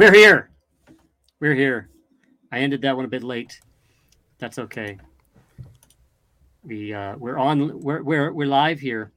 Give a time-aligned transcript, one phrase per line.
[0.00, 0.48] We're here.
[1.40, 1.90] We're here.
[2.50, 3.60] I ended that one a bit late.
[4.38, 4.96] That's okay.
[6.64, 7.78] We uh, we're on.
[7.80, 9.12] We're we're we're live here.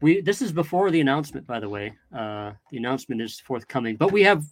[0.00, 1.92] We this is before the announcement, by the way.
[2.16, 4.42] Uh, the announcement is forthcoming, but we have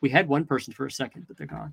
[0.00, 1.72] we had one person for a second, but they're gone.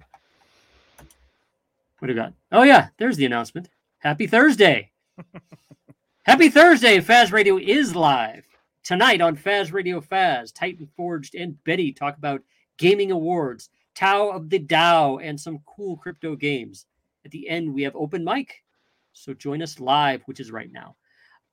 [1.97, 2.34] What do we got?
[2.52, 3.67] Oh yeah, there's the announcement.
[3.97, 4.91] Happy Thursday.
[6.23, 7.00] Happy Thursday.
[7.00, 8.45] Faz Radio is live.
[8.84, 12.44] Tonight on Faz Radio Faz, Titan Forged and Beddy talk about
[12.79, 16.88] gaming awards, Tao of the DAO, and some cool crypto games.
[17.25, 18.63] At the end, we have open mic.
[19.13, 20.95] So join us live, which is right now.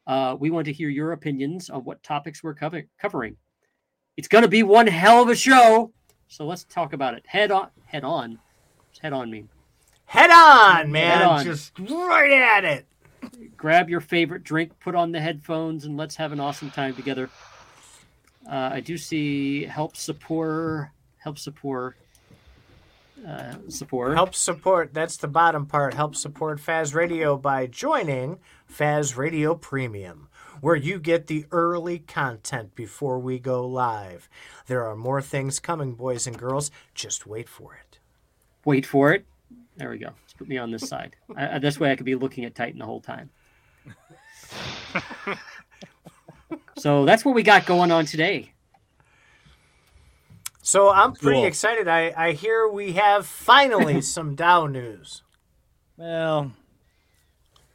[0.06, 3.36] Uh, we want to hear your opinions on what topics we're cover- covering.
[4.16, 5.92] It's going to be one hell of a show.
[6.28, 7.24] So let's talk about it.
[7.27, 7.69] Head on.
[7.84, 8.38] Head on.
[8.86, 9.48] What's head on mean?
[10.06, 11.19] Head on, man.
[11.19, 11.44] Head on.
[11.44, 12.86] Just right at it.
[13.56, 17.28] grab your favorite drink, put on the headphones, and let's have an awesome time together.
[18.48, 20.91] Uh, I do see help support,
[21.27, 21.96] help support,
[23.27, 24.14] uh, support.
[24.14, 25.92] Help support, that's the bottom part.
[25.92, 28.38] Help support Faz Radio by joining
[28.72, 30.28] Faz Radio Premium,
[30.60, 34.28] where you get the early content before we go live.
[34.69, 36.70] There are more things coming, boys and girls.
[36.94, 37.98] Just wait for it.
[38.64, 39.27] Wait for it.
[39.77, 40.10] There we go.
[40.22, 41.16] Let's put me on this side.
[41.34, 43.30] I, I- this way, I could be looking at Titan the whole time.
[46.78, 48.52] so that's what we got going on today.
[50.67, 51.47] So I'm pretty Cool.
[51.47, 51.86] excited.
[51.86, 55.22] I, I hear we have finally some DAO news.
[55.97, 56.50] Well,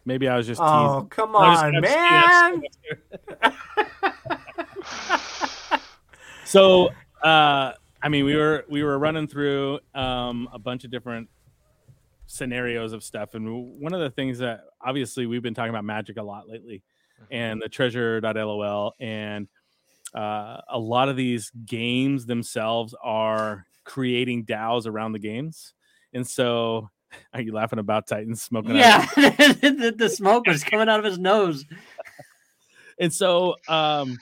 [0.03, 1.07] maybe I was just Oh, teasing.
[1.07, 2.61] come on, man.
[6.43, 6.89] So,
[7.23, 7.71] uh,
[8.03, 11.29] I mean, we were we were running through um, a bunch of different
[12.25, 16.17] scenarios of stuff, and one of the things that obviously we've been talking about magic
[16.17, 16.83] a lot lately,
[17.29, 19.47] and the treasure.lol, and
[20.13, 25.73] uh, a lot of these games themselves are creating DAOs around the games,
[26.13, 26.89] and so.
[27.33, 28.73] Are you laughing about Titans smoking?
[28.77, 31.65] Yeah, the, the smoke was coming out of his nose.
[32.99, 34.17] and so um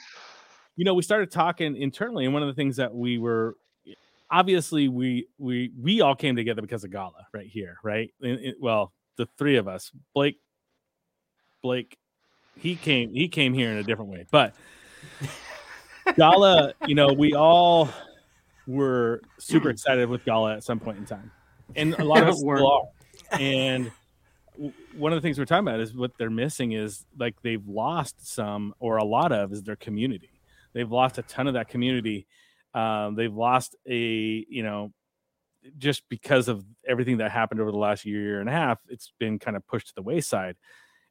[0.74, 3.56] you know we started talking internally and one of the things that we were
[4.30, 8.56] obviously we we we all came together because of gala right here right And it-
[8.60, 10.38] well the three of us blake
[11.62, 11.96] blake
[12.58, 14.54] he came he came here in a different way but
[16.16, 17.88] gala you know we all
[18.66, 21.30] were super excited with gala at some point in time.
[21.76, 22.56] And a lot of us Were.
[22.58, 23.38] still are.
[23.38, 23.90] And
[24.54, 27.66] w- one of the things we're talking about is what they're missing is like they've
[27.66, 30.30] lost some or a lot of is their community.
[30.72, 32.26] They've lost a ton of that community.
[32.74, 33.96] Um, they've lost a
[34.48, 34.92] you know
[35.76, 39.12] just because of everything that happened over the last year year and a half it's
[39.18, 40.56] been kind of pushed to the wayside.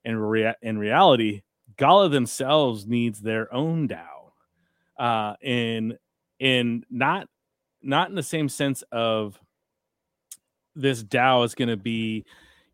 [0.05, 1.41] And rea- in reality
[1.77, 4.18] gala themselves needs their own dao
[4.99, 5.97] uh in
[6.39, 7.27] in not
[7.81, 9.39] not in the same sense of
[10.75, 12.25] this DAO is going to be,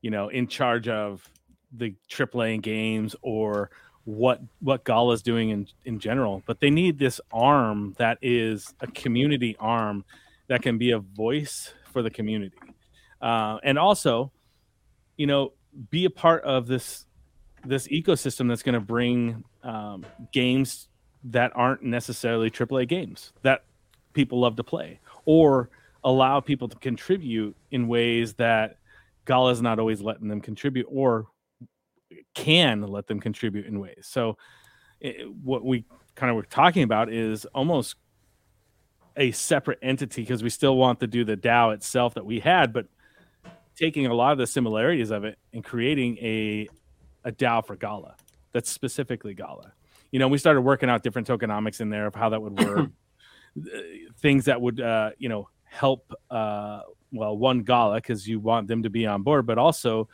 [0.02, 1.28] you know, in charge of
[1.72, 3.70] the AAA games or
[4.06, 8.74] what what Gala is doing in in general, but they need this arm that is
[8.80, 10.06] a community arm
[10.48, 12.56] that can be a voice for the community,
[13.22, 14.32] uh, and also,
[15.18, 15.54] you know,
[15.90, 17.08] be a part of this
[17.66, 20.88] this ecosystem that's going to bring um, games
[21.26, 23.64] that aren't necessarily AAA games that
[24.14, 25.70] people love to play, or
[26.04, 28.78] allow people to contribute in ways that
[29.26, 31.28] Gala's not always letting them contribute or
[32.34, 34.06] can let them contribute in ways.
[34.08, 34.38] So
[35.00, 37.96] it, what we kind of were talking about is almost
[39.18, 42.72] a separate entity because we still want to do the DAO itself that we had,
[42.72, 42.88] but
[43.76, 46.68] taking a lot of the similarities of it and creating a
[47.24, 48.16] a DAO for Gala
[48.54, 49.74] that's specifically Gala.
[50.12, 52.90] You know, we started working out different tokenomics in there of how that would work,
[53.60, 53.80] uh,
[54.22, 56.82] things that would uh, you know help uh,
[57.12, 60.08] well one Gala because you want them to be on board, but also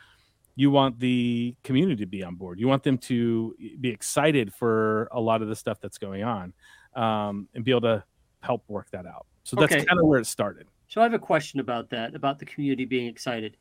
[0.54, 2.60] you want the community to be on board.
[2.60, 6.52] You want them to be excited for a lot of the stuff that's going on
[6.94, 8.04] um, and be able to
[8.42, 9.26] help work that out.
[9.44, 9.84] So that's Okay.
[9.84, 10.66] kind of where it started.
[10.88, 13.56] So I have a question about that, about the community being excited.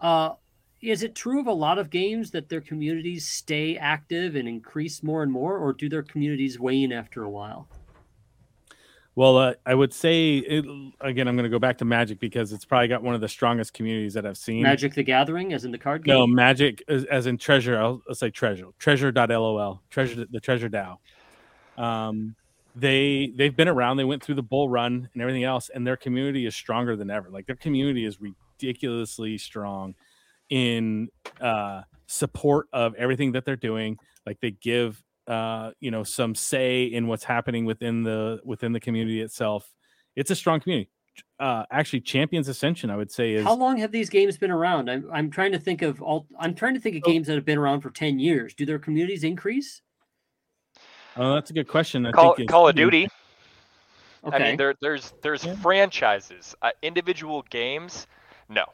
[0.00, 0.30] Uh,
[0.82, 5.02] is it true of a lot of games that their communities stay active and increase
[5.02, 7.68] more and more, or do their communities wane after a while?
[9.14, 10.66] Well, uh, I would say it,
[11.00, 13.28] again, I'm going to go back to Magic because it's probably got one of the
[13.28, 14.62] strongest communities that I've seen.
[14.62, 16.14] Magic the Gathering, as in the card game?
[16.14, 17.78] No, Magic as, as in treasure.
[17.78, 18.66] I'll, I'll say treasure.
[18.78, 19.80] Treasure.lol.
[19.88, 20.98] Treasure the treasure DAO.
[21.82, 22.34] Um,
[22.74, 23.96] they they've been around.
[23.96, 27.10] They went through the bull run and everything else, and their community is stronger than
[27.10, 27.30] ever.
[27.30, 29.94] Like their community is ridiculously strong
[30.50, 31.08] in
[31.40, 33.98] uh, support of everything that they're doing.
[34.26, 38.80] Like they give uh, you know some say in what's happening within the within the
[38.80, 39.72] community itself.
[40.14, 40.90] It's a strong community.
[41.40, 44.90] uh, actually Champions Ascension, I would say is How long have these games been around?
[44.90, 46.26] I'm I'm trying to think of all.
[46.38, 47.10] I'm trying to think of Oh.
[47.10, 48.54] games that have been around for ten years.
[48.54, 49.82] Do their communities increase?
[51.16, 52.04] Oh, that's a good question.
[52.06, 53.08] I Call, think Call of Duty.
[54.24, 54.36] Okay.
[54.36, 55.54] I mean, there, there's there's Yeah.
[55.56, 58.06] franchises, uh, individual games.
[58.48, 58.64] No,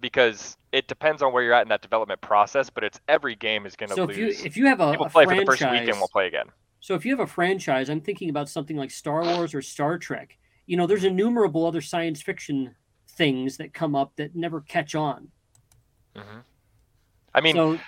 [0.00, 2.70] because it depends on where you're at in that development process.
[2.70, 4.10] But it's every game is going to so lose.
[4.10, 6.08] if you if you have a, People a play for the franchise, first weekend, we'll
[6.08, 6.46] play again.
[6.80, 9.98] so if you have a franchise, I'm thinking about something like Star Wars or Star
[9.98, 10.38] Trek.
[10.66, 12.74] You know, there's innumerable other science fiction
[13.08, 15.28] things that come up that never catch on.
[16.16, 16.40] hmm
[17.34, 17.78] I mean, so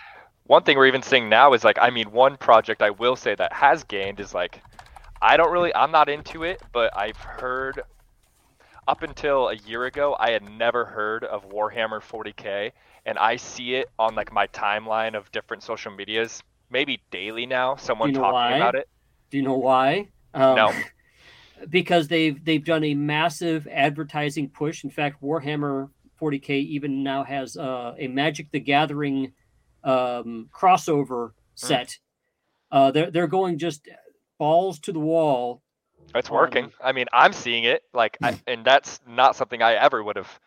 [0.45, 3.35] one thing we're even seeing now is like, I mean, one project I will say
[3.35, 4.63] that has gained is like,
[5.23, 7.83] I don't really, I'm not into it, but I've heard
[8.89, 12.73] up until a year ago, I had never heard of Warhammer 40k,
[13.07, 17.77] and I see it on like my timeline of different social medias, maybe daily now.
[17.77, 18.57] Someone know talking why?
[18.57, 18.89] about it.
[19.31, 20.09] do you know why?
[20.35, 20.73] Um, No.
[21.71, 24.83] Because they've they've done a massive advertising push.
[24.83, 25.91] In fact, Warhammer
[26.21, 29.33] 40k even now has uh, a Magic the Gathering
[29.85, 31.99] um, crossover set.
[32.73, 33.87] Uh, they're they're going just
[34.39, 35.63] balls to the wall.
[36.15, 36.73] It's Um, working.
[36.83, 40.41] I mean, I'm seeing it like, I, and that's not something I ever would have.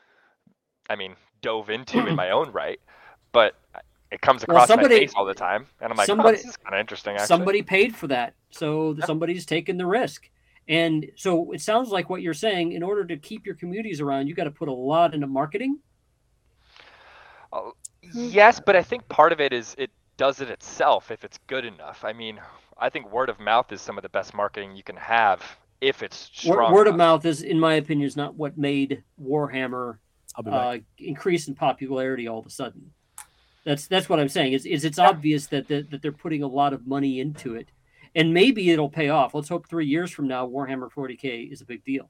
[0.90, 2.80] I mean, dove into in my own right,
[3.32, 3.56] but
[4.12, 6.46] it comes Well, across somebody- my face all the time, and I'm like, oh, this
[6.46, 7.14] is kind of interesting.
[7.16, 9.06] Actually, Somebody paid for that, so Yeah.
[9.06, 10.30] somebody's taking the risk.
[10.68, 12.72] And so it sounds like what you're saying.
[12.72, 15.80] In order to keep your communities around, you got to put a lot into marketing.
[17.54, 17.72] Uh,
[18.14, 21.66] Yes, but I think part of it is it does it itself if it's good
[21.66, 22.04] enough.
[22.06, 22.40] I mean,
[22.78, 25.42] I think word of mouth is some of the best marketing you can have
[25.82, 26.74] if it's strong.
[26.74, 30.00] word of mouth is, in my opinion, is not what made Warhammer
[30.36, 30.62] I'll be back.
[30.62, 32.94] uh, increase in popularity all of a sudden.
[33.66, 34.54] That's that's what I'm saying.
[34.54, 35.10] Is is it's Yeah.
[35.10, 37.70] obvious that, that that they're putting a lot of money into it,
[38.16, 39.34] and maybe it'll pay off.
[39.34, 42.10] Let's hope three years from now, Warhammer 40k is a big deal.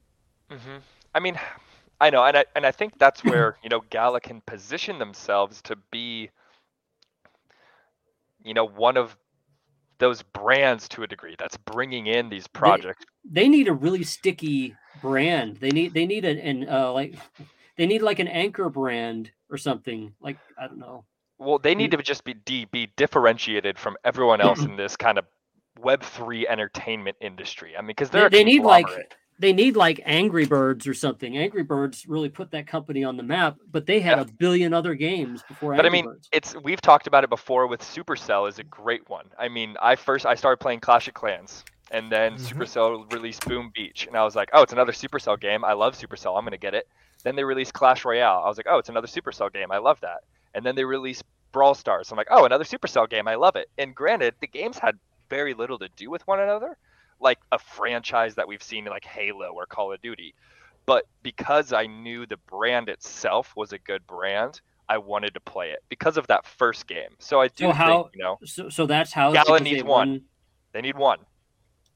[0.50, 0.78] hmm
[1.14, 1.38] I mean,
[2.00, 5.62] I know, and I and I think that's where you know Gala can position themselves
[5.62, 6.30] to be,
[8.44, 9.16] you know, one of
[9.98, 13.04] those brands to a degree that's bringing in these projects.
[13.24, 15.56] They need a really sticky brand.
[15.56, 17.14] They need they need an, an uh, like
[17.76, 20.12] they need like an anchor brand or something.
[20.20, 21.04] Like I don't know.
[21.38, 22.34] Well, they need to just be
[22.70, 25.26] be differentiated from everyone else in this kind of
[25.78, 27.76] Web three entertainment industry.
[27.76, 28.86] I mean, because They, they're a they need like.
[29.38, 31.36] They need like Angry Birds or something.
[31.36, 34.22] Angry Birds really put that company on the map, but they had Yeah.
[34.22, 36.28] a billion other games before But I mean, Birds.
[36.32, 39.26] it's we've talked about it before with Supercell is a great one.
[39.38, 42.48] I mean, I first I started playing Clash of Clans, and then Mhm.
[42.48, 45.64] Supercell released Boom Beach, and I was like, oh, it's another Supercell game.
[45.64, 46.38] I love Supercell.
[46.38, 46.88] I'm gonna get it.
[47.22, 48.42] Then they released Clash Royale.
[48.44, 49.70] I was like, oh, it's another Supercell game.
[49.70, 50.20] I love that.
[50.54, 52.10] And then they released Brawl Stars.
[52.10, 53.28] I'm like, oh, another Supercell game.
[53.28, 53.68] I love it.
[53.78, 54.98] And granted, the games had
[55.28, 56.76] very little to do with one another,
[57.20, 60.34] like a franchise that we've seen like Halo or Call of Duty.
[60.84, 65.70] But because I knew the brand itself was a good brand, I wanted to play
[65.70, 67.10] it because of that first game.
[67.18, 70.08] So I do So how- think, you know, So, so that's how Gala needs one.
[70.10, 70.24] won-
[70.72, 71.18] they need one.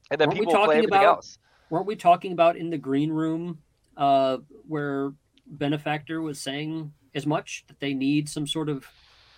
[0.09, 1.37] And then Weren't we people play everything about- else.
[1.69, 3.61] weren't we talking about in the green room
[3.95, 5.13] uh, where
[5.45, 8.87] benefactor was saying as much that they need some sort of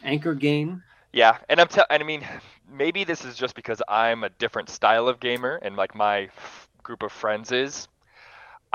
[0.03, 0.81] anchor game
[1.13, 2.25] Yeah, and I'm tell and I mean,
[2.69, 6.67] maybe this is just because I'm a different style of gamer and like my f-
[6.81, 7.87] group of friends is.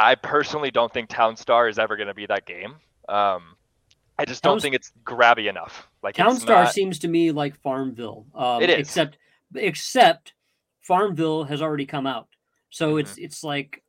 [0.00, 2.76] I personally don't think Town Star is ever going to be that game.
[3.08, 3.56] Um,
[4.16, 5.88] I just don't Towns- think it's grabby enough.
[6.04, 8.78] Like townstar not- seems to me like farmville um, It is.
[8.78, 9.18] except
[9.56, 10.34] except
[10.82, 12.28] farmville has already come out
[12.70, 12.98] so Mm-hmm.
[13.00, 13.82] it's it's like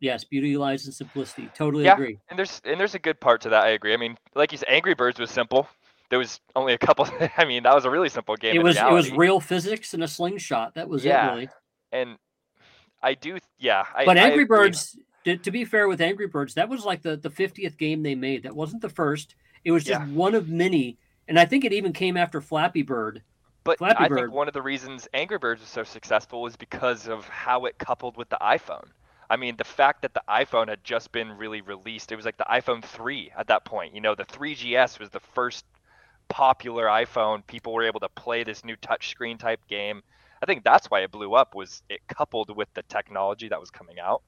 [0.00, 1.92] yes beauty lies in simplicity totally Yeah.
[1.94, 3.64] agree and there's and there's a good part to that.
[3.64, 3.92] I agree.
[3.92, 5.68] I mean, like you said, Angry Birds was simple.
[6.14, 7.08] There was only a couple.
[7.36, 8.54] I mean, that was a really simple game.
[8.54, 11.48] it was it was real physics and a slingshot that was Yeah, it really
[11.90, 12.16] and
[13.02, 13.38] I do.
[13.58, 14.58] Yeah, I, but angry agree.
[14.58, 18.04] birds to, to be fair with angry birds that was like the the 50th game
[18.04, 20.06] they made that wasn't the first it was just Yeah.
[20.06, 23.22] one of many and i think it even came after flappy bird
[23.64, 24.16] But Flappy I Bird.
[24.26, 27.78] think one of the reasons Angry Birds was so successful was because of how it
[27.78, 28.88] coupled with the iPhone.
[29.30, 32.36] I mean, the fact that the iPhone had just been really released, it was like
[32.36, 33.94] the iPhone 3 at that point.
[33.94, 35.64] You know, the 3GS was the first
[36.28, 37.46] popular iPhone.
[37.46, 40.02] People were able to play this new touchscreen type game.
[40.42, 43.70] I think that's why it blew up was it coupled with the technology that was
[43.70, 44.22] coming out.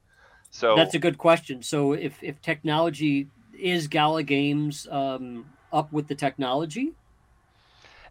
[0.49, 1.61] So That's a good question.
[1.61, 3.27] So if if technology
[3.59, 6.93] is Gala Games um, up with the technology,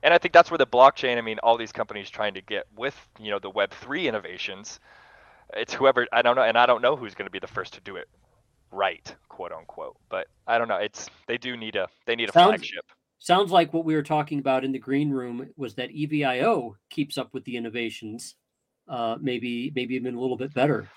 [0.03, 1.17] and I think that's where the blockchain.
[1.17, 4.79] I mean, all these companies trying to get with you know the Web three innovations.
[5.55, 7.75] It's whoever I don't know, and I don't know who's going to be the first
[7.75, 8.09] to do it
[8.71, 9.97] right, quote unquote.
[10.09, 10.77] But I don't know.
[10.77, 12.85] It's they do need a they need a Sounds- flagship.
[13.19, 17.17] Sounds like what we were talking about in the green room was that EVIO keeps
[17.17, 18.37] up with the innovations,
[18.89, 20.89] uh, maybe maybe even a little bit better.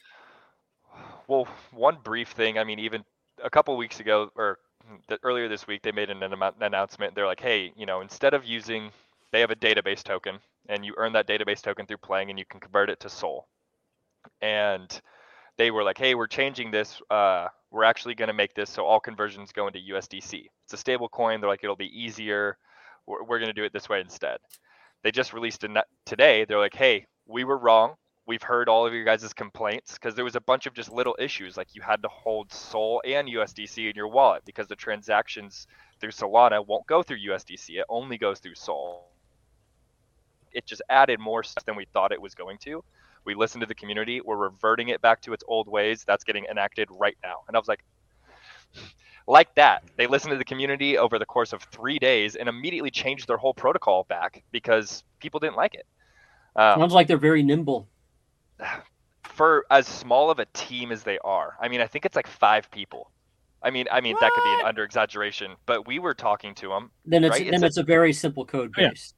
[1.28, 2.58] well, one brief thing.
[2.58, 3.04] I mean, even
[3.44, 4.60] a couple weeks ago, or
[5.08, 7.16] th- earlier this week, they made an, an announcement.
[7.16, 8.92] They're like, hey, you know, instead of using,
[9.32, 12.46] they have a database token, and you earn that database token through playing, and you
[12.46, 13.48] can convert it to Sol.
[14.42, 15.02] And
[15.58, 17.02] they were like, hey, we're changing this.
[17.10, 20.46] Uh, we're actually going to make this so all conversions go into USDC.
[20.64, 21.40] It's a stable coin.
[21.40, 22.58] They're like, it'll be easier.
[23.06, 24.38] We're, we're going to do it this way instead.
[25.04, 25.72] They just released it
[26.06, 26.46] today.
[26.46, 27.96] They're like, hey, we were wrong
[28.30, 31.16] we've heard all of your guys' complaints because there was a bunch of just little
[31.18, 35.66] issues like you had to hold sol and usdc in your wallet because the transactions
[36.00, 39.10] through solana won't go through usdc it only goes through sol
[40.52, 42.84] it just added more stuff than we thought it was going to
[43.30, 46.46] we listened to the community we're reverting it back to its old ways that's getting
[46.50, 47.84] enacted right now and i was like
[49.28, 52.90] like that they listened to the community over the course of three days and immediately
[52.90, 55.86] changed their whole protocol back because people didn't like it
[56.56, 57.88] um, sounds like they're very nimble
[59.24, 61.56] for as small of a team as they are.
[61.62, 63.12] I mean, I think it's like five people.
[63.62, 64.22] I mean, I mean what?
[64.22, 66.92] that could be an under exaggeration, but we were talking to them.
[67.06, 67.46] Then it's right?
[67.46, 69.14] then it's, it's a, a, very simple code base.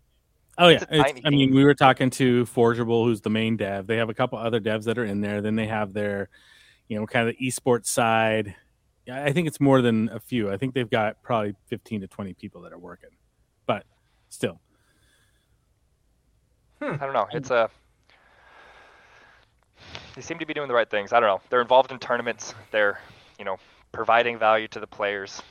[0.58, 1.04] Oh yeah, yeah.
[1.26, 3.88] I mean, we were talking to Forgeable, who's the main dev.
[3.88, 5.42] They have a couple other devs that are in there.
[5.42, 6.30] Then they have their,
[6.88, 8.56] you know, kind of the esports side.
[9.12, 10.52] I think it's more than a few.
[10.52, 13.10] I think they've got probably fifteen to twenty people that are working,
[13.66, 13.86] but
[14.30, 14.60] still.
[16.82, 16.96] Hmm.
[16.96, 17.28] I don't know.
[17.32, 17.70] It's a
[20.16, 21.14] they seem to be doing the right things.
[21.14, 21.42] I don't know.
[21.50, 22.54] They're involved in tournaments.
[22.72, 23.00] They're,
[23.40, 23.58] you know,
[23.92, 25.42] providing value to the players.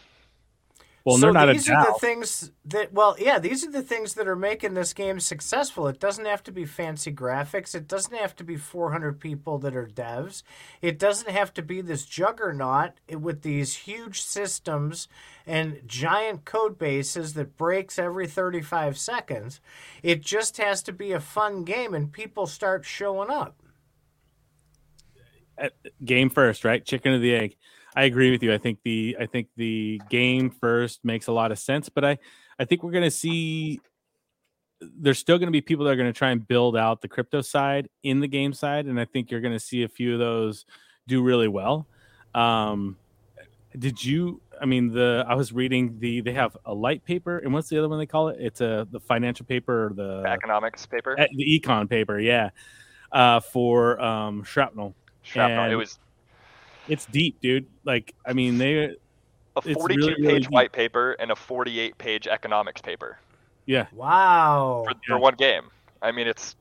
[1.04, 4.36] Well, so these are the things that well, yeah, these are the things that are
[4.36, 5.86] making this game successful.
[5.88, 7.74] It doesn't have to be fancy graphics.
[7.74, 10.42] It doesn't have to be 400 people that are devs.
[10.82, 15.08] It doesn't have to be this juggernaut with these huge systems
[15.46, 19.60] and giant code bases that breaks every 35 seconds.
[20.02, 23.56] It just has to be a fun game and people start showing up
[25.60, 25.68] uh,
[26.04, 26.84] game first, right?
[26.84, 27.56] Chicken or the egg.
[27.96, 28.52] I agree with you.
[28.52, 32.18] I think the I think the game first makes a lot of sense, but I
[32.58, 33.80] I think we're going to see
[34.80, 37.08] there's still going to be people that are going to try and build out the
[37.08, 40.14] crypto side in the game side, and I think you're going to see a few
[40.14, 40.64] of those
[41.06, 41.86] do really well.
[42.34, 42.96] Um,
[43.78, 44.40] did you?
[44.60, 47.78] I mean, the I was reading the they have a light paper, and what's the
[47.78, 48.36] other one they call it?
[48.40, 52.50] It's a the financial paper or the economics paper, the econ paper, yeah,
[53.12, 55.64] uh, for um, shrapnel Shrapnel.
[55.64, 55.98] And it was.
[56.88, 57.66] It's deep, dude.
[57.84, 58.96] Like, I mean, they.
[59.56, 63.18] A 42 really, page really white paper and a 48 page economics paper.
[63.66, 63.86] Yeah.
[63.92, 64.84] Wow.
[64.88, 65.64] For, for one game.
[66.02, 66.56] I mean, it's.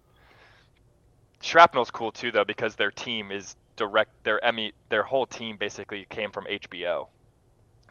[1.42, 4.12] Shrapnel's cool too, though, because their team is direct.
[4.24, 7.08] Their Emmy, their whole team basically came from HBO.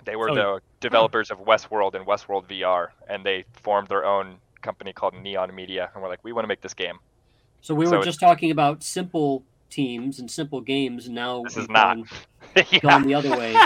[0.05, 0.59] They were oh, the yeah.
[0.81, 5.91] developers of Westworld and Westworld VR, and they formed their own company called Neon Media,
[5.95, 6.99] and we're like, we want to make this game.
[7.61, 11.07] So we were just talking about simple teams and simple games.
[11.07, 12.09] And now this is not gone,
[12.71, 12.79] yeah.
[12.81, 13.57] gone the other way.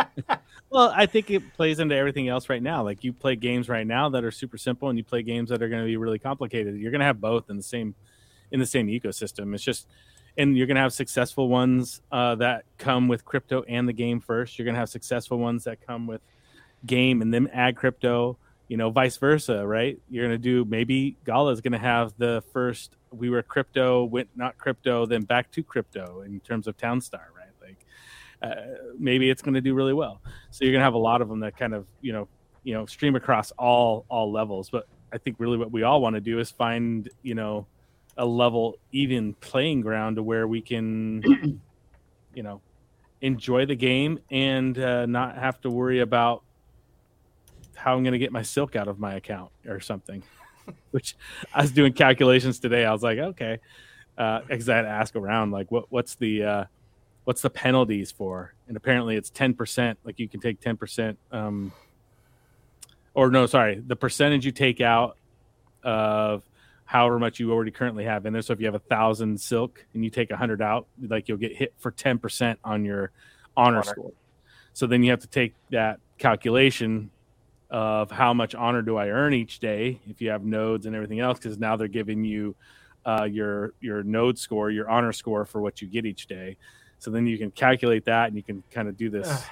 [0.70, 2.82] well, I think it plays into everything else right now.
[2.82, 5.62] Like you play games right now that are super simple, and you play games that
[5.62, 6.76] are going to be really complicated.
[6.76, 7.94] You're going to have both in the same
[8.50, 9.54] in the same ecosystem.
[9.54, 9.86] It's just
[10.38, 14.20] and you're going to have successful ones uh, that come with crypto and the game
[14.20, 14.58] first.
[14.58, 16.20] You're going to have successful ones that come with
[16.84, 18.36] game and then add crypto
[18.68, 19.98] you know, vice versa, right?
[20.10, 24.04] You're going to do maybe Gala is going to have the first we were crypto,
[24.04, 27.52] went not crypto, then back to crypto in terms of Townstar, right?
[27.62, 27.86] Like
[28.42, 28.54] uh,
[28.98, 30.20] maybe it's going to do really well.
[30.50, 32.28] So you're going to have a lot of them that kind of, you know,
[32.64, 34.70] you know, stream across all all levels.
[34.70, 37.66] But I think really what we all want to do is find, you know,
[38.16, 41.22] a level even playing ground to where we can,
[42.34, 42.60] you know,
[43.20, 46.42] enjoy the game and uh, not have to worry about
[47.76, 50.22] how I'm going to get my silk out of my account or something.
[50.90, 51.16] Which
[51.54, 52.84] I was doing calculations today.
[52.84, 53.60] I was like, okay,
[54.16, 56.64] because uh, I had to ask around, like, what what's the uh,
[57.24, 58.54] what's the penalties for?
[58.66, 59.98] And apparently, it's ten percent.
[60.04, 61.72] Like you can take ten percent, um,
[63.14, 65.16] or no, sorry, the percentage you take out
[65.84, 66.42] of
[66.84, 68.42] however much you already currently have in there.
[68.42, 71.38] So if you have a thousand silk and you take a hundred out, like you'll
[71.38, 73.12] get hit for ten percent on your
[73.56, 74.12] honor, honor score.
[74.72, 77.10] So then you have to take that calculation
[77.70, 81.20] of how much honor do I earn each day if you have nodes and everything
[81.20, 82.54] else because now they're giving you
[83.04, 86.56] uh, your your node score, your honor score for what you get each day.
[86.98, 89.44] So then you can calculate that and you can kind of do this.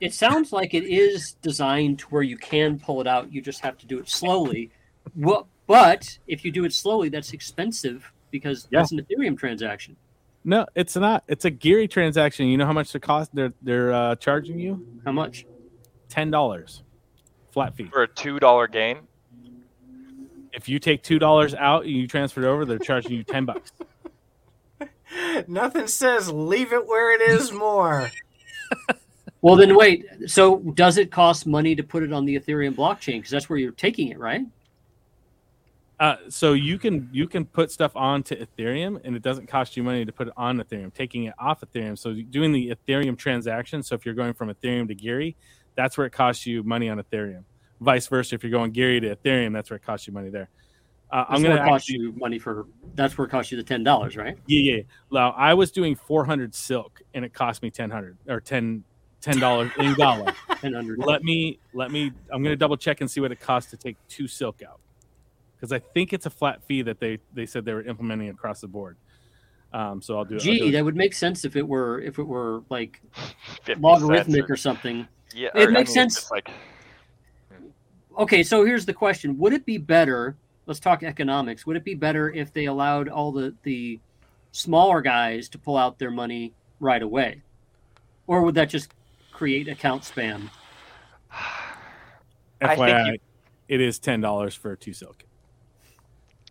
[0.00, 3.32] It sounds like it is designed to where you can pull it out.
[3.32, 4.70] You just have to do it slowly.
[5.14, 8.80] Well, but if you do it slowly, that's expensive because yeah.
[8.80, 9.96] it's an Ethereum transaction.
[10.42, 11.24] No, it's not.
[11.28, 12.46] It's a GYRI transaction.
[12.46, 14.86] You know how much the cost they're they're uh, charging you?
[15.04, 15.44] How much?
[16.08, 16.82] Ten dollars
[17.52, 18.98] flat fee for a two dollar gain.
[20.52, 23.44] If you take two dollars out and you transfer it over, they're charging you ten
[23.44, 23.72] bucks.
[25.46, 28.10] Nothing says leave it where it is more.
[29.42, 30.04] Well, then wait.
[30.26, 33.18] So, does it cost money to put it on the Ethereum blockchain?
[33.18, 34.42] Because that's where you're taking it, right?
[35.98, 39.82] Uh, so you can you can put stuff onto Ethereum, and it doesn't cost you
[39.82, 40.92] money to put it on Ethereum.
[40.92, 43.82] Taking it off Ethereum, so doing the Ethereum transaction.
[43.82, 45.34] So if you're going from Ethereum to GYRI,
[45.80, 47.44] that's where it costs you money on Ethereum.
[47.80, 50.50] Vice versa, if you're going GYRI to Ethereum, that's where it costs you money there.
[51.10, 52.66] Uh, I'm going to cost you money for.
[52.94, 54.36] That's where it costs you the ten dollars, right?
[54.46, 54.82] Yeah, yeah.
[55.10, 58.84] Now I was doing 400 silk, and it cost me 1000 or 10
[59.22, 60.34] ten dollars in Gala.
[60.60, 60.98] Ten hundred.
[60.98, 62.12] let me let me.
[62.30, 64.80] I'm going to double check and see what it costs to take two silk out,
[65.56, 68.60] because I think it's a flat fee that they they said they were implementing across
[68.60, 68.98] the board.
[69.72, 70.34] Um, so I'll do.
[70.34, 70.72] I'll Gee, do it.
[70.72, 73.00] that would make sense if it were if it were like
[73.78, 75.08] logarithmic cents or something.
[75.34, 76.30] Yeah, it or, I makes mean, sense.
[76.30, 76.50] Like
[78.18, 80.36] Okay, so here's the question: Would it be better?
[80.66, 81.64] Let's talk economics.
[81.66, 83.98] Would it be better if they allowed all the the
[84.52, 87.42] smaller guys to pull out their money right away,
[88.26, 88.92] or would that just
[89.32, 90.50] create account spam?
[92.62, 93.18] I think FYI, you-
[93.68, 95.24] it is ten dollars for two silk.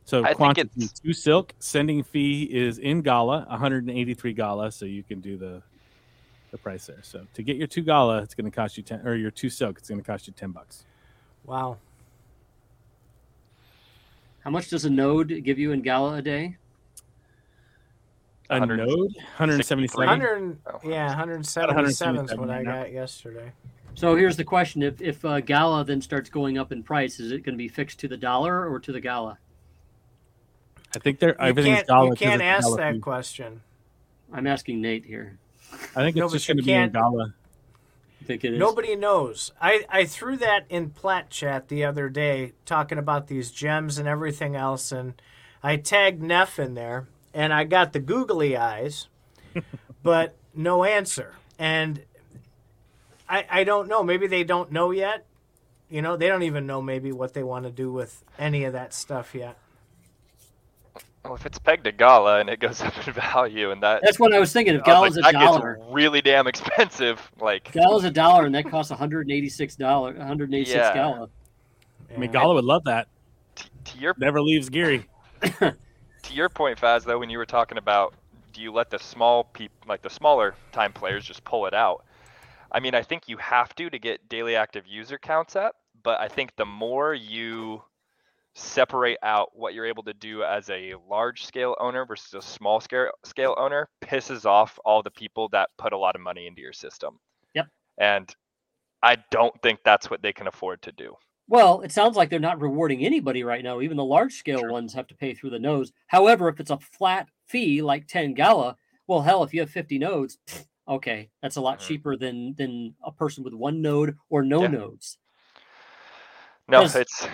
[0.05, 4.85] So I think quantity it's- two silk sending fee is in Gala 183 Gala, so
[4.85, 5.61] you can do the
[6.51, 6.99] the price there.
[7.03, 9.49] So to get your two Gala, it's going to cost you ten, or your two
[9.49, 10.85] silk, it's going to cost you ten bucks.
[11.45, 11.77] Wow.
[14.43, 16.57] How much does a node give you in Gala a day?
[18.49, 18.89] A 100 node
[19.37, 20.07] 177.
[20.07, 23.51] 100, Oh, yeah, 177 is what I got yesterday.
[23.93, 27.31] So here's the question: If if uh, Gala then starts going up in price, is
[27.31, 29.37] it going to be fixed to the dollar or to the Gala?
[30.95, 32.05] I think they're You everything's can't, Gala.
[32.05, 32.99] you 'cause can't ask Gala that fee.
[32.99, 33.61] question.
[34.33, 35.37] I'm asking Nate here.
[35.95, 37.33] I think No, it's but just going to be in Gala.
[38.21, 38.59] I think it is.
[38.59, 39.51] Nobody knows.
[39.61, 44.07] I, I threw that in Plat Chat the other day, talking about these gems and
[44.07, 45.19] everything else, and
[45.63, 49.07] I tagged Neff in there, and I got the googly eyes,
[50.03, 51.35] but no answer.
[51.57, 52.03] And
[53.27, 54.03] I I don't know.
[54.03, 55.25] Maybe they don't know yet.
[55.89, 58.73] You know, they don't even know maybe what they want to do with any of
[58.73, 59.57] that stuff yet.
[61.25, 64.19] Well, if it's pegged to Gala and it goes up in value, and that That's
[64.19, 64.75] what I was thinking.
[64.75, 67.31] If I was Gala's a like, that dollar, gets really damn expensive.
[67.41, 70.93] Like Gala's a dollar, and that costs 186 dollar, 186 Yeah.
[70.93, 71.29] Gala.
[72.13, 73.07] I mean, Gala would love that.
[73.55, 75.05] t- to your Never leaves GYRI.
[75.41, 78.13] to your point, Faz, though, when you were talking about
[78.51, 82.03] do you let the small peop like the smaller time players just pull it out?
[82.71, 86.19] I mean, I think you have to to get daily active user counts up, but
[86.19, 87.81] I think the more you
[88.59, 92.79] separate out what you're able to do as a large scale owner versus a small
[92.79, 96.61] scale scale owner pisses off all the people that put a lot of money into
[96.61, 97.19] your system.
[97.55, 97.67] Yep.
[97.97, 98.35] And
[99.01, 101.15] I don't think that's what they can afford to do.
[101.47, 103.81] Well, it sounds like they're not rewarding anybody right now.
[103.81, 105.91] Even the large scale ones have to pay through the nose.
[106.07, 108.75] However, if it's a flat fee like 10 Gala,
[109.07, 110.37] well, hell, if you have 50 nodes,
[110.87, 111.87] okay, that's a lot Mhm.
[111.87, 114.67] cheaper than than a person with one node or no Yeah.
[114.67, 115.17] nodes.
[116.67, 117.27] No, it's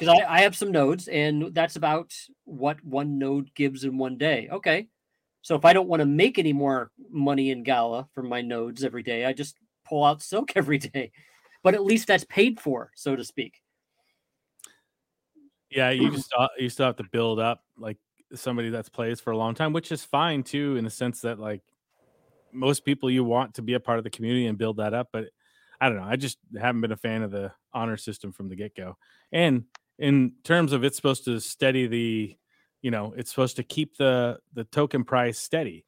[0.00, 4.16] Because I, I have some nodes, and that's about what one node gives in one
[4.16, 4.48] day.
[4.50, 4.88] Okay,
[5.42, 8.82] so if I don't want to make any more money in Gala from my nodes
[8.82, 11.12] every day, I just pull out Silk every day.
[11.62, 13.60] But at least that's paid for, so to speak.
[15.70, 17.98] Yeah, you just uh, you still have to build up like
[18.34, 21.38] somebody that's plays for a long time, which is fine too, in the sense that
[21.38, 21.62] like
[22.52, 25.08] most people you want to be a part of the community and build that up.
[25.12, 25.26] But
[25.80, 28.56] I don't know, I just haven't been a fan of the honor system from the
[28.56, 28.96] get go.
[29.32, 29.64] And
[30.00, 32.36] in terms of it's supposed to steady the,
[32.82, 35.84] you know, it's supposed to keep the the token price steady.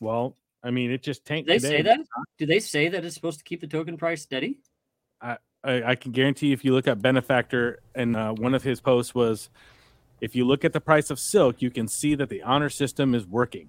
[0.00, 1.48] Well, I mean, it just tanked.
[1.48, 1.76] Do they today.
[1.76, 2.00] say that?
[2.38, 4.60] Do they say that it's supposed to keep the token price steady?
[5.66, 9.14] I, I can guarantee if you look at benefactor and uh, one of his posts
[9.14, 9.50] was
[10.20, 13.14] if you look at the price of silk you can see that the honor system
[13.14, 13.68] is working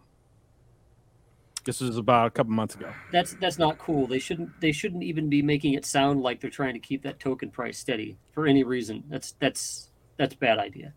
[1.68, 4.08] this was about a couple months ago That's that's not cool.
[4.08, 7.20] They shouldn't they shouldn't even be making it sound like they're trying to keep that
[7.20, 9.04] token price steady for any reason.
[9.10, 10.94] That's that's that's a bad idea.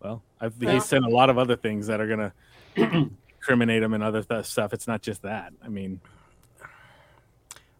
[0.00, 3.10] well I've, Well- he sent a lot of other things that are going to
[3.40, 6.00] incriminate him and other th- stuff it's not just that i mean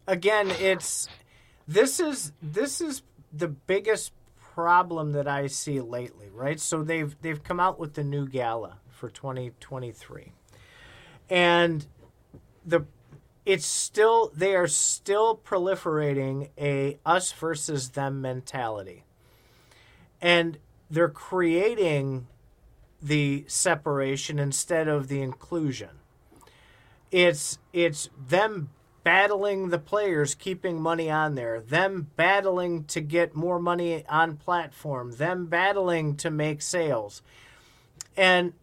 [0.07, 1.07] again it's
[1.67, 6.59] this is this is the biggest problem that I see lately, right?
[6.59, 10.33] So they've they've come out with the new gala for 2023.
[11.29, 11.85] And
[12.65, 12.85] the
[13.45, 19.03] it's still they are still proliferating a us versus them mentality.
[20.21, 20.57] And
[20.89, 22.27] they're creating
[23.01, 25.89] the separation instead of the inclusion.
[27.11, 28.69] It's it's them
[29.03, 35.13] battling the players, keeping money on there, them battling to get more money on platform,
[35.13, 37.21] them battling to make sales.
[38.15, 38.53] And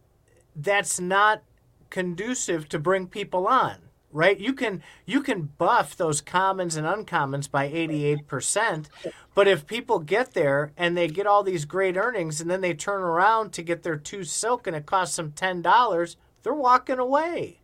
[0.54, 1.42] that's not
[1.90, 3.76] conducive to bring people on,
[4.12, 4.38] right?
[4.38, 8.86] You can you can buff those commons and uncommons by 88%,
[9.34, 12.74] but if people get there and they get all these great earnings and then they
[12.74, 17.60] turn around to get their two silk and it costs them $10, they're walking away.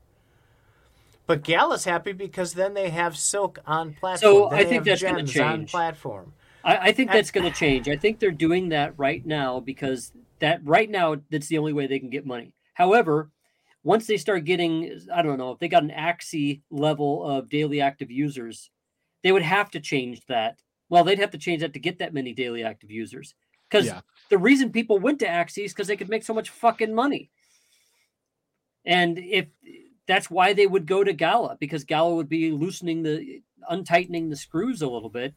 [1.27, 4.33] But Gala's happy because then they have silk on platform.
[4.33, 5.71] So Then I think that's gems on change.
[5.71, 6.33] platform.
[6.65, 7.89] I, I think that's going to change.
[7.89, 11.87] I think they're doing that right now because that right now that's the only way
[11.87, 12.55] they can get money.
[12.75, 13.31] However,
[13.85, 17.81] once they start getting, I don't know, if they got an Axie level of daily
[17.81, 18.71] active users,
[19.23, 20.61] they would have to change that.
[20.89, 23.35] Well, they'd have to change that to get that many daily active users.
[23.69, 24.03] Because Yeah.
[24.29, 27.31] the reason people went to Axie is because they could make so much fucking money.
[28.85, 29.47] And if
[30.07, 34.37] that's why they would go to Gala, because Gala would be loosening the untightening the
[34.37, 35.35] screws a little bit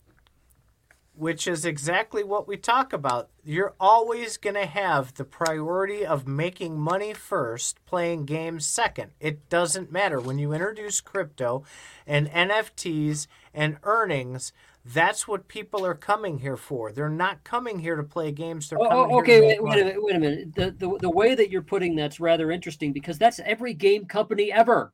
[1.18, 3.30] which is exactly what we talk about.
[3.44, 9.12] You're always going to have the priority of making money first, playing games second.
[9.20, 10.20] It doesn't matter.
[10.20, 11.64] When you introduce crypto
[12.06, 14.52] and NFTs and earnings,
[14.84, 16.92] that's what people are coming here for.
[16.92, 18.70] They're not coming here to play games.
[18.70, 20.04] They're Oh, oh, okay, to wait, wait a minute.
[20.04, 20.56] Wait a minute.
[20.56, 24.52] The, the the way that you're putting that's rather interesting because that's every game company
[24.52, 24.94] ever.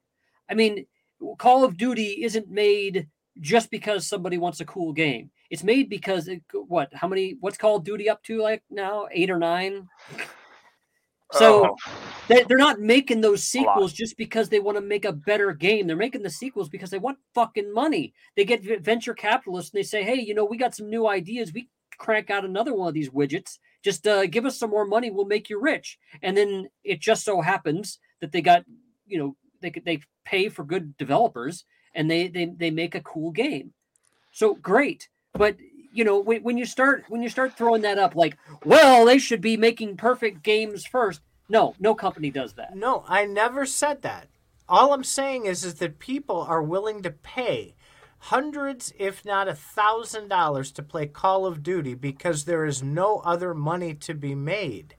[0.50, 0.86] I mean,
[1.38, 3.08] Call of Duty isn't made
[3.40, 5.32] just because somebody wants a cool game.
[5.52, 6.90] It's made because it, what?
[6.94, 7.36] How many?
[7.42, 9.08] What's Call of Duty up to like now?
[9.12, 9.88] Eight or nine?
[11.34, 11.92] So Oh,
[12.28, 15.88] they, they're not making those sequels just because they want to make a better game.
[15.88, 18.14] They're making the sequels because they want fucking money.
[18.36, 21.54] They get venture capitalists and they say, "Hey, you know, we got some new ideas.
[21.54, 23.60] We crank out another one of these widgets.
[23.84, 25.12] Just uh, give us some more money.
[25.12, 28.64] We'll make you rich." And then it just so happens that they got,
[29.06, 33.02] you know, they could- they pay for good developers and they they they make a
[33.02, 33.74] cool game.
[34.32, 35.56] So great, but
[35.94, 39.18] you know when, when you start when you start throwing that up like well they
[39.18, 41.22] should be making perfect games first.
[41.50, 42.76] No no company does that.
[42.76, 44.28] No, I never said that.
[44.70, 47.76] All I'm saying is, is that people are willing to pay
[48.20, 53.18] hundreds, if not a thousand dollars, to play Call of Duty because there is no
[53.26, 54.96] other money to be made.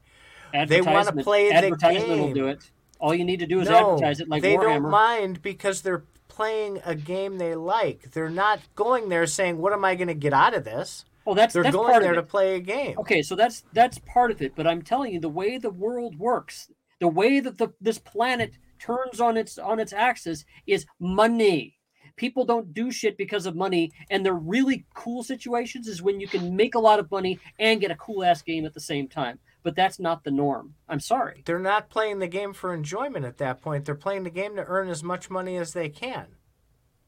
[0.66, 2.71] They wanna play the advertisement will do it.
[3.01, 4.83] All you need to do is no, advertise it like they warhammer.
[4.83, 6.05] don't mind because they're
[6.37, 8.11] playing a game they like.
[8.12, 11.35] They're not going there saying, "What am I going to get out of this?" oh
[11.35, 12.99] that's They're that's going there to play a game.
[12.99, 16.18] okay so that's that's part of it but i'm telling you the way the world
[16.18, 16.68] works
[17.01, 21.79] the way that the this planet turns on its on its axis is money
[22.16, 26.27] people don't do shit because of money and the really cool situations is when you
[26.27, 29.07] can make a lot of money and get a cool ass game at the same
[29.07, 33.25] time but that's not the norm i'm sorry They're not playing the game for enjoyment
[33.25, 33.85] at that point.
[33.85, 36.27] They're playing the game to earn as much money as they can.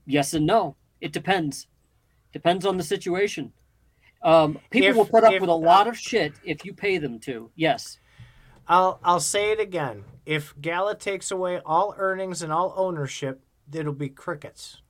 [0.07, 1.67] yes and no it depends
[2.33, 3.53] depends on the situation
[4.23, 6.99] um, people If- will put up if- with a lot of shit if you pay
[6.99, 7.99] them to yes
[8.67, 10.05] I'll I'll say it again.
[10.25, 14.81] If Gala takes away all earnings and all ownership, it'll be crickets.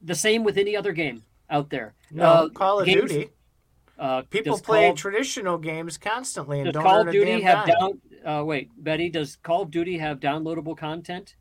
[0.00, 3.30] the same with any other game out there No, Uh, Call of games- Duty.
[4.00, 7.32] Uh, People play Call, traditional games constantly and does don't Call earn of a Duty
[7.32, 7.76] damn have dime.
[7.78, 8.00] down?
[8.40, 11.36] Uh, wait, Beddy, does Call of Duty have downloadable content?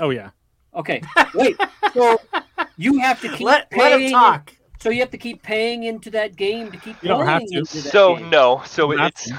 [0.00, 0.30] Oh yeah.
[0.74, 1.00] Okay,
[1.34, 1.56] wait.
[1.94, 2.18] so
[2.76, 4.02] you have to keep Let, let paying.
[4.06, 4.52] him talk.
[4.80, 7.52] So you have to keep paying into that game to keep You don't have playing
[7.52, 7.58] to.
[7.60, 8.30] into that so game.
[8.30, 9.32] no, so it's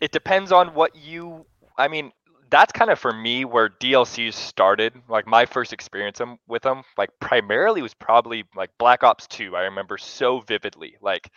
[0.00, 1.46] it depends on what you.
[1.78, 2.10] I mean,
[2.54, 4.94] that's kind of for me where DLCs started.
[5.08, 9.56] Like my first experience um, with them, like primarily was probably like Black Ops Two.
[9.56, 10.94] I remember so vividly.
[11.02, 11.28] Like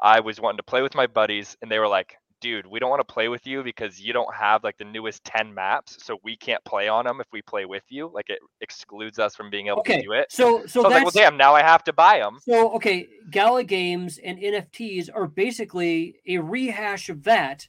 [0.00, 2.88] I was wanting to play with my buddies, and they were like, "Dude, we don't
[2.88, 6.18] want to play with you because you don't have like the newest ten maps, so
[6.22, 8.08] we can't play on them if we play with you.
[8.14, 10.92] Like it excludes us from being able Okay, to do it." so so So was
[10.92, 13.08] like, "Well, damn, now I have to buy them." so okay.
[13.28, 17.66] Gala games and NFTs are basically a rehash of that,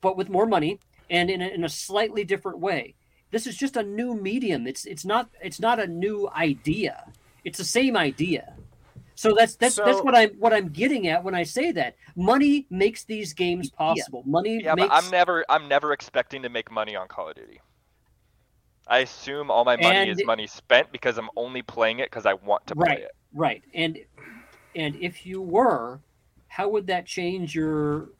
[0.00, 0.80] but with more money
[1.14, 2.94] and in a, in a slightly different way.
[3.30, 4.66] This is just a new medium.
[4.66, 7.04] It's it's not it's not a new idea.
[7.44, 8.54] It's the same idea.
[9.14, 12.66] So that's that's that's what I'm what I'm getting at when I say that money
[12.68, 14.24] makes these games possible.
[14.26, 17.36] Money Yeah, makes but I'm never I'm never expecting to make money on Call of
[17.36, 17.60] Duty.
[18.86, 22.34] I assume all my money is money spent because I'm only playing it because I
[22.34, 23.12] want to play right it.
[23.32, 23.98] right and
[24.74, 26.00] and if you were,
[26.48, 28.10] how would that change your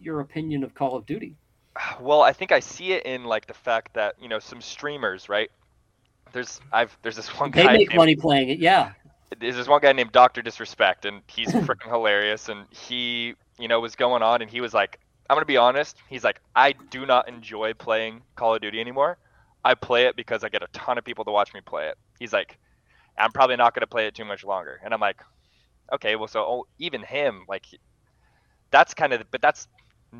[0.00, 1.36] your opinion of Call of Duty?
[2.00, 5.28] Well, I think I see it in like the fact that you know some streamers,
[5.28, 5.50] right?
[6.32, 7.66] There's I've there's this one guy.
[7.66, 8.58] They make named, money playing it.
[8.58, 8.92] Yeah.
[9.40, 12.48] there's this one guy named Doctor Disrespect, and he's freaking hilarious.
[12.48, 15.96] And he, you know, was going on, and he was like, "I'm gonna be honest."
[16.08, 19.18] He's like, "I do not enjoy playing Call of Duty anymore.
[19.64, 21.98] I play it because I get a ton of people to watch me play it."
[22.20, 22.56] He's like,
[23.18, 25.20] "I'm probably not gonna play it too much longer." And I'm like,
[25.92, 27.66] "Okay, well, so oh, even him, like,
[28.70, 29.66] that's kind of, but that's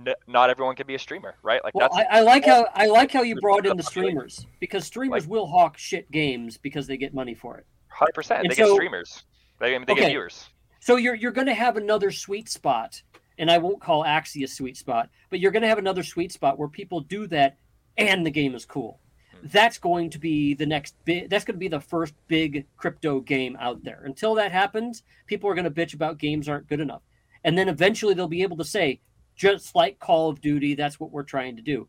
[0.06, 1.62] n- not everyone can be a streamer, right?
[1.64, 4.46] Like Well, that's I, I like how I like how you brought in the streamers
[4.60, 7.66] because streamers Like- will hawk shit games because they get money for it.
[7.88, 8.48] hundred percent.
[8.48, 9.22] They get streamers.
[9.60, 9.94] They, they Okay.
[9.94, 10.48] get viewers.
[10.80, 13.00] So you're you're going to have another sweet spot,
[13.38, 16.32] and I won't call Axie a sweet spot, but you're going to have another sweet
[16.32, 17.56] spot where people do that,
[17.96, 19.00] and the game is cool.
[19.32, 19.46] Hmm.
[19.50, 21.30] That's going to be the next big.
[21.30, 24.02] That's going to be the first big crypto game out there.
[24.04, 27.02] Until that happens, people are going to bitch about games aren't good enough,
[27.44, 29.00] and then eventually they'll be able to say,
[29.34, 31.88] just like Call of Duty, that's what we're trying to do.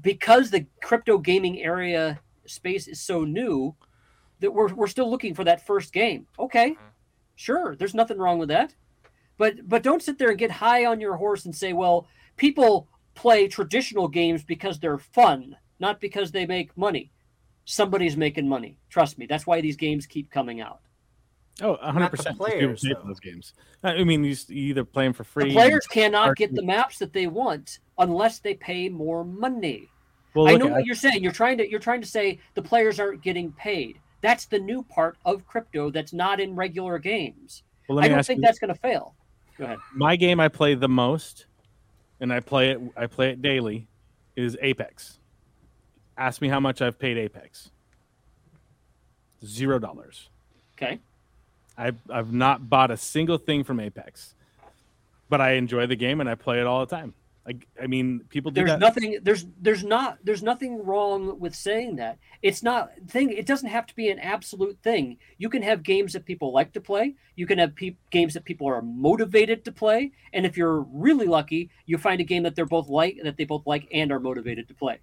[0.00, 3.74] Because the crypto gaming area space is so new,
[4.40, 6.26] that we're we're still looking for that first game.
[6.38, 6.84] Okay, mm-hmm.
[7.36, 8.74] sure, there's nothing wrong with that.
[9.36, 12.88] But but don't sit there and get high on your horse and say, well, people
[13.14, 17.10] play traditional games because they're fun, not because they make money.
[17.64, 18.78] Somebody's making money.
[18.88, 19.26] Trust me.
[19.26, 20.80] That's why these games keep coming out.
[21.60, 22.36] Oh, 100 percent.
[22.36, 23.54] players, pay for those games.
[23.82, 25.48] I mean, you, either play them for free.
[25.48, 29.88] The players cannot get the maps that they want unless they pay more money.
[30.34, 31.22] Well, I look, know what you're saying.
[31.22, 33.98] You're trying to you're trying to say the players aren't getting paid.
[34.20, 37.62] That's the new part of crypto that's not in regular games.
[37.88, 39.14] well, let I don't ask think you, that's going to fail.
[39.56, 39.78] Go ahead.
[39.94, 41.46] my game I play the most,
[42.20, 42.80] and I play it.
[42.96, 43.88] I play it daily.
[44.36, 45.18] Is Apex.
[46.16, 47.70] Ask me how much I've paid Apex.
[49.44, 50.30] Zero dollars.
[50.76, 51.00] Okay.
[51.78, 54.34] I I've not bought a single thing from Apex,
[55.28, 57.14] but I enjoy the game and I play it all the time.
[57.46, 58.80] Like I mean, people do there's that.
[58.80, 62.18] nothing there's there's not there's nothing wrong with saying that.
[62.42, 65.16] It's not thing it doesn't have to be an absolute thing.
[65.38, 67.14] You can have games that people like to play.
[67.36, 70.12] You can have pe- games that people are motivated to play.
[70.34, 73.44] And if you're really lucky you find a game that they're both like that they
[73.44, 74.98] both like and are motivated to play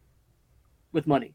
[0.91, 1.33] with money.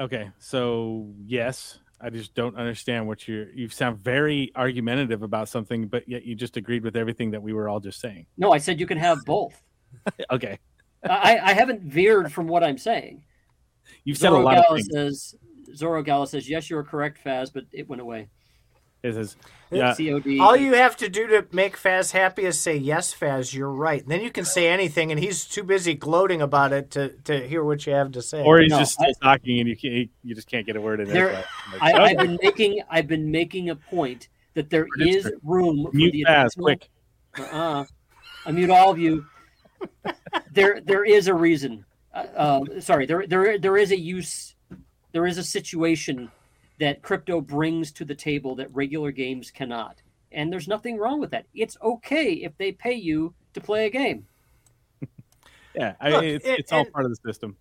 [0.00, 3.50] Okay, so yes, I just don't understand what you're.
[3.52, 7.52] You sound very argumentative about something, but yet you just agreed with everything that we
[7.54, 8.26] were all just saying.
[8.36, 9.62] no i said you can have both
[10.30, 10.58] Okay,
[11.04, 13.24] I, I haven't veered from what i'm saying
[14.04, 14.88] you've said a lot of Gala things.
[14.92, 15.34] says
[15.74, 18.28] Zoro Gala says yes you're correct Faz but it went away
[19.06, 19.36] It says,
[19.70, 23.52] yeah, COD All you have to do to make Faz happy is say, Yes, Faz,
[23.54, 24.00] you're right.
[24.02, 27.46] And then you can say anything, and he's too busy gloating about it to, to
[27.48, 28.42] hear what you have to say.
[28.42, 31.00] or he's No, just still talking and you can't, you just can't get a word
[31.00, 31.44] in There- there.
[31.80, 35.34] I, Like, I've been making I've been making a point that there It's is great.
[35.44, 36.88] room for mute the fast, additional- quick.
[37.38, 37.84] Uh-uh.
[38.46, 39.26] I mute all of you.
[40.52, 41.84] there there is a reason.
[42.14, 44.54] Uh, uh, sorry, there there there is a use.
[45.12, 46.30] There is a situation
[46.78, 51.30] that crypto brings to the table that regular games cannot, and there's nothing wrong with
[51.30, 51.46] that.
[51.54, 54.26] It's okay if they pay you to play a game.
[55.74, 57.56] Yeah, I, Look, it's, it- it's all and- part of the system.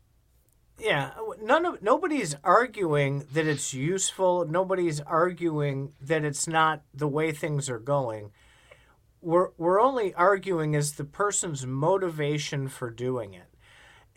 [0.79, 4.45] Yeah, none of nobody's arguing that it's useful.
[4.45, 8.31] Nobody's arguing that it's not the way things are going.
[9.21, 13.47] We're we're only arguing as the person's motivation for doing it.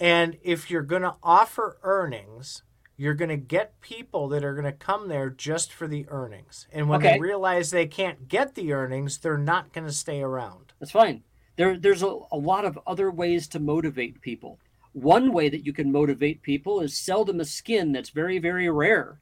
[0.01, 2.65] And if you're going to offer earnings,
[2.99, 6.67] you're going to get people that are going to come there just for the earnings.
[6.73, 7.13] And when Okay.
[7.15, 10.73] they realize they can't get the earnings, they're not going to stay around.
[10.81, 11.23] That's fine.
[11.57, 14.59] There, there's a, a lot of other ways to motivate people.
[14.93, 18.69] One way that you can motivate people is sell them a skin that's very, very
[18.69, 19.21] rare,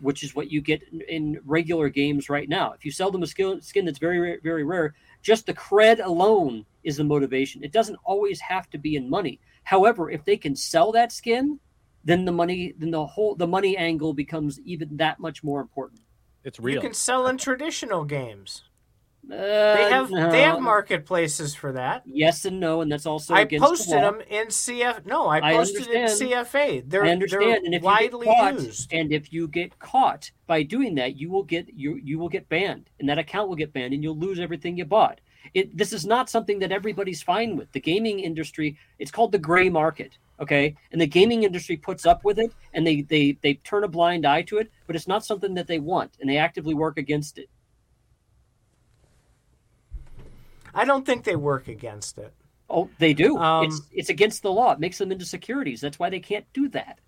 [0.00, 2.72] which is what you get in, in regular games right now.
[2.72, 6.64] If you sell them a skin that's very, very, very rare, just the cred alone
[6.82, 7.62] is the motivation.
[7.62, 9.38] It doesn't always have to be in money.
[9.64, 11.60] However, if they can sell that skin,
[12.08, 16.00] then the money, then the whole the money angle becomes even that much more important.
[16.44, 16.76] It's real.
[16.76, 18.62] You can sell in traditional games.
[19.30, 19.36] Uh,
[19.76, 22.02] They have they have marketplaces for that.
[22.06, 24.00] Yes and no, and that's also I against the posted law.
[24.12, 25.04] them in CF.
[25.04, 26.06] No, I I posted in.
[26.06, 26.84] CFA.
[26.88, 28.90] They're, I understand, they're and widely caught, used.
[28.92, 32.48] and if you get caught by doing that, you will get you you will get
[32.48, 35.20] banned, and that account will get banned, and you'll lose everything you bought.
[35.52, 37.70] It this is not something that everybody's fine with.
[37.72, 40.76] The gaming industry, it's called the gray market, okay?
[40.92, 44.26] And the gaming industry puts up with it, and they they they turn a blind
[44.26, 47.38] eye to it, but it's not something that they want, and they actively work against
[47.38, 47.48] it.
[50.74, 52.32] I don't think they work against it.
[52.70, 53.38] Oh, they do.
[53.38, 54.72] Um, it's it's against the law.
[54.72, 55.80] It makes them into securities.
[55.80, 56.98] That's why they can't do that.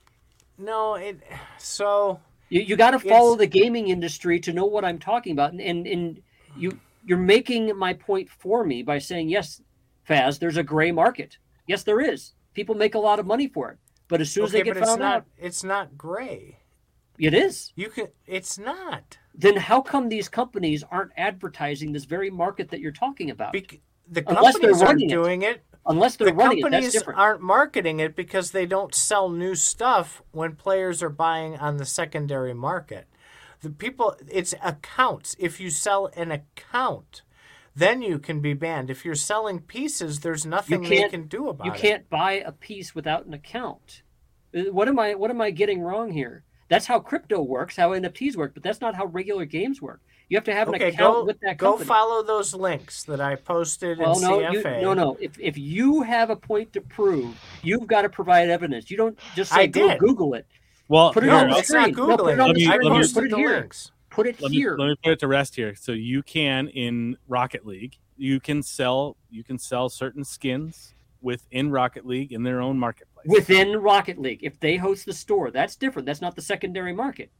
[0.58, 1.20] No, it.
[1.58, 5.52] So You, you got to follow the gaming industry to know what I'm talking about,
[5.52, 6.22] and, and and
[6.56, 9.62] you you're making my point for me by saying yes,
[10.08, 10.38] Faz.
[10.38, 11.38] There's a gray market.
[11.66, 12.32] Yes, there is.
[12.54, 15.00] People make a lot of money for it, but as soon as they get found
[15.00, 15.14] not.
[15.14, 16.58] out, It's not gray.
[17.18, 17.72] it is.
[17.76, 18.08] You can.
[18.26, 19.18] It's not.
[19.34, 23.52] Then how come these companies aren't advertising this very market that you're talking about?
[23.52, 25.12] Bec- the Unless they're companies aren't running it.
[25.12, 25.62] doing it.
[25.86, 27.18] Unless they're The running it, that's companies different.
[27.20, 31.84] aren't marketing it because they don't sell new stuff when players are buying on the
[31.86, 33.06] secondary market.
[33.62, 35.36] The people, it's accounts.
[35.38, 37.22] If you sell an account,
[37.74, 38.90] then you can be banned.
[38.90, 41.76] If you're selling pieces, there's nothing they can't- do about You it.
[41.76, 44.02] You can't buy a piece without an account.
[44.54, 46.44] Uh, What am I what am I getting wrong here?
[46.68, 50.00] That's how crypto works, how NFTs work, but that's not how regular games work.
[50.28, 51.58] You have to have an Okay, account go, with that company.
[51.58, 51.88] go company.
[51.88, 55.16] follow those links that I posted well, in no, you, no, no.
[55.20, 58.90] If if you have a point to prove, you've got to provide evidence.
[58.90, 59.98] You don't just I say go did.
[59.98, 60.46] Google it.
[60.86, 62.08] Well, Put it here, on the it's not screen.
[62.08, 62.82] No, put it on Let the me- I screen.
[62.82, 63.50] let me- Put posted it the here.
[63.60, 63.92] links.
[64.20, 65.74] Put it let me, let me put it to rest here.
[65.74, 71.70] So you can in Rocket League, you can sell you can sell certain skins within
[71.70, 73.26] Rocket League in their own marketplace.
[73.26, 76.06] Within Rocket League, if they host the store, that's different.
[76.06, 77.30] That's not the secondary market.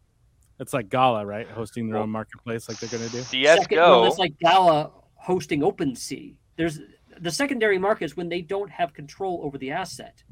[0.58, 1.48] it's like Gala, right?
[1.48, 3.22] Hosting their own marketplace like they're going to do.
[3.22, 4.04] Second, well, CS:GO.
[4.04, 6.34] that's like Gala hosting OpenSea.
[6.56, 6.80] There's
[7.20, 10.22] the secondary market is when they don't have control over the asset.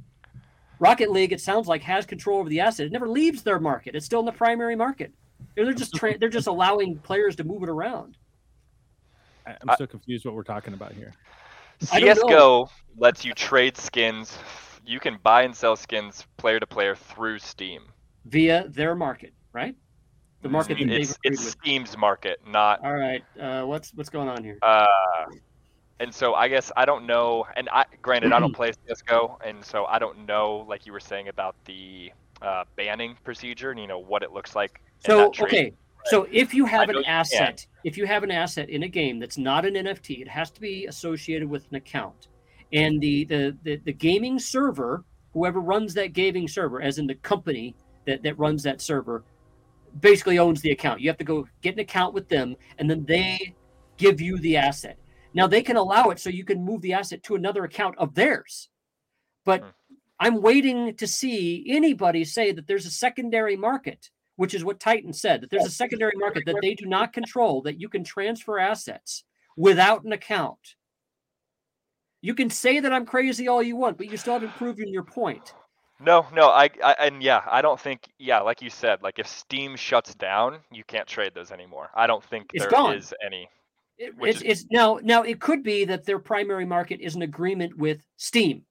[0.81, 2.87] Rocket League, it sounds like, has control over the asset.
[2.87, 3.95] It never leaves their market.
[3.95, 5.13] It's still in the primary market.
[5.55, 8.17] They're just tra- they're just allowing players to move it around.
[9.47, 11.13] I- I'm I- so confused what we're talking about here.
[11.93, 14.37] I CS:GO lets you trade skins.
[14.85, 17.83] You can buy and sell skins player to player through Steam.
[18.25, 19.75] via their market, right?
[20.43, 21.57] The market that they've It's it's with.
[21.63, 24.59] Steam's market, not All right, uh, what's what's going on here?
[24.63, 24.87] uh.
[26.01, 27.45] And so I guess I don't know.
[27.57, 31.01] And I, granted, I don't play CS:GO, and so I don't know, like you were
[31.01, 34.81] saying about the uh, banning procedure and you know what it looks like.
[35.01, 35.73] So okay,
[36.07, 38.89] so if you have I an you asset, if you have an asset in a
[38.89, 42.29] game that's not an NFT, it has to be associated with an account,
[42.73, 47.15] and the the the, the gaming server, whoever runs that gaming server, as in the
[47.17, 47.75] company
[48.07, 49.25] that that runs that server,
[50.01, 51.01] basically owns the account.
[51.01, 53.55] You have to go get an account with them, and then they
[53.97, 54.99] give you the asset.
[55.35, 58.15] Now they can allow it so you can move the asset to another account of
[58.15, 58.71] theirs,
[59.45, 59.69] but Hmm.
[60.21, 65.13] I'm waiting to see anybody say that there's a secondary market, which is what Titan
[65.13, 68.59] said, that there's a secondary market that they do not control, that you can transfer
[68.59, 69.25] assets
[69.57, 70.59] without an account.
[72.21, 75.05] You can say that I'm crazy all you want, but you still haven't proven your
[75.05, 75.55] point.
[76.01, 79.27] No, no, I, I and yeah, I don't think yeah, like you said, like if
[79.27, 81.91] Steam shuts down, you can't trade those anymore.
[81.95, 82.95] I don't think It's there gone.
[82.97, 83.49] is any.
[83.99, 87.77] It- it's, it's now now it could be that their primary market is an agreement
[87.77, 88.63] with Steam.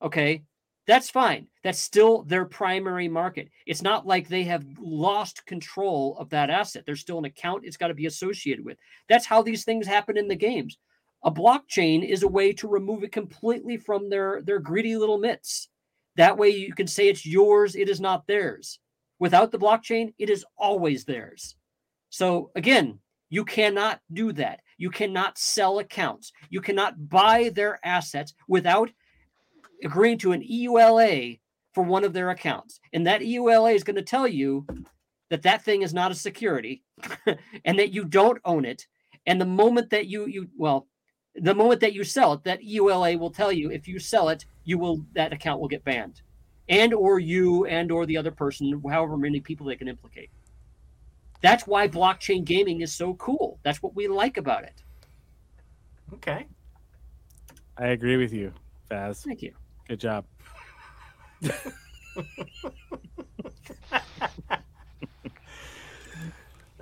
[0.00, 0.44] Okay,
[0.86, 1.48] that's fine.
[1.64, 3.50] That's still their primary market.
[3.66, 6.84] It's not like they have lost control of that asset.
[6.86, 8.78] There's still an account it's got to be associated with.
[9.08, 10.78] That's how these things happen in the games.
[11.24, 15.68] A blockchain is a way to remove it completely from their their greedy little mitts.
[16.14, 18.78] That way you can say it's yours, it is not theirs.
[19.18, 21.56] Without the blockchain, it is always theirs.
[22.10, 24.60] So again, you cannot do that.
[24.78, 26.32] You cannot sell accounts.
[26.48, 28.90] You cannot buy their assets without
[29.84, 31.38] agreeing to an EULA
[31.72, 32.80] for one of their accounts.
[32.92, 34.66] And that EULA is going to tell you
[35.28, 36.82] that that thing is not a security
[37.64, 38.86] and that you don't own it.
[39.26, 40.86] And the moment that you you well,
[41.34, 44.44] the moment that you sell it, that EULA will tell you if you sell it,
[44.64, 46.22] you will that account will get banned.
[46.68, 50.30] And or you and or the other person, however many people they can implicate.
[51.42, 53.60] That's why blockchain gaming is so cool.
[53.62, 54.82] That's what we like about it.
[56.14, 56.46] Okay.
[57.76, 58.52] I agree with you,
[58.90, 59.22] Faz.
[59.22, 59.52] Thank you.
[59.88, 60.24] Good job.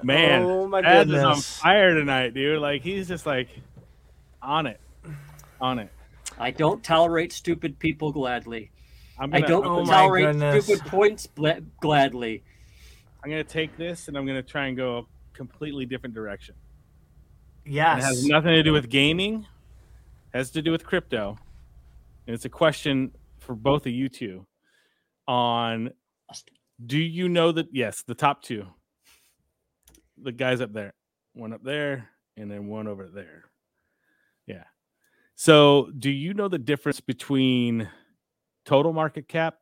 [0.02, 2.60] Man, oh my Faz is on fire tonight, dude.
[2.60, 3.48] Like he's just like
[4.42, 4.80] on it,
[5.60, 5.90] on it.
[6.38, 8.70] I don't tolerate stupid people gladly.
[9.18, 12.42] I'm gonna, don't Oh tolerate stupid points bla- gladly.
[13.22, 16.54] I'm gonna take this and I'm gonna try and go a completely different direction.
[17.64, 18.04] It Yes.
[18.04, 19.46] has nothing to do with gaming.
[20.34, 21.38] Has to do with crypto.
[22.26, 24.46] And it's a question for both of you two
[25.26, 25.90] on
[26.84, 28.66] do you know that yes, the top two.
[30.22, 30.94] The guys up there.
[31.34, 33.44] One up there and then one over there.
[34.46, 34.64] Yeah.
[35.36, 37.88] So, do you know the difference between
[38.64, 39.56] total market cap,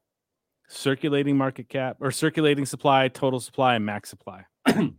[0.68, 4.44] circulating market cap, or circulating supply, total supply, and max supply?
[4.66, 4.92] Appar-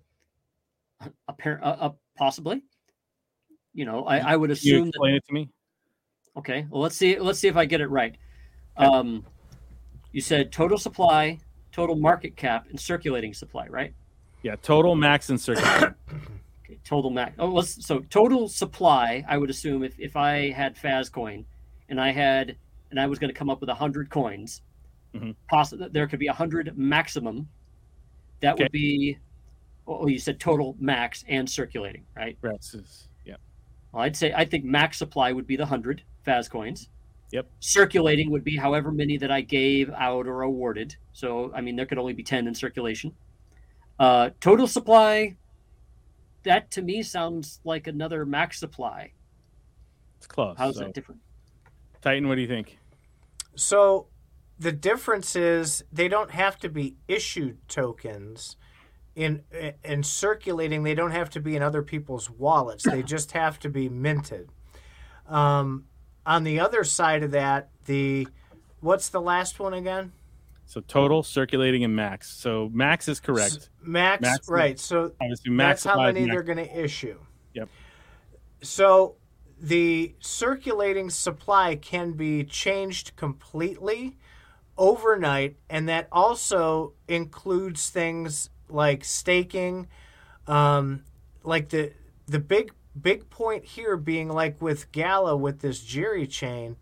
[1.61, 2.64] uh, uh, possibly.
[3.74, 5.49] You know, I, I would Can you assume that explain it to me?
[6.36, 8.15] Okay, well let's see let's see if I get it right.
[8.77, 9.23] Um,
[10.11, 11.38] you said total supply,
[11.71, 13.93] total market cap, and circulating supply, right?
[14.41, 15.95] Yeah, total, max, and circulating.
[16.65, 17.36] Okay, total max.
[17.39, 19.21] Oh, let's so total supply.
[19.27, 21.43] I would assume if if I had Fazcoin,
[21.89, 22.55] and I had
[22.89, 24.61] and I was going to come up with hundred coins,
[25.13, 25.36] Mhm.
[25.49, 27.49] possibly there could be hundred maximum.
[28.39, 28.63] That Okay.
[28.63, 29.17] would be.
[29.86, 32.38] Oh, you said total max and circulating, right?
[32.41, 33.12] Right, s- s- yeah.
[33.93, 36.89] Well, I'd say I think max supply would be the hundred Faz coins.
[37.31, 37.47] Yep.
[37.59, 40.95] Circulating would be however many that I gave out or awarded.
[41.13, 43.13] So I mean, there could only be ten in circulation.
[43.99, 45.37] Uh, total supply.
[46.43, 49.13] That to me sounds like another max supply.
[50.17, 50.55] It's close.
[50.57, 50.81] How's so.
[50.81, 51.21] that different?
[52.01, 52.77] Titan, what do you think?
[53.55, 54.07] So
[54.59, 58.57] the difference is they don't have to be issued tokens
[59.16, 59.43] in
[59.84, 60.84] in circulating.
[60.84, 62.84] They don't have to be in other people's wallets.
[62.84, 64.49] They just have to be minted.
[65.28, 65.86] Um,
[66.26, 68.28] on the other side of that, the
[68.80, 70.11] what's the last one again?
[70.66, 72.32] So total, circulating, and max.
[72.32, 73.70] So max is correct.
[73.82, 74.80] Max, Max- right?
[74.80, 77.20] So Obviously, max that's how many max- they're going to issue.
[77.53, 77.70] Yep.
[78.61, 79.18] So
[79.59, 84.18] the circulating supply can be changed completely
[84.78, 89.88] overnight, and that also includes things like staking,
[90.47, 91.03] um,
[91.43, 91.93] like the
[92.28, 96.78] the big big point here being like with Gala with this GYRI chain,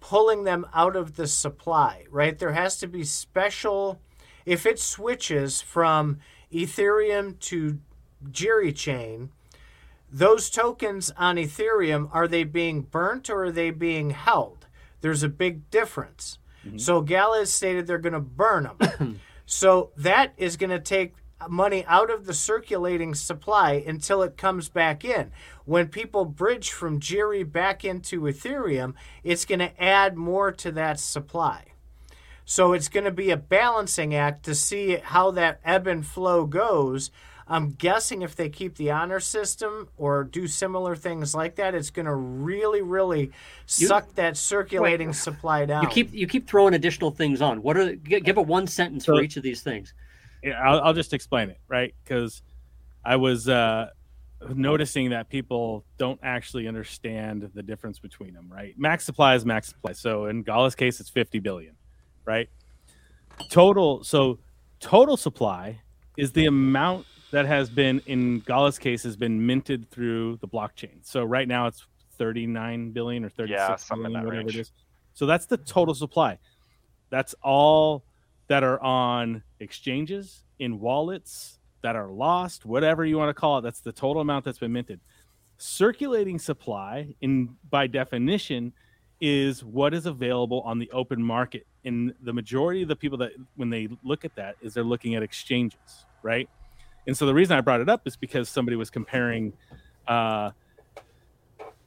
[0.00, 2.04] pulling them out of the supply.
[2.10, 4.00] Right, there has to be special.
[4.46, 6.18] If it switches from
[6.52, 7.78] Ethereum to
[8.30, 9.30] GYRI chain,
[10.10, 14.66] those tokens on Ethereum are they being burnt or are they being held?
[15.02, 16.38] There's a big difference.
[16.78, 19.20] So Gala has stated they're going to burn them.
[19.52, 21.16] so that is going to take
[21.48, 25.32] money out of the circulating supply until it comes back in.
[25.64, 28.94] When people bridge from GYRI back into Ethereum,
[29.24, 31.64] it's going to add more to that supply.
[32.44, 36.46] So it's going to be a balancing act to see how that ebb and flow
[36.46, 37.10] goes.
[37.50, 41.90] I'm guessing if they keep the honor system or do similar things like that, it's
[41.90, 43.32] going to really, really
[43.66, 45.82] suck that circulating supply down.
[45.82, 47.60] You keep you keep throwing additional things on.
[47.60, 49.94] What are give a one sentence for each of these things?
[50.44, 51.92] Yeah, I'll, I'll just explain it, right?
[52.04, 52.40] Because
[53.04, 53.88] I was uh,
[54.54, 58.78] noticing that people don't actually understand the difference between them, right?
[58.78, 59.92] Max supply is max supply.
[59.92, 61.74] So in Gala's case, it's 50 billion,
[62.24, 62.48] right?
[63.50, 64.04] Total.
[64.04, 64.38] So
[64.78, 65.80] total supply
[66.16, 70.98] is the amount that has been in Gala's case has been minted through the blockchain.
[71.02, 71.86] So right now it's
[72.18, 74.56] 39 billion or 36 Yeah, something billion, that whatever range.
[74.56, 74.72] it is.
[75.14, 76.38] So that's the total supply.
[77.10, 78.04] That's all
[78.48, 83.62] that are on exchanges, in wallets that are lost, whatever you want to call it.
[83.62, 85.00] That's the total amount that's been minted.
[85.56, 88.72] Circulating supply, in by definition,
[89.20, 91.66] is what is available on the open market.
[91.84, 95.14] And the majority of the people that, when they look at that, is they're looking
[95.14, 96.48] at exchanges, right?
[97.06, 99.52] And so the reason I brought it up is because somebody was comparing,
[100.06, 100.50] uh,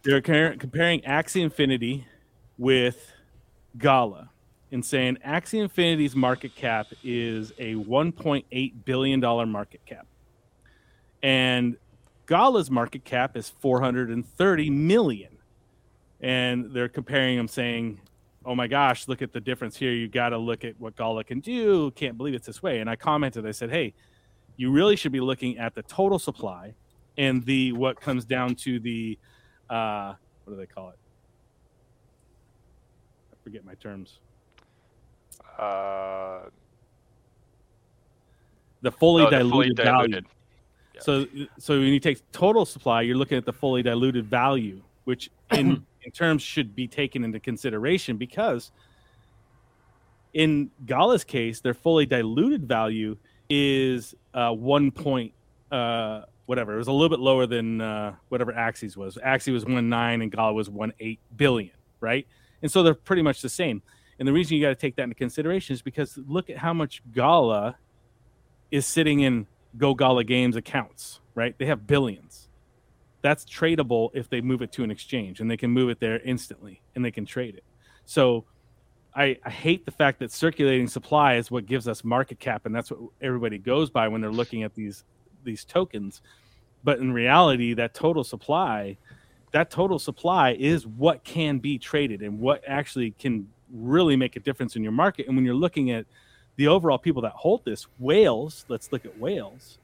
[0.03, 2.05] they're comparing Axie Infinity
[2.57, 3.11] with
[3.77, 4.29] Gala
[4.71, 10.07] and saying Axie Infinity's market cap is a 1.8 billion dollar market cap,
[11.21, 11.77] and
[12.25, 15.29] Gala's market cap is 430 million.
[16.21, 17.99] And they're comparing them, saying,
[18.45, 19.91] "Oh my gosh, look at the difference here!
[19.91, 21.91] You got to look at what Gala can do.
[21.91, 23.93] Can't believe it's this way." And I commented, I said, "Hey,
[24.57, 26.73] you really should be looking at the total supply
[27.17, 29.17] and the what comes down to the
[29.69, 30.97] uh, what do they call it?
[33.31, 34.19] I forget my terms."
[35.57, 36.49] Uh,
[38.81, 40.21] the fully oh, the diluted value.
[40.93, 41.01] Yeah.
[41.01, 41.25] So,
[41.57, 45.85] so when you take total supply, you're looking at the fully diluted value, which in
[46.03, 48.71] in terms should be taken into consideration because
[50.33, 53.17] in Gala's case, their fully diluted value
[53.49, 55.33] is uh, one point
[55.71, 56.73] uh, whatever.
[56.73, 59.17] It was a little bit lower than uh, whatever Axie's was.
[59.25, 62.27] Axie was one nine and Gala was one eight billion, right?
[62.61, 63.81] And so they're pretty much the same.
[64.19, 66.73] And the reason you got to take that into consideration is because look at how
[66.73, 67.75] much Gala
[68.71, 71.57] is sitting in Go Gala Games accounts, right?
[71.57, 72.49] They have billions.
[73.21, 76.19] That's tradable if they move it to an exchange and they can move it there
[76.19, 77.63] instantly and they can trade it.
[78.05, 78.45] So
[79.15, 82.75] I, I hate the fact that circulating supply is what gives us market cap and
[82.75, 85.03] that's what everybody goes by when they're looking at these
[85.43, 86.21] these tokens.
[86.83, 88.97] But in reality, that total supply,
[89.51, 94.39] that total supply is what can be traded and what actually can really make a
[94.39, 95.27] difference in your market.
[95.27, 96.05] And when you're looking at
[96.55, 99.77] the overall people that hold this, whales, let's look at whales.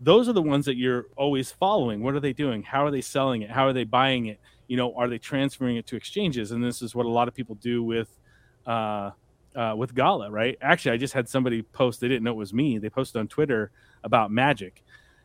[0.00, 2.02] Those are the ones that you're always following.
[2.02, 2.62] What are they doing?
[2.62, 3.50] How are they selling it?
[3.50, 4.38] How are they buying it?
[4.68, 6.52] You know, are they transferring it to exchanges?
[6.52, 8.08] And this is what a lot of people do with
[8.66, 9.10] uh,
[9.54, 10.58] uh, with Gala, right?
[10.60, 12.00] Actually, I just had somebody post.
[12.00, 12.78] They didn't know it was me.
[12.78, 13.70] They posted on Twitter
[14.04, 14.82] about Magic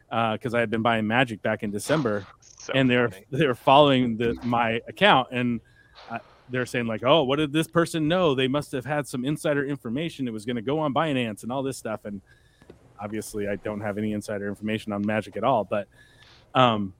[0.09, 2.25] Uh because I had been buying Magic back in December,
[2.61, 5.59] So and they're they're following the my account and
[6.11, 6.19] uh,
[6.49, 9.65] they're saying like oh what did this person know they must have had some insider
[9.65, 12.21] information it was going to go on binance and all this stuff and
[12.99, 15.87] obviously i don't have any insider information on magic at all but
[16.53, 16.93] um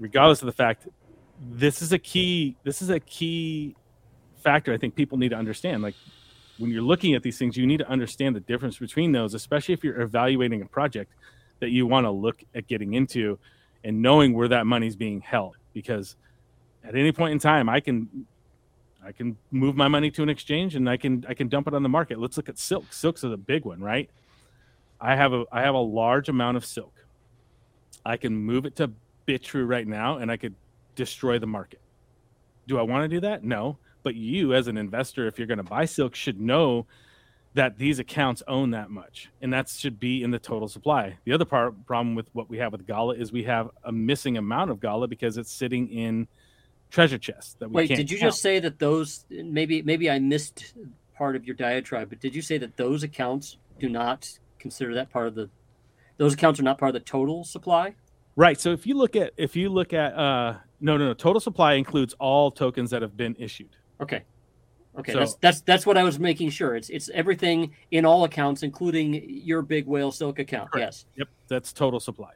[0.00, 0.88] regardless of the fact
[1.52, 3.76] this is a key this is a key
[4.46, 5.94] factor i think people need to understand like
[6.58, 9.74] when you're looking at these things you need to understand the difference between those especially
[9.74, 11.12] if you're evaluating a project
[11.60, 13.38] that you want to look at getting into
[13.84, 16.16] and knowing where that money's being held because
[16.86, 18.26] at any point in time, I can
[19.04, 21.74] I can move my money to an exchange and I can I can dump it
[21.74, 22.18] on the market.
[22.18, 22.92] Let's look at silk.
[22.92, 24.08] Silk's a big one, right?
[25.00, 26.92] I have a I have a large amount of silk.
[28.04, 28.92] I can move it to
[29.26, 30.54] Bitrue right now and I could
[30.94, 31.80] destroy the market.
[32.68, 33.44] Do I want to do that?
[33.44, 33.78] No.
[34.06, 36.86] But you as an investor, if you're going to buy silk, should know
[37.54, 41.18] that these accounts own that much, and that should be in the total supply.
[41.24, 44.36] The other part problem with what we have with Gala is we have a missing
[44.36, 46.28] amount of Gala because it's sitting in
[46.88, 48.30] treasure chests that we Wait, did you count.
[48.30, 50.74] just say that those maybe maybe I missed
[51.18, 55.10] part of your diatribe, but did you say that those accounts do not consider that
[55.10, 55.50] part of the
[56.16, 57.96] those accounts are not part of the total supply?
[58.36, 58.60] right?
[58.60, 61.72] So if you look at if you look at uh no no no total supply
[61.74, 63.76] includes all tokens that have been issued.
[64.00, 64.22] Okay.
[64.98, 66.74] Okay, So- that's that's that's what I was making sure.
[66.74, 70.70] It's it's everything in all accounts, including your big whale silk account.
[70.70, 70.86] Correct.
[70.86, 71.06] Yes.
[71.16, 72.32] Yep, that's total supply.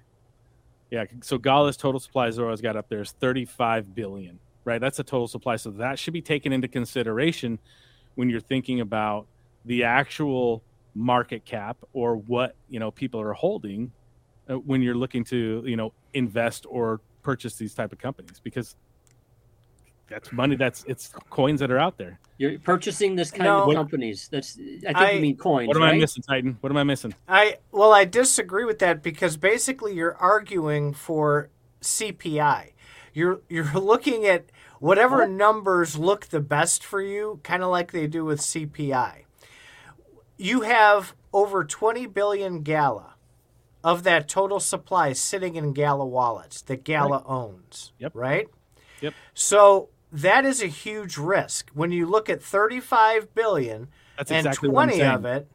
[0.91, 4.81] Yeah, so Gala's total supply Zoro's got up there is 35 billion, right?
[4.81, 5.57] That's a total supply.
[5.57, 7.61] So that should be taken into consideration
[8.17, 9.27] when you're thinking about
[9.65, 10.65] the actual
[10.97, 13.93] market cap or what, you know, people are holding
[14.51, 18.75] uh, when you're looking to, you know, invest or purchase these type of companies because
[20.11, 22.19] that's money that's it's coins that are out there.
[22.37, 23.71] You're purchasing this kind No.
[23.71, 24.29] of companies.
[24.31, 25.69] That's I think I- you mean coins.
[25.69, 25.95] What am right?
[25.95, 26.59] I missing, Titan?
[26.61, 27.15] What am I missing?
[27.29, 31.49] I well, I disagree with that because basically you're arguing for
[31.81, 32.73] CPI.
[33.15, 34.47] You're you're looking at
[34.81, 39.25] whatever numbers look the best for you, kind of like they do with CPI.
[40.37, 43.15] You have over 20 billion Gala
[43.85, 47.93] of that total supply sitting in Gala wallets that Gala owns.
[47.99, 48.13] Yep.
[48.15, 48.49] Right?
[49.01, 49.15] Yep.
[49.35, 51.71] So that is a huge risk.
[51.75, 55.49] When you look at 35 billion That's and exactly 20 of it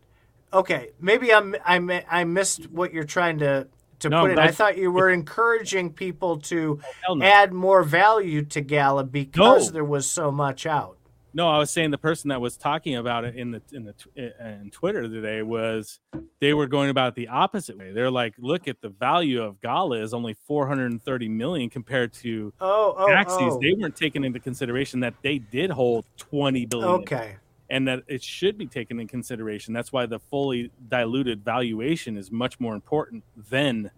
[0.54, 3.68] okay maybe i'm i i missed what you're trying to
[4.00, 4.38] to No, put it.
[4.40, 6.80] i thought you were encouraging people to
[7.10, 7.22] no.
[7.26, 9.72] add more value to gala because No.
[9.74, 10.98] there was so much out
[11.36, 13.94] No, I was saying the person that was talking about it in the in the
[14.16, 16.00] eh, in Twitter today was
[16.40, 17.92] they were going about the opposite way.
[17.92, 22.96] They're like, look at the value of Gala is only 430 million compared to oh
[22.98, 23.54] oh, Axie's.
[23.54, 23.60] oh.
[23.62, 27.36] They weren't taking into consideration that they did hold 20 billion, okay
[27.70, 29.74] and that it should be taken in consideration.
[29.74, 33.92] That's why the fully diluted valuation is much more important than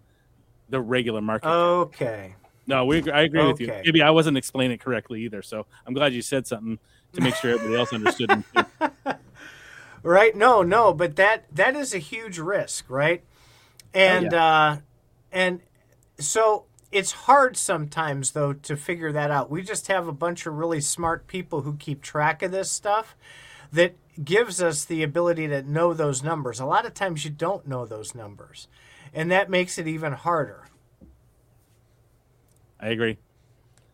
[0.70, 1.48] the regular market.
[1.48, 2.34] okay
[2.66, 3.68] No, we I agree with you.
[3.68, 5.42] Maybe I wasn't explaining it correctly either.
[5.42, 6.78] So I'm glad you said something
[7.14, 8.44] to make sure everybody else understood.
[10.02, 10.36] right?
[10.36, 13.24] No no but that that is a huge risk right?
[13.94, 14.76] And uh
[15.32, 15.60] and
[16.18, 19.50] so it's hard sometimes though to figure that out.
[19.50, 23.16] We just have a bunch of really smart people who keep track of this stuff
[23.72, 23.94] that
[24.24, 26.58] gives us the ability to know those numbers.
[26.58, 28.68] A lot of times you don't know those numbers
[29.12, 30.64] and that makes it even harder.
[32.80, 33.18] I agree.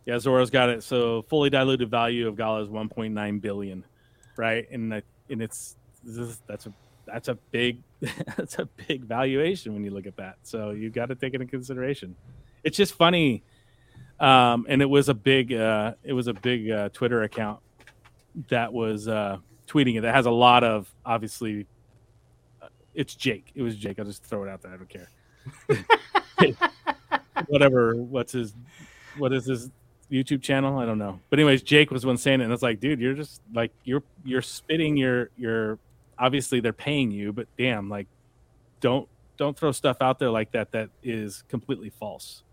[0.06, 0.82] Yeah, Zoro's got it.
[0.82, 3.84] So fully diluted value of Gala is 1.9 billion,
[4.36, 4.66] right?
[4.70, 6.72] And and it's that's a
[7.06, 7.82] that's a big
[8.36, 10.36] that's a big valuation when you look at that.
[10.42, 12.14] So you've got to take it into consideration.
[12.62, 13.42] It's just funny,
[14.20, 17.60] um, and it was a big uh, it was a big uh, Twitter account
[18.48, 20.02] that was uh, tweeting it.
[20.02, 21.66] That has a lot of obviously.
[22.60, 23.52] uh, It's Jake.
[23.54, 23.98] It was Jake.
[23.98, 24.72] I'll just throw it out there.
[24.72, 24.88] I don't
[26.48, 26.56] care.
[27.48, 27.96] Whatever.
[27.96, 28.54] What's his?
[29.18, 29.70] What is his
[30.10, 30.78] YouTube channel?
[30.78, 31.20] I don't know.
[31.30, 34.02] But anyways, Jake was one saying it, and it's like, dude, you're just like you're
[34.24, 35.78] you're spitting your your.
[36.18, 38.06] Obviously, they're paying you, but damn, like,
[38.80, 42.44] don't don't throw stuff out there like that that is completely false.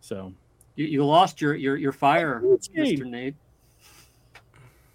[0.00, 0.32] So
[0.74, 3.36] You, you lost your your your fire, Mister Nate.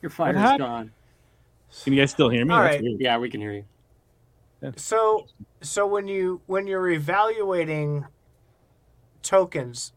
[0.01, 0.59] Your fire's happened?
[0.59, 0.91] gone.
[1.83, 2.53] can you guys still hear me?
[2.53, 2.83] All That's right.
[2.83, 2.99] weird.
[2.99, 3.63] Yeah, we can hear you.
[4.75, 5.27] So
[5.61, 8.05] so when you when you're evaluating
[9.21, 9.93] tokens,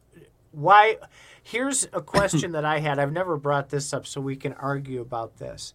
[0.52, 0.96] why
[1.42, 2.98] here's a question that I had.
[2.98, 5.74] I've never brought this up so we can argue about this.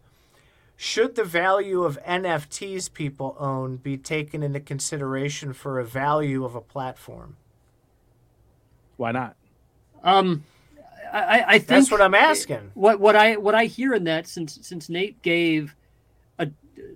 [0.75, 6.55] Should the value of NFTs people own be taken into consideration for a value of
[6.55, 7.37] a platform?
[8.97, 9.35] Why not?
[10.03, 10.43] Um,
[11.11, 12.71] I, I- I think That's what I'm asking.
[12.73, 15.75] What what I what I hear in that since since Nate gave
[16.39, 16.49] a,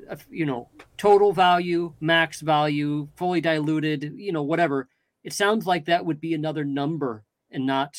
[0.09, 4.87] a you know total value, max value, fully diluted, you know whatever.
[5.23, 7.95] It sounds like that would be another number and not,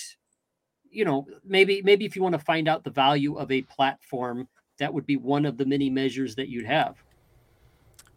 [0.91, 4.49] you know, maybe maybe if you want to find out the value of a platform,
[4.79, 7.03] that would be one of the many measures that you'd have.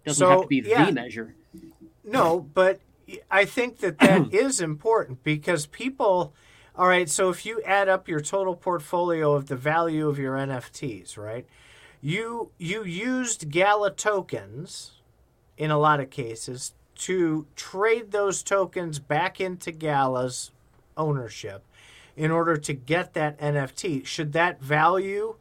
[0.06, 0.86] Doesn't have to be yeah.
[0.86, 1.36] the measure.
[2.04, 2.80] No, but
[3.30, 6.34] I think that that is important because people.
[6.74, 10.36] All right, so if you add up your total portfolio of the value of your
[10.36, 11.46] NFTs, right?
[12.00, 14.94] You you used Gala tokens
[15.58, 20.52] in a lot of cases to trade those tokens back into Gala's
[20.98, 21.64] ownership.
[22.16, 24.06] in order to get that NFT.
[24.06, 25.36] Should that value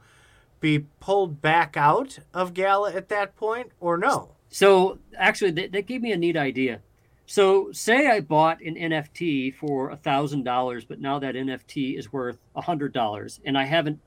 [0.60, 4.36] be pulled back out of Gala at that point or no?
[4.50, 6.80] So actually, that, that gave me a neat idea.
[7.26, 12.12] So say I bought an NFT for a thousand dollars, but now that NFT is
[12.12, 14.00] worth a hundred dollars, and I haven't,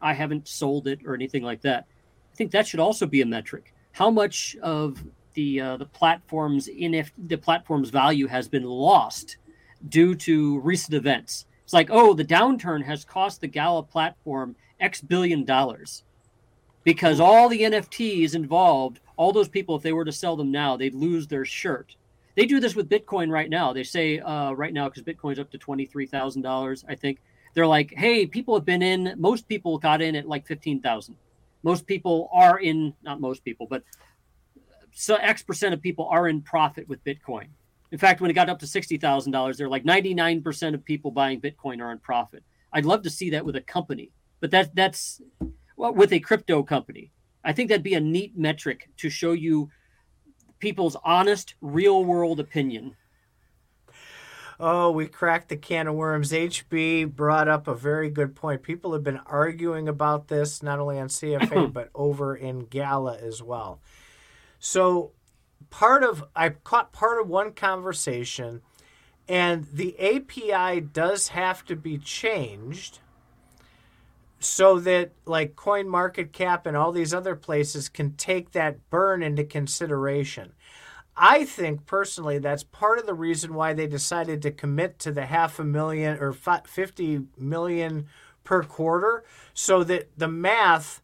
[0.00, 1.86] I haven't sold it or anything like that.
[2.32, 3.72] I think that should also be a metric.
[3.92, 5.04] How much of
[5.34, 9.36] the uh, the platform's in the platform's value has been lost
[9.88, 11.46] due to recent events?
[11.64, 16.04] It's like, oh, the downturn has cost the Gala platform X billion dollars
[16.84, 20.76] because all the NFTs involved, all those people, if they were to sell them now,
[20.76, 21.96] they'd lose their shirt
[22.38, 23.72] they do this with Bitcoin right now.
[23.72, 26.84] They say uh, right now because Bitcoin's up to twenty three thousand dollars.
[26.88, 27.18] I think
[27.52, 29.12] they're like, hey, people have been in.
[29.16, 31.16] Most people got in at like fifteen thousand.
[31.64, 32.94] Most people are in.
[33.02, 33.82] Not most people, but
[34.92, 37.48] so X percent of people are in profit with Bitcoin.
[37.90, 40.74] In fact, when it got up to sixty thousand dollars, they're like ninety nine percent
[40.74, 42.42] of people buying Bitcoin are in profit.
[42.72, 45.20] I'd love to see that with a company, but that that's
[45.76, 47.12] well, with a crypto company.
[47.44, 49.70] I think that'd be a neat metric to show you
[50.58, 52.96] people's honest, real world opinion.
[54.60, 56.32] Oh, we cracked the can of worms.
[56.32, 58.64] HB brought up a very good point.
[58.64, 63.40] People have been arguing about this not only on CFA but over in Gala as
[63.40, 63.80] well.
[64.58, 65.12] So,
[65.70, 68.62] part of I caught part of one conversation,
[69.28, 73.00] and the API does have to be changed
[74.40, 79.22] so that like coin market cap and all these other places can take that burn
[79.22, 80.52] into consideration.
[81.16, 85.26] I think personally that's part of the reason why they decided to commit to the
[85.26, 88.06] half a million or 50 million
[88.44, 91.02] per quarter so that the math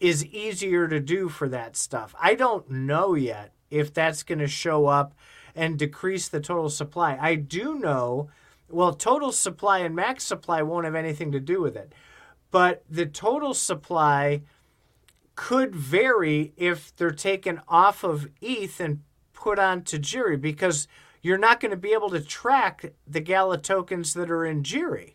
[0.00, 2.14] is easier to do for that stuff.
[2.20, 5.14] I don't know yet if that's going to show up
[5.54, 8.28] and decrease the total supply i do know
[8.68, 11.92] well total supply and max supply won't have anything to do with it
[12.50, 14.42] but the total supply
[15.36, 19.02] could vary if they're taken off of ETH and
[19.34, 20.88] put on Tajiri because
[21.20, 25.14] you're not going to be able to track the Gala tokens that are in GYRI.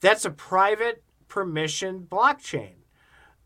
[0.00, 2.79] That's a private permission blockchain.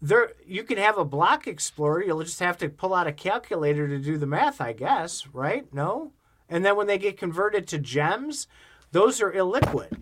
[0.05, 2.05] There, you can have a block explorer.
[2.05, 5.73] You'll just have to pull out a calculator to do the math, I guess, right?
[5.73, 6.13] No?
[6.51, 8.47] And then when they get converted to gems,
[8.93, 9.97] those are illiquid.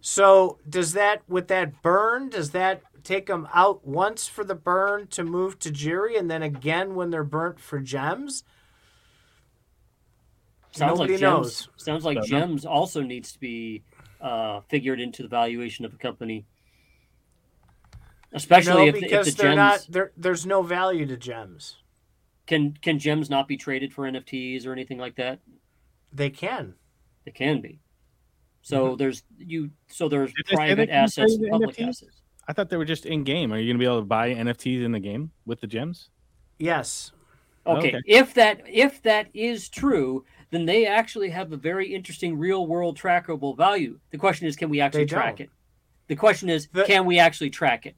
[0.00, 2.30] So does that with that burn?
[2.30, 6.42] Does that take them out once for the burn to move to GYRI, and then
[6.42, 8.44] again when they're burnt for gems?
[10.70, 11.22] Sounds Nobody like gems.
[11.22, 11.68] Knows.
[11.76, 13.82] Sounds like gems also needs to be
[14.22, 16.46] uh, figured into the valuation of a company,
[18.34, 19.86] especially no, if, because if the they're gems not.
[19.88, 21.76] There, there's no value to gems.
[22.46, 25.40] Can can gems not be traded for NFTs or anything like that?
[26.12, 26.74] They can.
[27.24, 27.80] They can be.
[28.62, 28.96] So mm-hmm.
[28.96, 29.70] there's you.
[29.88, 31.88] So there's private assets, public NFTs?
[31.88, 32.20] assets.
[32.46, 33.52] I thought they were just in game.
[33.52, 36.10] Are you going to be able to buy NFTs in the game with the gems?
[36.58, 37.12] Yes.
[37.66, 37.88] Okay.
[37.88, 38.00] okay.
[38.06, 42.98] If that if that is true, then they actually have a very interesting real world
[42.98, 43.98] trackable value.
[44.10, 45.50] The question is, can we actually track it?
[46.08, 47.96] The question is, the, can we actually track it?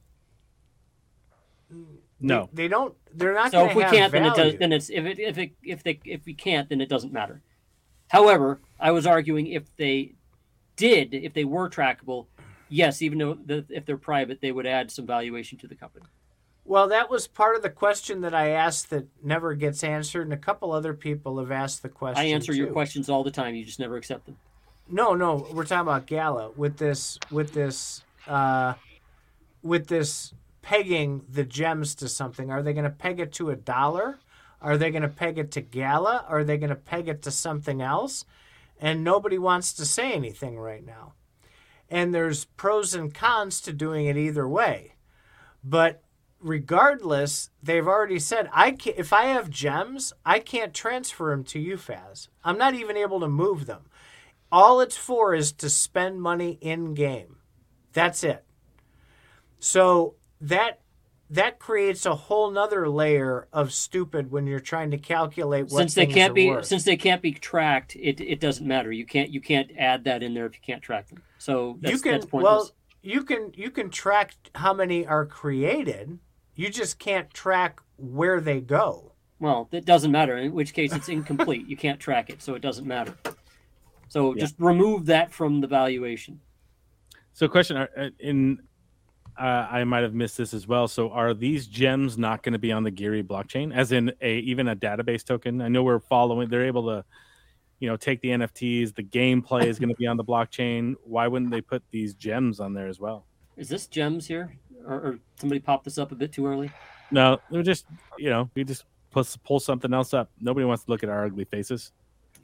[2.20, 2.94] No, they, they don't.
[3.14, 3.50] They're not.
[3.50, 4.10] So if we can't, value.
[4.10, 4.58] then it does.
[4.58, 7.42] Then it's if it if it if they if we can't, then it doesn't matter.
[8.08, 10.12] However, I was arguing if they
[10.76, 12.26] did, if they were trackable,
[12.68, 16.06] yes, even though the, if they're private, they would add some valuation to the company.
[16.64, 20.32] Well, that was part of the question that I asked that never gets answered, and
[20.32, 22.20] a couple other people have asked the question.
[22.20, 22.58] I answer too.
[22.58, 23.54] your questions all the time.
[23.54, 24.36] You just never accept them.
[24.88, 28.74] No, no, we're talking about Gala with this, with this, uh,
[29.62, 30.32] with this
[30.66, 32.50] pegging the gems to something.
[32.50, 34.18] Are they going to peg it to a dollar?
[34.60, 36.24] Are they going to peg it to Gala?
[36.28, 38.24] Are they going to peg it to something else?
[38.78, 41.14] and nobody wants to say anything right now.
[41.88, 44.94] And there's pros and cons to doing it either way.
[45.62, 46.02] But
[46.40, 51.58] regardless, they've already said I can if I have gems, I can't transfer them to
[51.58, 52.28] you, Faz.
[52.44, 53.84] I'm not even able to move them.
[54.50, 57.36] All it's for is to spend money in game.
[57.92, 58.44] That's it.
[59.58, 60.80] So that
[61.28, 65.94] that creates a whole nother layer of stupid when you're trying to calculate what since
[65.94, 66.66] they can't be worth.
[66.66, 68.92] since they can't be tracked it, it doesn't matter.
[68.92, 71.22] You can't you can't add that in there if you can't track them.
[71.38, 72.70] So you can well
[73.02, 76.18] you can you can track how many are created.
[76.54, 79.12] You just can't track where they go.
[79.40, 80.36] Well it doesn't matter.
[80.36, 81.66] In which case it's incomplete.
[81.66, 83.14] You can't track it so it doesn't matter.
[84.08, 84.40] So yeah.
[84.40, 86.40] just remove that from the valuation.
[87.32, 88.60] So question uh, in
[89.38, 90.88] uh, I might have missed this as well.
[90.88, 94.38] So, are these gems not going to be on the GYRI blockchain, as in a
[94.38, 95.60] even a database token?
[95.60, 97.04] I know we're following; they're able to
[97.78, 98.94] you know take the NFTs.
[98.94, 100.94] The gameplay is going to be on the blockchain.
[101.04, 103.26] Why wouldn't they put these gems on there as well?
[103.56, 104.56] Is this gems here,
[104.86, 106.70] or, or somebody popped this up a bit too early?
[107.10, 107.86] No, they're just
[108.18, 110.30] you know we just pull, pull something else up.
[110.40, 111.92] Nobody wants to look at our ugly faces.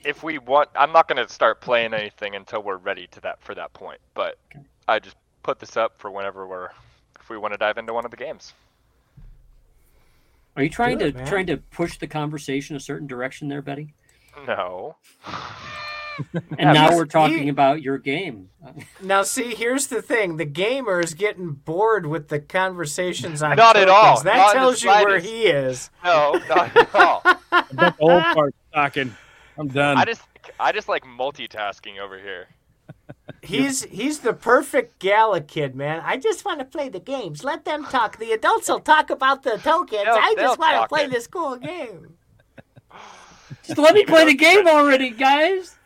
[0.04, 3.40] If we want, I'm not going to start playing anything until we're ready to that
[3.40, 4.00] for that point.
[4.14, 4.64] But Okay.
[4.88, 6.68] I just put this up for whenever we're,
[7.20, 8.52] if we want to dive into one of the games.
[10.56, 11.26] Are you trying Good, to man.
[11.26, 13.94] trying to push the conversation a certain direction there, Beddy?
[14.46, 14.96] No.
[16.28, 18.50] And Yeah, now we're talking he- about your game.
[19.02, 23.76] Now, see, here's the thing: the gamer is getting bored with the conversations on Not
[23.76, 24.22] at all.
[24.22, 25.90] That Not tells you where he is.
[26.04, 27.22] No, not at all.
[27.72, 29.16] That old part talking.
[29.58, 29.96] I'm done.
[29.96, 30.22] I just,
[30.60, 32.46] I just like multitasking over here.
[33.40, 36.02] He's he's the perfect gala kid, man.
[36.04, 37.44] I just want to play the games.
[37.44, 38.18] Let them talk.
[38.18, 40.04] The adults will talk about the tokens.
[40.04, 41.10] They'll- I just want to play it.
[41.10, 42.14] this cool game.
[43.64, 45.76] Just let me play the game already, guys.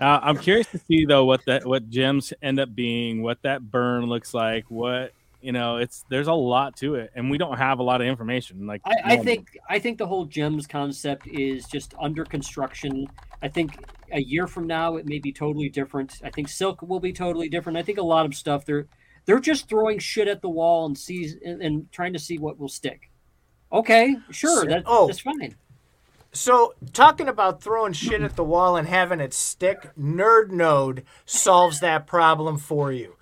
[0.00, 3.62] Uh, I'm curious to see though what that what gems end up being, what that
[3.70, 5.12] burn looks like, what
[5.44, 5.76] you know.
[5.76, 8.66] It's there's a lot to it, and we don't have a lot of information.
[8.66, 13.06] Like I, I think I think the whole gems concept is just under construction.
[13.42, 16.20] I think a year from now it may be totally different.
[16.24, 17.78] I think Silk will be totally different.
[17.78, 18.86] I think a lot of stuff they're
[19.26, 22.58] they're just throwing shit at the wall and sees and, and trying to see what
[22.58, 23.10] will stick.
[23.72, 25.06] Okay, sure, So- that, oh.
[25.06, 25.56] that's fine.
[26.36, 31.78] So, talking about throwing shit at the wall and having it stick, Nerd Node solves
[31.78, 33.13] that problem for you.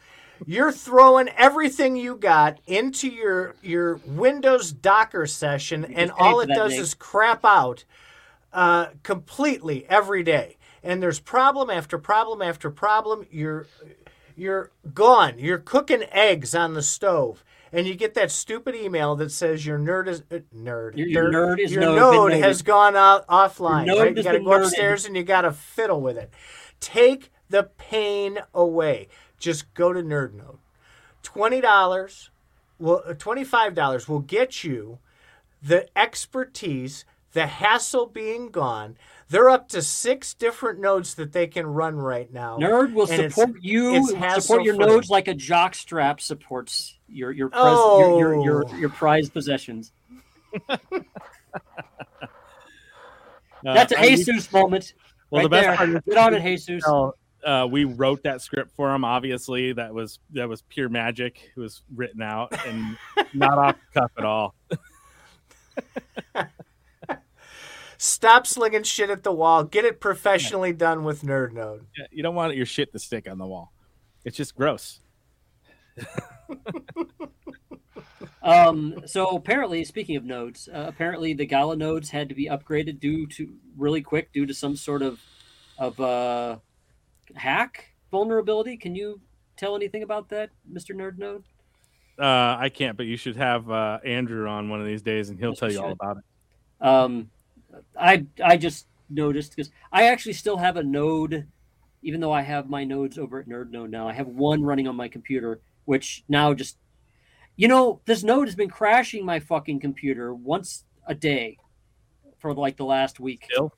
[0.46, 6.72] You're throwing everything you got into your your Windows Docker session, and all it does
[6.82, 7.84] is crap out
[8.52, 10.56] uh, completely every day.
[10.82, 13.26] And there's problem after problem after problem.
[13.30, 13.66] You're
[14.36, 15.38] you're gone.
[15.38, 19.78] You're cooking eggs on the stove, and you get that stupid email that says your
[19.78, 20.96] nerd is uh, nerd.
[20.96, 23.86] Your- your nerd is your node- has gone out offline.
[23.98, 24.16] Right?
[24.16, 24.64] You got to go nerded.
[24.66, 26.32] upstairs and you got to fiddle with it.
[26.80, 29.08] Take the pain away.
[29.42, 30.58] Just go to Nerd Node.
[31.24, 32.30] Twenty dollars,
[32.78, 34.98] well, twenty five dollars will get you
[35.60, 38.96] the expertise, the hassle being gone.
[39.28, 42.58] They're up to six different nodes that they can run right now.
[42.58, 44.20] Nerd will And it's- support you, it's support
[44.64, 44.76] your hassle-free.
[44.78, 48.44] nodes like a jock strap supports your your pres- your, your, Oh.
[48.44, 49.92] your your prized possessions.
[53.64, 54.94] Uh, That's a I- Jesus moment.
[55.30, 55.76] Well, right the best there.
[55.76, 56.82] part is Get on it, Jesus.
[56.84, 57.14] Well,
[57.44, 59.04] uh, we wrote that script for him.
[59.04, 61.50] Obviously, that was that was pure magic.
[61.56, 62.96] It was written out and
[63.34, 64.54] not off the cuff at all.
[67.98, 69.62] Stop slinging shit at the wall.
[69.64, 71.86] Get it professionally done with Nerd Node.
[72.10, 73.72] You don't want your shit to stick on the wall.
[74.24, 75.00] It's just gross.
[78.42, 82.98] Um, so apparently, speaking of nodes, uh, apparently the Gala nodes had to be upgraded
[82.98, 85.20] due to really quick due to some sort of
[85.78, 86.56] of uh,
[87.34, 88.76] hack vulnerability.
[88.76, 89.20] Can you
[89.56, 91.44] tell anything about that, Mister Nerd Node?
[92.18, 95.38] Uh, I can't, but you should have uh, Andrew on one of these days, and
[95.38, 96.24] he'll Yes, tell you all about it.
[96.86, 97.30] Um,
[97.98, 101.46] I I just noticed because I actually still have a node,
[102.02, 104.08] even though I have my nodes over at Nerd Node now.
[104.08, 106.76] I have one running on my computer, which now just,
[107.56, 111.56] you know, this node has been crashing my fucking computer once a day
[112.38, 113.46] for like the last week.
[113.50, 113.72] Still,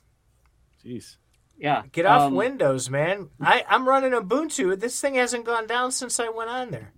[0.84, 1.16] jeez.
[1.57, 3.30] Yeah, Get off um, Windows, man.
[3.40, 4.78] I, I'm running Ubuntu.
[4.78, 6.92] This thing hasn't gone down since I went on there.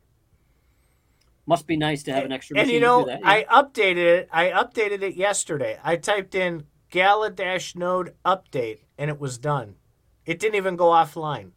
[1.46, 2.58] Must be nice to have an extra.
[2.58, 3.28] and you machine to know, do that, yeah.
[3.28, 4.28] I updated it.
[4.32, 5.78] I updated it yesterday.
[5.84, 9.76] I typed in Gala Dash Node update, and it was done.
[10.24, 11.50] It didn't even go offline.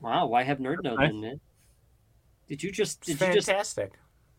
[0.00, 1.10] wow, why have Nerd Node Nice.
[1.12, 1.20] then?
[1.20, 1.40] man?
[2.48, 3.92] Did you just It's did you just fantastic.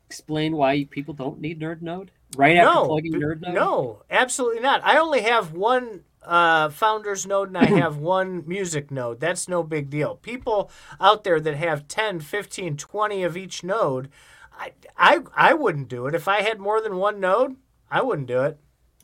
[0.06, 3.56] explain why people don't need Nerd Node right after no, plugging Nerd Node?
[3.56, 4.82] no, absolutely not.
[4.84, 9.20] I only have one uh, founders node and I have one music node.
[9.20, 10.16] That's no big deal.
[10.16, 14.10] People out there that have 10, 15, 20 of each node,
[14.58, 16.16] I, I, I wouldn't do it.
[16.16, 17.56] If I had more than one node,
[17.92, 18.60] I wouldn't do it.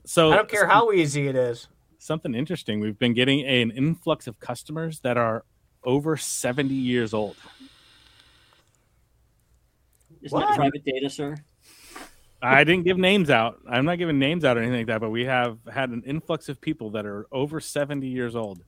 [0.05, 1.67] So I don't care how easy it is.
[1.97, 2.79] something interesting.
[2.81, 5.45] We've been getting an influx of customers that are
[5.85, 7.35] over 70 years old.
[10.21, 11.35] Isn't that private data, sir?
[12.43, 13.59] I didn't give names out.
[13.69, 16.49] I'm not giving names out or anything like that, but we have had an influx
[16.49, 18.63] of people that are over 70 years old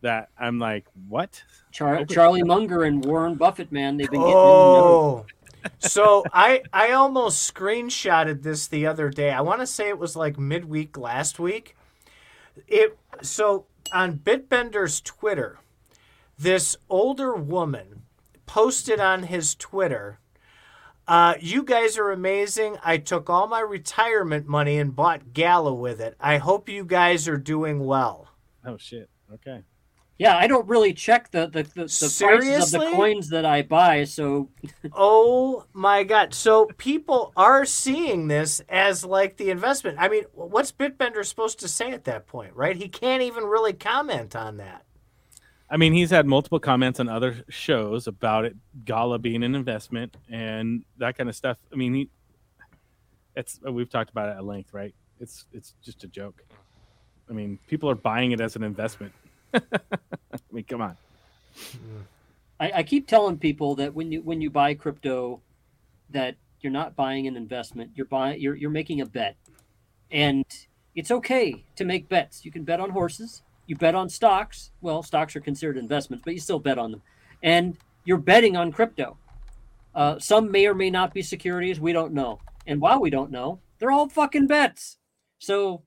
[0.00, 1.42] that I'm like, what?
[1.70, 4.46] Char- Charlie Munger and Warren Buffett, man, they've been getting in the node.
[4.46, 5.26] Oh,
[5.78, 9.30] so I I almost screenshotted this the other day.
[9.30, 11.76] I want to say it was like midweek last week.
[12.66, 15.58] It so on Bitbender's Twitter,
[16.38, 18.02] this older woman
[18.46, 20.18] posted on his Twitter.
[21.10, 22.76] Uh, you guys are amazing.
[22.84, 26.14] I took all my retirement money and bought Gala with it.
[26.20, 28.28] I hope you guys are doing well.
[28.64, 29.10] Oh, shit.
[29.34, 29.64] Okay.
[30.18, 33.62] Yeah, I don't really check the the, the, the prices of the coins that I
[33.62, 34.50] buy, so
[34.92, 36.32] Oh my god.
[36.32, 39.96] So people are seeing this as like the investment.
[39.98, 42.76] I mean, what's Bitbender supposed to say at that point, right?
[42.76, 44.84] He can't even really comment on that.
[45.70, 50.16] I mean, he's had multiple comments on other shows about it, Gala being an investment
[50.28, 51.58] and that kind of stuff.
[51.72, 52.08] I mean, he,
[53.36, 54.94] it's we've talked about it at length, right?
[55.20, 56.42] It's it's just a joke.
[57.28, 59.12] I mean, people are buying it as an investment.
[59.54, 59.60] I
[60.50, 60.96] mean, come on.
[62.58, 65.40] I, I keep telling people that when you when you buy crypto,
[66.10, 67.92] that you're not buying an investment.
[67.94, 69.36] You're buying you're you're making a bet,
[70.10, 70.44] and
[70.96, 72.44] it's okay to make bets.
[72.44, 73.42] You can bet on horses.
[73.70, 74.72] You bet on stocks.
[74.80, 77.02] Well, stocks are considered investments, but you still bet on them,
[77.40, 79.16] and you're betting on crypto.
[79.94, 81.78] Uh, some may or may not be securities.
[81.78, 84.98] We don't know, and while we don't know, they're all fucking bets.
[85.38, 85.84] So,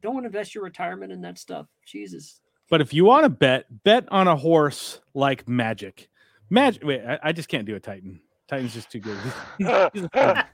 [0.00, 1.66] don't invest your retirement in that stuff.
[1.86, 2.40] Jesus.
[2.70, 6.08] But if you want to bet, bet on a horse like Magic.
[6.48, 6.82] Magic.
[6.84, 8.18] Wait, I, I just can't do a Titan.
[8.48, 9.18] Titan's just too good.
[9.58, 10.44] He's- he's a fun-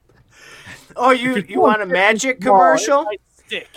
[0.96, 3.06] Oh, you you want a magic commercial?
[3.46, 3.68] Stick.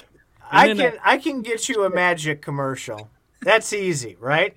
[0.51, 3.09] I can I can get you a magic commercial.
[3.41, 4.55] That's easy, right?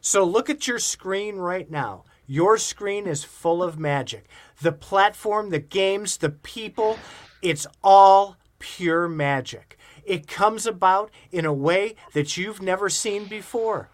[0.00, 2.04] So look at your screen right now.
[2.26, 4.26] Your screen is full of magic.
[4.60, 6.98] The platform, the games, the people,
[7.42, 9.78] it's all pure magic.
[10.04, 13.88] It comes about in a way that you've never seen before.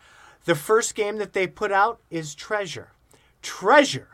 [0.45, 2.93] The first game that they put out is Treasure.
[3.43, 4.09] Treasure.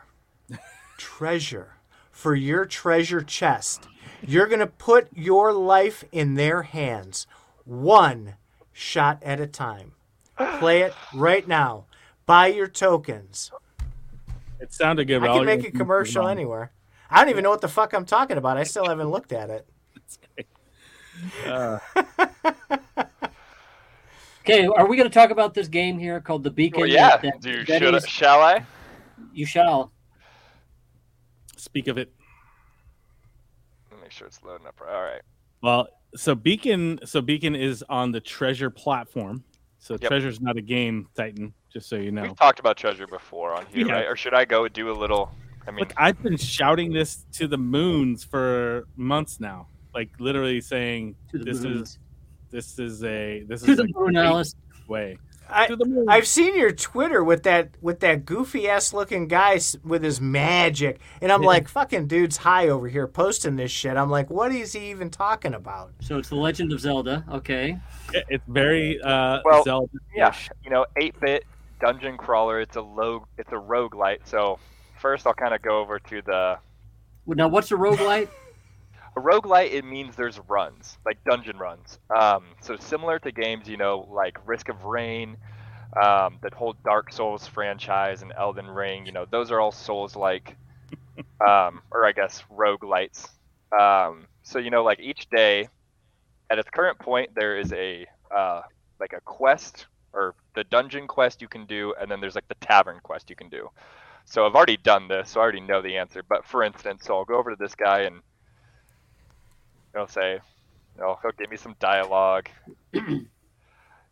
[0.99, 1.76] Treasure
[2.17, 3.87] for your treasure chest.
[4.27, 7.27] You're going to put your life in their hands,
[7.67, 8.37] one
[8.73, 9.93] shot at a time.
[10.59, 11.85] Play it right now.
[12.25, 13.53] Buy your tokens.
[14.59, 15.23] It sounded good.
[15.23, 16.31] I can make a gonna do is commercial wrong.
[16.31, 16.73] anywhere.
[17.11, 18.57] I don't even know what the fuck I'm talking about.
[18.57, 19.69] I still haven't looked at it.
[21.47, 21.79] Uh,
[24.49, 26.81] Okay, are we going to talk about this game here called the Beacon?
[26.83, 27.17] Well, yeah.
[27.17, 28.65] that- that- Do that should, is- shall I?
[29.33, 29.91] you shall.
[31.57, 32.13] Speak of it.
[33.91, 34.81] Let me Make sure it's loading up.
[34.87, 35.23] All right.
[35.63, 39.43] Well, so Beacon, so Beacon is on the Treasure platform.
[39.79, 40.09] So Yep.
[40.09, 41.53] Treasure's not a game, Titan.
[41.73, 42.23] Just so you know.
[42.23, 43.93] We've talked about treasure before on here, Yeah.
[43.93, 44.07] right?
[44.07, 45.31] Or should I go do a little?
[45.67, 49.69] I mean, Look, I've been shouting this to the moons for months now.
[49.95, 51.91] Like literally saying this moons.
[51.91, 51.99] is
[52.51, 54.55] this is a this To is the a moon, great Alice.
[54.89, 55.19] way.
[55.49, 56.07] I, To the moon.
[56.09, 60.99] I've seen your Twitter with that with that goofy ass looking guy with his magic,
[61.21, 61.49] and I'm Yeah.
[61.49, 63.97] like, fucking dude's high over here posting this shit.
[63.97, 65.93] I'm like, what is he even talking about?
[66.01, 67.25] So it's the Legend of Zelda.
[67.31, 67.79] Okay.
[68.13, 69.93] It's very uh Well, Zelda.
[70.15, 70.35] yeah,
[70.65, 71.45] you know, eight bit
[71.81, 72.61] dungeon crawler.
[72.61, 73.27] It's a low.
[73.39, 74.23] It's a rogue light.
[74.25, 74.59] So
[75.01, 76.59] first, I'll kind of go over to the
[77.27, 78.29] Now, what's a roguelite?
[79.17, 79.73] A roguelite.
[79.73, 81.99] It means there's runs, like dungeon runs.
[82.15, 85.37] Um, so similar to games, you know, like Risk of Rain,
[86.03, 89.07] um, that whole Dark Souls franchise and Elden Ring.
[89.07, 90.57] You know, those are all Souls like,
[91.47, 93.29] um, or I guess roguelites.
[93.79, 95.69] Um, so you know, like each day,
[96.51, 98.63] at its current point, there is a uh,
[99.01, 102.55] like a quest or the dungeon quest you can do, and then there's like the
[102.57, 103.69] tavern quest you can do.
[104.25, 106.23] So I've already done this, so I already know the answer.
[106.29, 108.23] But for instance, so I'll go over to this guy and
[109.97, 112.49] he'll say, you know, he'll give me some dialogue.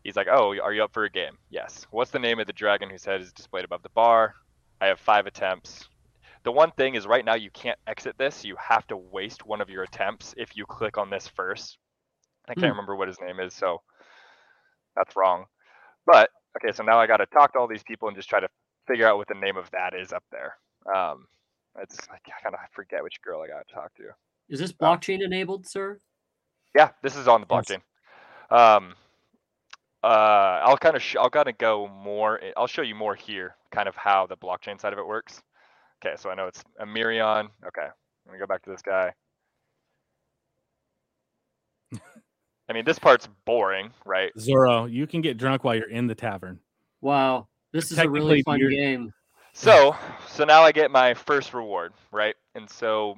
[0.04, 1.86] He's like, "Oh, are you up for a game?" Yes.
[1.90, 4.34] What's the name of the dragon whose head is displayed above the bar?
[4.80, 5.88] I have five attempts.
[6.44, 8.44] The one thing is, right now you can't exit this.
[8.44, 11.78] You have to waste one of your attempts if you click on this first.
[12.48, 12.70] I can't Hmm.
[12.72, 13.82] remember what his name is, so
[14.96, 15.46] that's wrong.
[16.06, 18.40] But okay, so now I got to talk to all these people and just try
[18.40, 18.48] to
[18.86, 20.54] figure out what the name of that is up there.
[20.94, 21.26] Um,
[21.80, 24.04] it's I kind of forget which girl I got to talk to.
[24.48, 25.98] Is this blockchain enabled, sir?
[26.74, 27.66] Yeah, this is on the Yes.
[27.66, 27.82] blockchain.
[28.56, 28.94] Um,
[30.02, 32.42] uh, I'll kind of sh- I'll kind of go more.
[32.42, 35.42] i- I'll show you more here, kind of how the blockchain side of it works.
[36.04, 37.48] Okay, so I know it's a Mirion.
[37.66, 37.88] Okay,
[38.26, 39.14] let me go back to this guy.
[42.68, 44.32] I mean, this part's boring, right?
[44.38, 46.60] Zoro, you can get drunk while you're in the tavern.
[47.00, 47.48] Wow.
[47.72, 49.12] This is a really fun you're- game.
[49.56, 49.94] So,
[50.28, 52.34] so now I get my first reward, right?
[52.56, 53.14] And so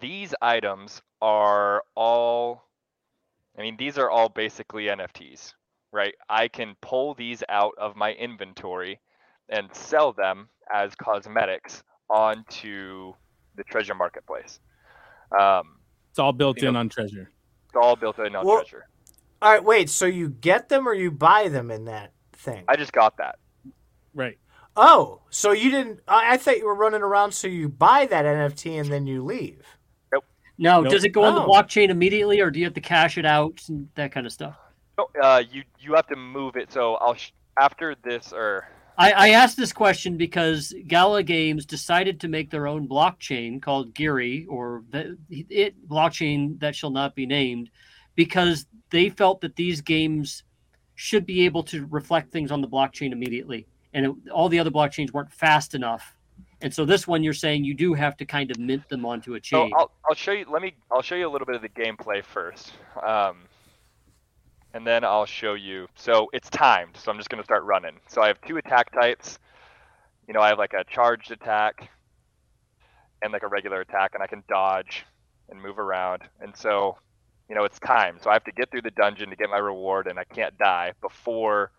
[0.00, 2.64] these items are all
[3.58, 5.54] I mean, these are all basically NFTs,
[5.92, 6.14] right?
[6.28, 9.00] I can pull these out of my inventory
[9.48, 13.12] and sell them as cosmetics onto
[13.56, 14.60] the treasure marketplace.
[15.38, 15.78] Um,
[16.10, 17.30] It's all built in know- on treasure.
[17.66, 18.86] it's all built in on Well- treasure.
[19.42, 19.90] All right, wait.
[19.90, 22.64] So you get them or you buy them in that thing?
[22.68, 23.38] I just got that.
[24.14, 24.38] Right.
[24.82, 26.00] Oh, so you didn't?
[26.08, 29.22] I, I thought you were running around so you buy that NFT and then you
[29.22, 29.62] leave.
[30.56, 30.90] Now, Nope.
[30.92, 31.46] does it go on the Oh.
[31.48, 34.56] blockchain immediately, or do you have to cash it out and that kind of stuff?
[34.98, 36.70] No, Uh, you you have to move it.
[36.72, 38.68] So I'll sh- after this or
[38.98, 43.94] I, I asked this question because Gala Games decided to make their own blockchain called
[43.94, 47.70] GYRI, or the, it blockchain that shall not be named,
[48.14, 50.42] because they felt that these games
[50.96, 54.70] should be able to reflect things on the blockchain immediately, and it, all the other
[54.70, 56.14] blockchains weren't fast enough.
[56.62, 59.34] And so this one, you're saying you do have to kind of mint them onto
[59.34, 59.72] a so chain.
[59.76, 60.44] I'll I'll show you.
[60.50, 62.72] Let me I'll show you a little bit of the gameplay first.
[63.02, 63.44] Um,
[64.74, 65.88] and then I'll show you.
[65.96, 66.96] So it's timed.
[66.96, 67.96] So I'm just gonna start running.
[68.08, 69.38] So I have two attack types.
[70.28, 71.88] You know, I have like a charged attack
[73.22, 75.06] and like a regular attack, and I can dodge
[75.48, 76.22] and move around.
[76.40, 76.96] And so,
[77.48, 78.18] you know, it's time.
[78.22, 80.56] So I have to get through the dungeon to get my reward, and I can't
[80.58, 81.72] die before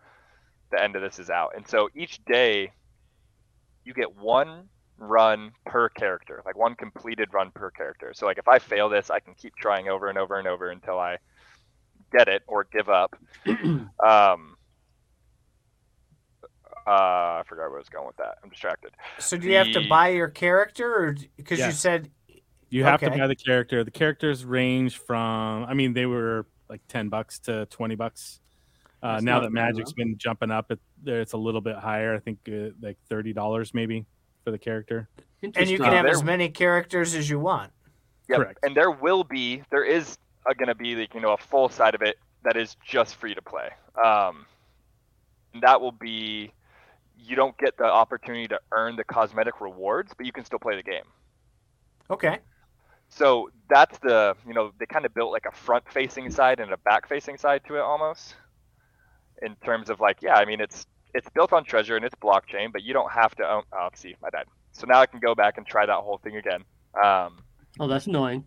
[0.72, 1.52] the end of this is out.
[1.54, 2.72] And so each day,
[3.84, 4.68] you get one
[4.98, 8.12] run per character, like one completed run per character.
[8.14, 10.70] So like if I fail this, I can keep trying over and over and over
[10.70, 11.18] until I
[12.12, 13.16] get it or give up.
[13.46, 14.56] um,
[16.84, 18.38] uh, I forgot where I was going with that.
[18.42, 18.92] I'm distracted.
[19.18, 22.10] So do you have to buy your character, or because you said
[22.70, 23.84] You have to buy the character.
[23.84, 28.40] The characters range from, I mean, they were like ten bucks to twenty bucks.
[29.02, 32.14] Uh, That's now that Magic's been jumping up, it, it's a little bit higher.
[32.14, 34.06] I think uh, like thirty dollars maybe
[34.44, 35.08] for the character.
[35.18, 35.78] and you Interesting.
[35.78, 37.72] can have there- as many characters as you want.
[38.28, 38.38] Yep.
[38.38, 38.58] Correct.
[38.62, 40.16] And there will be, there is
[40.56, 43.34] going to be like you know a full side of it that is just free
[43.34, 43.70] to play.
[44.02, 44.46] Um,
[45.52, 46.52] and that will be,
[47.18, 50.76] you don't get the opportunity to earn the cosmetic rewards, but you can still play
[50.76, 51.04] the game.
[52.10, 52.38] Okay.
[53.08, 56.72] So that's the, you know, they kind of built like a front facing side and
[56.72, 58.34] a back facing side to it almost.
[59.44, 62.72] In terms of like, yeah, I mean, it's it's built on treasure and it's blockchain,
[62.72, 63.62] but you don't have to own.
[63.72, 64.46] Oh, see, my bad.
[64.72, 66.64] So now I can go back and try that whole thing again.
[67.02, 67.42] Um,
[67.80, 68.46] oh, that's annoying.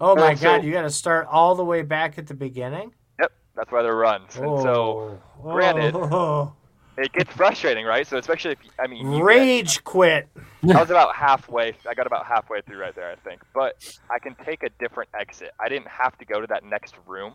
[0.00, 0.64] Oh my Uh, so- God!
[0.64, 2.92] You got to start all the way back at the beginning.
[3.20, 4.36] yep, that's why they're runs.
[4.36, 5.52] And so Oh.
[5.52, 6.54] granted- Oh.
[6.96, 8.06] it gets frustrating, right?
[8.06, 10.28] So especially if I mean, you rage quit.
[10.64, 11.74] I was about halfway.
[11.88, 13.42] I got about halfway through right there, I think.
[13.54, 15.52] But I can take a different exit.
[15.60, 17.34] I didn't have to go to that next room.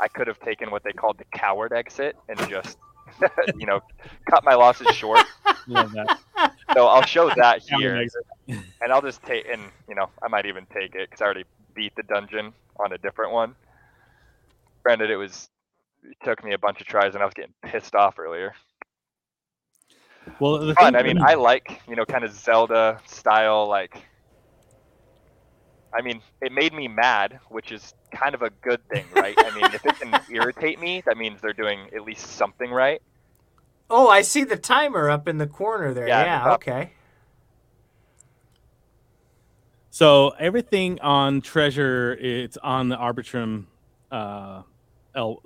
[0.00, 2.78] I could have taken what they called the coward exit and just,
[3.56, 3.80] you know,
[4.30, 5.24] cut my losses short.
[6.74, 8.06] So I'll show that here,
[8.48, 11.44] and I'll just take, and you know, I might even take it because I already
[11.74, 13.54] beat the dungeon on a different one.
[14.82, 15.48] Granted, it was
[16.02, 18.52] it took me a bunch of tries, and I was getting pissed off earlier.
[20.40, 20.96] Well, the fun.
[20.96, 23.68] I mean, I like you know kind of Zelda style.
[23.68, 24.04] Like,
[25.96, 29.36] I mean, it made me mad, which is kind of a good thing, right?
[29.38, 33.00] I mean, if it can irritate me, that means they're doing at least something right.
[33.88, 36.08] Oh, I see the timer up in the corner there.
[36.08, 36.44] Yeah, Yeah.
[36.44, 36.92] the okay.
[39.90, 43.64] So everything on Treasure, it's on the Arbitrum,
[44.12, 44.62] uh,
[45.14, 45.42] L,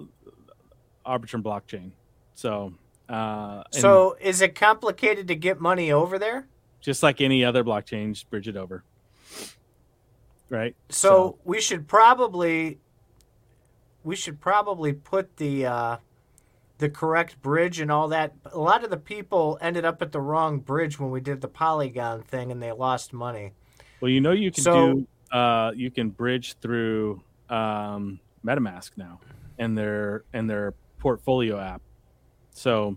[1.07, 1.92] Arbitrum blockchain.
[2.34, 2.72] So,
[3.09, 6.46] uh, So is it complicated to get money over there?
[6.80, 8.82] just like any other blockchain, just bridge it over.
[10.51, 10.74] Right.
[10.88, 12.78] So, we should probably
[14.03, 15.96] we should probably put the uh,
[16.78, 18.34] the correct bridge and all that.
[18.53, 21.48] A lot of the people ended up at the wrong bridge when we did the
[21.48, 23.53] Polygon thing, and they lost money.
[24.01, 29.20] well, you know, you can So- do, uh, you can bridge through um, MetaMask now,
[29.59, 31.82] and their and their portfolio app.
[32.53, 32.96] So,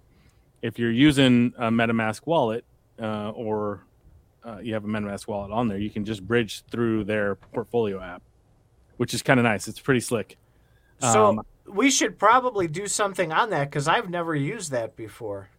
[0.62, 2.66] if you're using a MetaMask wallet,
[2.99, 3.86] uh, or
[4.46, 8.02] uh, you have a MetaMask wallet on there, you can just bridge through their portfolio
[8.02, 8.22] app,
[8.98, 9.68] which is kind of nice.
[9.68, 10.38] It's pretty slick.
[11.00, 15.50] So Um, we should probably do something on that because I've never used that before.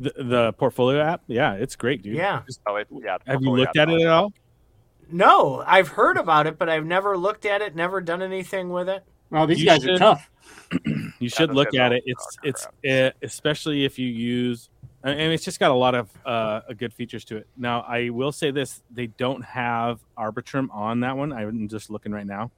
[0.00, 2.16] The, the portfolio app, yeah, it's great, dude.
[2.16, 2.42] Yeah.
[2.66, 3.18] Oh, it, yeah.
[3.26, 4.32] Have you looked at it at all?
[5.10, 8.88] No, I've heard about it, but I've never looked at it, never done anything with
[8.88, 9.04] it.
[9.30, 10.30] Well, these You guys are tough.
[11.20, 12.02] You should look at it.
[12.04, 13.14] It's it's crap.
[13.14, 14.68] uh, especially if you use,
[15.04, 17.46] and it's just got a lot of uh, good features to it.
[17.56, 21.32] Now, I will say this: they don't have Arbitrum on that one.
[21.32, 22.50] I'm just looking right now.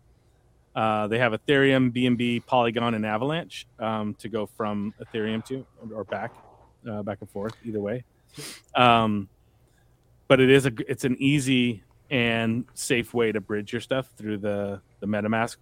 [0.74, 6.04] Uh, they have Ethereum, BNB, Polygon, and Avalanche um, to go from Ethereum to or
[6.04, 6.32] back,
[6.88, 8.04] uh, back and forth either way.
[8.74, 9.28] Um,
[10.28, 14.38] but it is a it's an easy and safe way to bridge your stuff through
[14.38, 15.56] the the MetaMask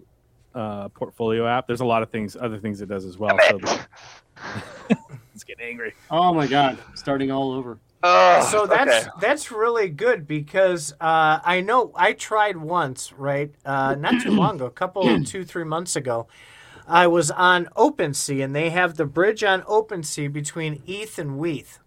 [0.54, 1.66] uh, portfolio app.
[1.66, 3.38] There's a lot of things, other things it does as well.
[3.48, 3.60] So
[5.34, 5.94] it's getting angry.
[6.10, 7.78] Oh my god, starting all over.
[8.02, 9.10] Ugh, so that's okay.
[9.20, 13.52] that's really good because uh, I know I tried once, right?
[13.64, 16.28] Uh, not too long ago, a couple two three months ago.
[16.86, 21.78] I was on OpenSea, and they have the bridge on OpenSea between ETH and WETH.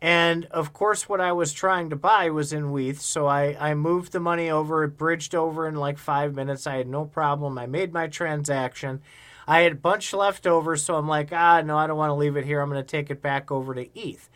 [0.00, 3.74] And of course, what I was trying to buy was in WETH, so I, I
[3.74, 4.84] moved the money over.
[4.84, 6.66] It bridged over in like five minutes.
[6.66, 7.58] I had no problem.
[7.58, 9.00] I made my transaction.
[9.46, 12.14] I had a bunch left over, so I'm like, ah, no, I don't want to
[12.14, 12.60] leave it here.
[12.60, 14.28] I'm going to take it back over to ETH.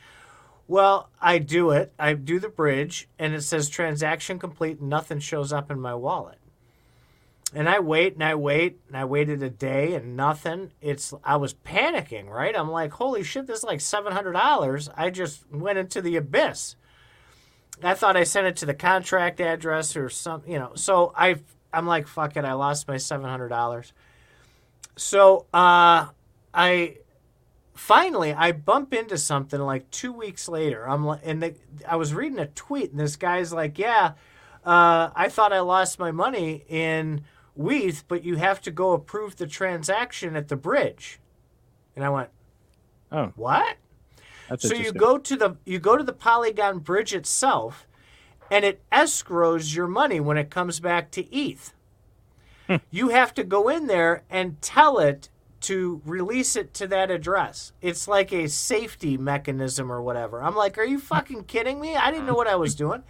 [0.67, 1.95] Well, I do it.
[1.99, 6.39] I do the bridge, and it says transaction complete, nothing shows up in my wallet.
[7.55, 10.73] And I wait and I wait and I waited a day and nothing.
[10.83, 12.55] It's I was panicking, right?
[12.55, 14.91] I'm like, holy shit, this is like seven hundred dollars.
[14.95, 16.77] I just went into the abyss.
[17.83, 20.73] I thought I sent it to the contract address or something, you know.
[20.75, 21.37] So I
[21.73, 23.95] I'm like, fuck it, I lost my seven hundred dollars.
[24.99, 26.09] So uh
[26.53, 26.97] I
[27.75, 30.89] finally I bump into something like two weeks later.
[30.89, 31.55] I'm like, and the,
[31.87, 34.13] I was reading a tweet, and this guy's like, "Yeah,
[34.65, 37.23] uh, I thought I lost my money in
[37.55, 41.21] WETH, but you have to go approve the transaction at the bridge."
[41.95, 42.31] And I went,
[43.13, 43.77] Oh, "What?"
[44.49, 47.87] that's so you go to the you go to the Polygon bridge itself,
[48.51, 51.73] and it escrows your money when it comes back to ETH.
[52.91, 55.29] You have to go in there and tell it
[55.61, 57.73] to release it to that address.
[57.81, 60.43] It's like a safety mechanism or whatever.
[60.43, 61.97] I'm like, are you fucking kidding me?
[61.97, 63.03] I didn't know what I was doing.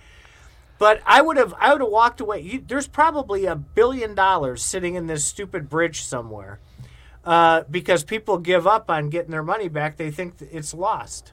[0.79, 2.41] But I would have I would have walked away.
[2.41, 6.61] You, there's probably a billion dollars sitting in this stupid bridge somewhere.
[7.25, 9.97] Uh, because people give up on getting their money back.
[9.97, 11.33] They think it's lost.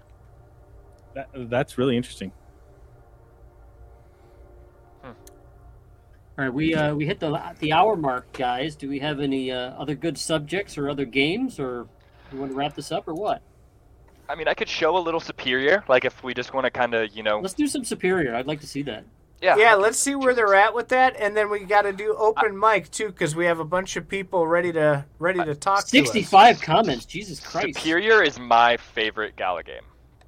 [1.13, 2.34] That, that's really interesting.
[6.38, 8.76] All right, we uh, we hit the the hour mark, guys.
[8.76, 11.88] Do we have any uh, other good subjects or other games, or
[12.32, 13.42] you want to wrap this up, or what?
[14.28, 16.94] I mean, I could show a little superior, like if we just want to kind
[16.96, 18.36] of, you know, Let's do some superior.
[18.36, 19.06] I'd like to see that.
[19.40, 19.56] yeah.
[19.56, 22.60] Yeah, let's see where they're at with that, and then we got to do open
[22.60, 25.78] mic too, because we have a bunch of people ready to ready to talk.
[25.80, 25.90] to us.
[25.90, 27.06] Sixty-five comments.
[27.06, 27.78] Jesus Christ!
[27.78, 29.84] Superior is my favorite Gala game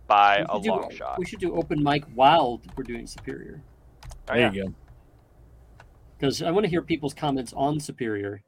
[0.06, 1.20] by We a should do- long shot.
[1.20, 3.60] We should do open mic while we're doing superior,
[4.06, 4.52] Oh, there yeah.
[4.54, 4.74] you go.
[6.18, 8.42] Because I want to hear people's comments on superior.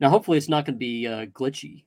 [0.00, 1.84] Now, hopefully, it's not going to be uh, glitchy.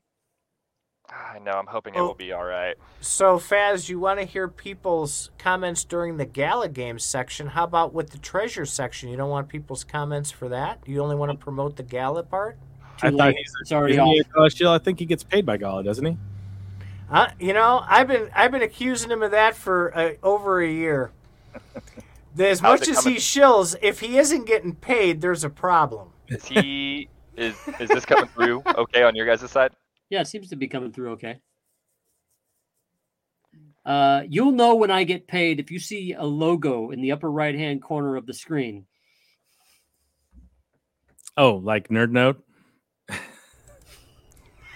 [1.09, 1.51] I know.
[1.51, 2.07] I'm hoping it Oh.
[2.07, 2.75] will be all right.
[3.01, 7.47] So, Faz, you want to hear people's comments during the Gala Games section?
[7.47, 9.09] How about with the treasure section?
[9.09, 10.79] You don't want people's comments for that?
[10.85, 12.57] You only want to promote the Gala part?
[12.99, 15.45] Too I thought he's It's already Isn't he a Gala I think he gets paid
[15.45, 16.17] by Gala, doesn't he?
[17.09, 20.69] Uh, you know, I've been I've been accusing him of that for uh, over a
[20.69, 21.11] year.
[22.39, 26.09] As How's much as he shills, if he isn't getting paid, there's a problem.
[26.27, 27.09] Is he?
[27.35, 29.71] is is this coming through okay on your guys' side?
[30.09, 31.39] Yeah, it seems to be coming through okay.
[33.85, 37.31] Uh, you'll know when I get paid if you see a logo in the upper
[37.31, 38.85] right hand corner of the screen.
[41.37, 42.37] Oh, like Nerd Node.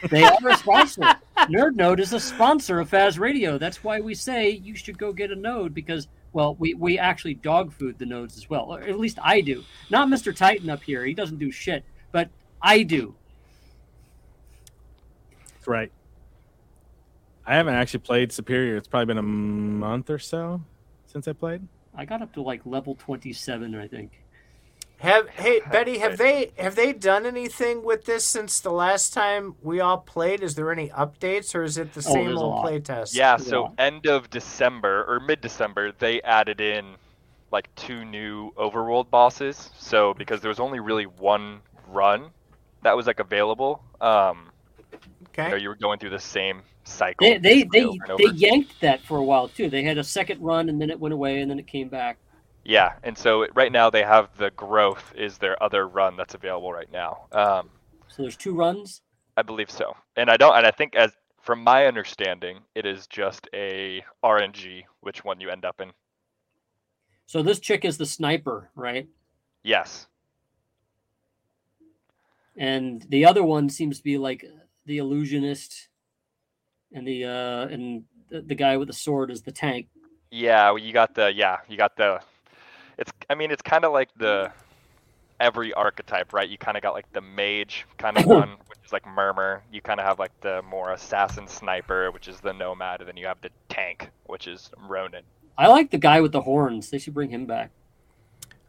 [0.09, 1.01] They are a sponsor.
[1.37, 3.57] Nerd Node is a sponsor of Faz Radio.
[3.57, 7.35] That's why we say you should go get a node because, well, we, we actually
[7.35, 8.73] dog food the nodes as well.
[8.73, 9.63] Or at least I do.
[9.89, 10.35] Not Mr.
[10.35, 11.05] Titan up here.
[11.05, 12.29] He doesn't do shit, but
[12.61, 13.15] I do.
[15.53, 15.91] That's right.
[17.45, 18.77] I haven't actually played Superior.
[18.77, 20.61] It's probably been a month or so
[21.05, 21.67] since I played.
[21.95, 24.22] I got up to like level 27, I think.
[24.97, 29.55] Have hey Beddy, have they have they done anything with this since the last time
[29.61, 30.41] we all played?
[30.41, 33.23] Is there any updates or is it the Oh, same there's old playtest?
[33.35, 33.37] Yeah.
[33.37, 33.37] Yeah.
[33.37, 36.97] So end of December or mid December, they added in
[37.51, 39.71] like two new overworld bosses.
[39.77, 42.31] So because there was only really one run
[42.83, 44.51] that was like available, um,
[45.43, 47.37] you know, you were going through the same cycle.
[47.39, 47.87] They they they,
[48.17, 49.69] they yanked that for a while too.
[49.69, 52.17] They had a second run and then it went away and then it came back.
[52.65, 56.71] Yeah, and so right now they have the growth is their other run that's available
[56.71, 57.25] right now.
[57.31, 57.69] Um,
[58.07, 59.01] So there's two runs.
[59.35, 61.11] I believe so, and I don't, and I think as
[61.41, 65.91] from my understanding, it is just a RNG which one you end up in.
[67.25, 69.07] So this chick is the sniper, right?
[69.63, 70.07] Yes.
[72.55, 74.45] And the other one seems to be like
[74.85, 75.89] the illusionist,
[76.93, 79.87] and the uh and the, the guy with the sword is the tank.
[80.31, 82.21] Yeah, well, you got the yeah, you got the.
[82.97, 84.51] It's I mean it's kind of like the
[85.39, 86.47] every archetype, right?
[86.47, 89.63] You kind of got like the mage kind of one, which is like murmur.
[89.71, 93.17] You kind of have like the more assassin sniper, which is the nomad, and then
[93.17, 95.23] you have the tank, which is Ronin.
[95.57, 96.89] I like the guy with the horns.
[96.89, 97.71] They should bring him back.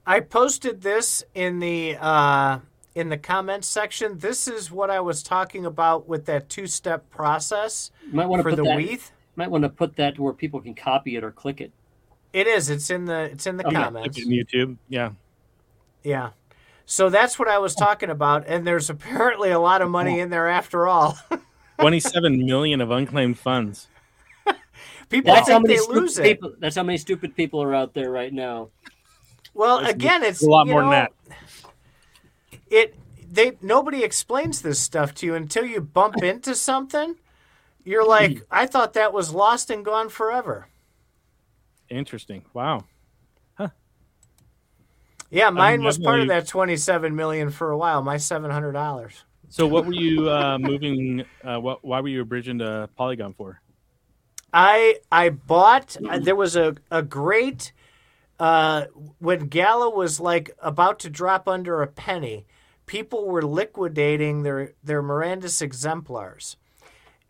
[0.07, 2.59] I posted this in the uh,
[2.95, 4.19] in the comments section.
[4.19, 8.41] This is what I was talking about with that two step process You might want
[8.41, 8.77] to for put the that.
[8.77, 9.13] WETH.
[9.37, 11.73] Might want to put that to where people can copy it or click it.
[12.35, 12.69] It is.
[12.69, 13.77] It's in the it's in the Okay.
[13.77, 14.19] comments.
[14.19, 14.77] Like in YouTube.
[14.89, 15.11] Yeah.
[16.03, 16.31] Yeah.
[16.85, 20.25] So that's what I was talking about, and there's apparently a lot of money oh.
[20.25, 21.17] in there after all.
[21.79, 23.89] 27 million of unclaimed funds.
[25.09, 26.23] People That's how think many they stupid lose it.
[26.25, 26.55] people.
[26.59, 28.71] That's how many stupid people are out there right now.
[29.53, 31.13] Well, There's again, it's a lot you more than that.
[32.69, 32.97] It
[33.31, 37.15] they nobody explains this stuff to you until you bump into something.
[37.85, 38.45] You're like, hmm.
[38.51, 40.69] I thought that was lost and gone forever.
[41.89, 42.45] Interesting.
[42.53, 42.85] Wow.
[43.55, 43.69] Huh.
[45.31, 48.03] Yeah, mine was part of that 27 million for a while.
[48.03, 49.23] My $700.
[49.49, 51.25] So what were you uh, moving?
[51.45, 51.85] Uh, what?
[51.85, 53.61] Why were you bridging to Polygon for?
[54.53, 57.73] I I bought uh, there was a a great
[58.41, 58.87] uh
[59.19, 62.47] when Gala was like about to drop under a penny,
[62.87, 66.57] people were liquidating their their Mirandus exemplars.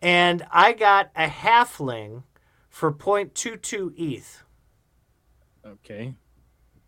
[0.01, 2.23] And I got a halfling
[2.69, 4.43] for 0.22 ETH
[5.65, 6.13] Okay.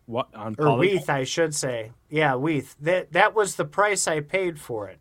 [0.06, 0.78] What on or Polygon?
[0.78, 1.92] WETH, I should say.
[2.08, 2.76] Yeah, WETH.
[2.80, 5.00] That that was the price I paid for it.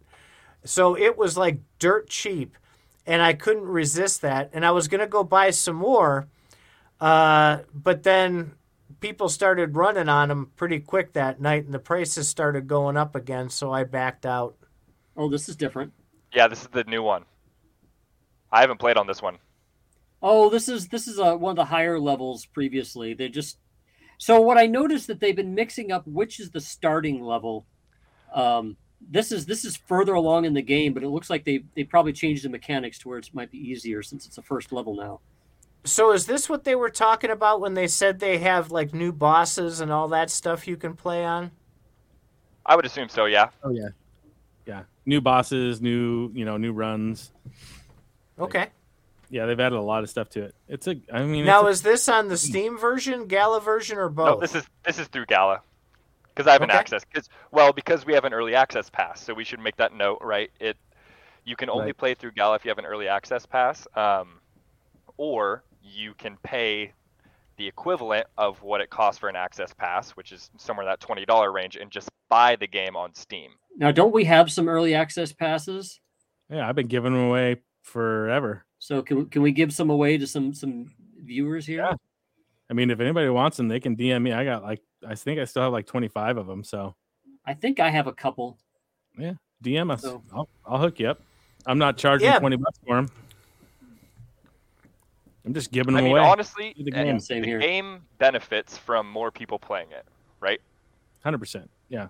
[0.65, 2.57] So it was like dirt cheap,
[3.05, 4.49] and I couldn't resist that.
[4.53, 6.27] And I was gonna go buy some more,
[6.99, 8.53] uh, but then
[8.99, 13.15] people started running on them pretty quick that night, and the prices started going up
[13.15, 13.49] again.
[13.49, 14.57] So I backed out.
[15.15, 15.93] Oh, this is different.
[16.33, 17.23] Yeah, this is the new one.
[18.51, 19.37] I haven't played on this one.
[20.21, 23.13] Oh, this is this is uh, one of the higher levels previously.
[23.13, 23.57] They just
[24.17, 27.65] so what I noticed that they've been mixing up which is the starting level.
[28.33, 28.77] Um,
[29.09, 31.83] this is this is further along in the game, but it looks like they they
[31.83, 34.95] probably changed the mechanics to where it might be easier since it's a first level
[34.95, 35.19] now.
[35.83, 39.11] So is this what they were talking about when they said they have like new
[39.11, 41.51] bosses and all that stuff you can play on?
[42.65, 43.25] I would assume so.
[43.25, 43.49] Yeah.
[43.63, 43.89] Oh yeah.
[44.65, 44.83] Yeah.
[45.05, 47.31] New bosses, new you know, new runs.
[48.39, 48.67] Okay.
[49.29, 50.55] Yeah, they've added a lot of stuff to it.
[50.67, 50.95] It's a.
[51.11, 54.25] I mean, Now it's is this on the Steam version, Gala version, or both?
[54.35, 55.61] No, this is this is through Gala.
[56.29, 56.77] Because I have an Okay.
[56.77, 57.03] access.
[57.13, 60.19] Cause, well, because we have an early access pass, so we should make that note,
[60.21, 60.51] right?
[60.59, 60.77] It
[61.45, 61.97] you can only Right.
[61.97, 64.39] play through Gala if you have an early access pass, um,
[65.17, 66.93] or you can pay
[67.57, 70.99] the equivalent of what it costs for an access pass, which is somewhere in that
[70.99, 73.51] twenty dollar range, and just buy the game on Steam.
[73.77, 75.99] Now, don't we have some early access passes?
[76.49, 78.63] yeah, I've been giving them away forever.
[78.87, 80.89] So can we, can we give some away to some some
[81.21, 81.79] viewers here?
[81.83, 81.95] Yeah.
[82.69, 84.31] I mean, if anybody wants them, they can DM me.
[84.31, 86.63] I got like, I think I still have like 25 of them.
[86.63, 86.95] So
[87.45, 88.57] I think I have a couple.
[89.17, 90.03] Yeah, DM us.
[90.03, 91.19] So- I'll, I'll hook you up.
[91.65, 92.39] I'm not charging Yeah.
[92.39, 93.09] 20 bucks for them.
[95.45, 96.21] I'm just giving I them mean, away.
[96.25, 97.19] honestly, The game.
[97.19, 97.59] Same the here.
[97.59, 100.05] game benefits from more people playing it,
[100.39, 100.61] right?
[101.25, 101.67] 100%.
[101.89, 102.07] Yeah.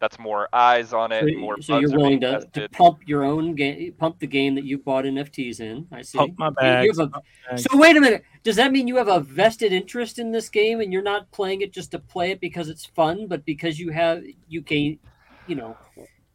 [0.00, 1.20] That's more eyes on it.
[1.32, 4.64] So, more so you're willing to, to pump your own game, pump the game that
[4.64, 5.86] you bought NFTs in.
[5.92, 6.18] I see.
[6.18, 6.98] Pump my You- you bags.
[6.98, 7.24] a- pump.
[7.56, 8.24] So wait a minute.
[8.42, 11.62] Does that mean you have a vested interest in this game and you're not playing
[11.62, 14.98] it just to play it because it's fun, but because you have you gain,
[15.46, 15.76] you know,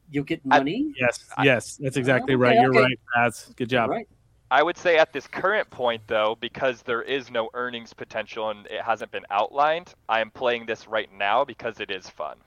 [0.10, 0.94] you'll get I- money?
[0.99, 2.56] Yes, yes, that's oh, exactly Okay, right.
[2.60, 2.81] You're okay.
[2.81, 3.56] right, Faz.
[3.56, 3.90] Good job.
[3.90, 4.07] Right.
[4.52, 8.65] I would say at this current point, though, because there is no earnings potential and
[8.65, 12.38] it hasn't been outlined, I am playing this right now because it is fun.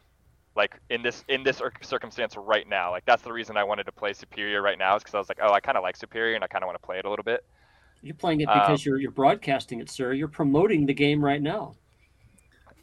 [0.57, 3.93] Like in this in this circumstance right now, like that's the reason I wanted to
[3.93, 6.35] play Superior right now is because I was like, oh, I kind of like Superior
[6.35, 7.45] and I kind of want to play it a little bit.
[8.03, 10.13] You're playing it Um, because you're you're broadcasting it, sir.
[10.13, 11.77] You're promoting the game right now.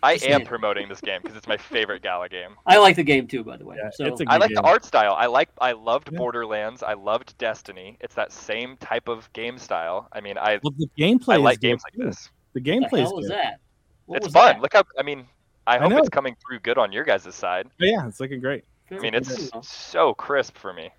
[0.01, 2.55] I Just am promoting this game because it's my favorite Gala game.
[2.65, 3.77] I like the game too, by the way.
[3.77, 5.13] Yeah, so it's a I good like the art style.
[5.17, 6.17] I like I loved Yeah.
[6.17, 6.83] Borderlands.
[6.83, 7.97] I loved Destiny.
[8.01, 10.07] It's that same type of game style.
[10.13, 12.05] I mean, I Well, the gameplay I like good, games like too.
[12.05, 12.29] this.
[12.53, 13.29] The what gameplay the is hell is good.
[13.29, 13.59] that?
[14.05, 14.59] What it's fun.
[14.59, 14.61] that?
[14.61, 15.27] Look how I mean,
[15.69, 15.97] I I hope know.
[15.97, 17.67] it's coming through good on your guys' side.
[17.77, 18.63] But yeah, it's looking great.
[18.91, 20.89] I mean, it's so crisp for me.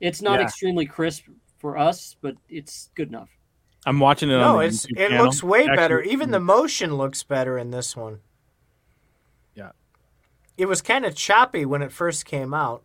[0.00, 0.46] it's not Yeah.
[0.46, 1.24] extremely crisp
[1.58, 3.28] for us, but it's good enough.
[3.86, 5.24] I'm watching it on No, the it's YouTube it channel.
[5.26, 6.00] looks way Actually, better.
[6.02, 8.20] Even the motion looks better in this one.
[9.54, 9.70] Yeah.
[10.58, 12.82] It was kind of choppy when it first came out.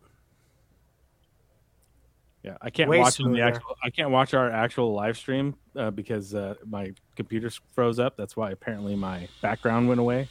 [2.42, 3.76] Yeah, I can't way watch the actual.
[3.82, 8.16] I can't watch our actual live stream uh, because uh, my computer froze up.
[8.16, 10.28] That's why apparently my background went away.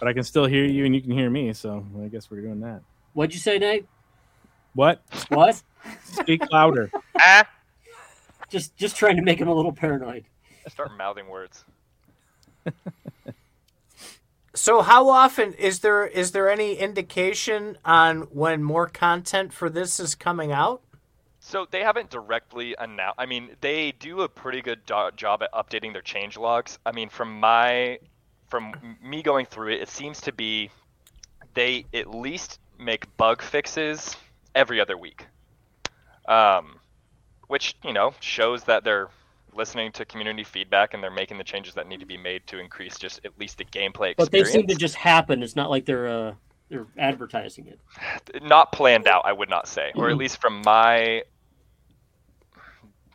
[0.00, 1.52] But I can still hear you, and you can hear me.
[1.52, 2.80] So I guess we're doing that.
[3.12, 3.86] What'd you say, Nate?
[4.74, 5.02] What?
[5.28, 5.62] What?
[6.04, 6.90] Speak louder.
[7.20, 7.46] ah,
[8.48, 10.24] just just trying to make him a little paranoid.
[10.68, 11.64] start mouthing words.
[14.52, 20.00] So how often is there is there any indication on when more content for this
[20.00, 20.82] is coming out?
[21.38, 23.14] So they haven't directly announced.
[23.16, 26.78] I mean, they do a pretty good do- job at updating their change logs.
[26.84, 27.98] I mean, from my,
[28.50, 30.70] from me going through it, it seems to be
[31.54, 34.16] they at least make bug fixes
[34.54, 35.26] every other week,
[36.28, 36.80] um,
[37.48, 39.08] which you know shows that they're
[39.54, 42.58] listening to community feedback and they're making the changes that need to be made to
[42.58, 44.52] increase just at least the gameplay But they experience.
[44.52, 45.42] seem to just happen.
[45.42, 46.34] It's not like they're uh,
[46.68, 47.80] they're advertising it.
[48.42, 50.18] not planned out i would not say or at Mhm.
[50.18, 51.22] least from my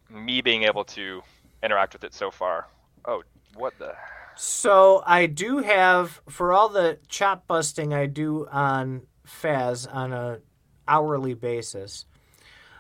[0.09, 1.21] me being able to
[1.63, 2.67] interact with it so far.
[3.07, 3.23] Oh,
[3.55, 3.93] what the?
[4.35, 10.39] So I do have for all the chop busting I do on Faz on a
[10.87, 12.05] hourly basis.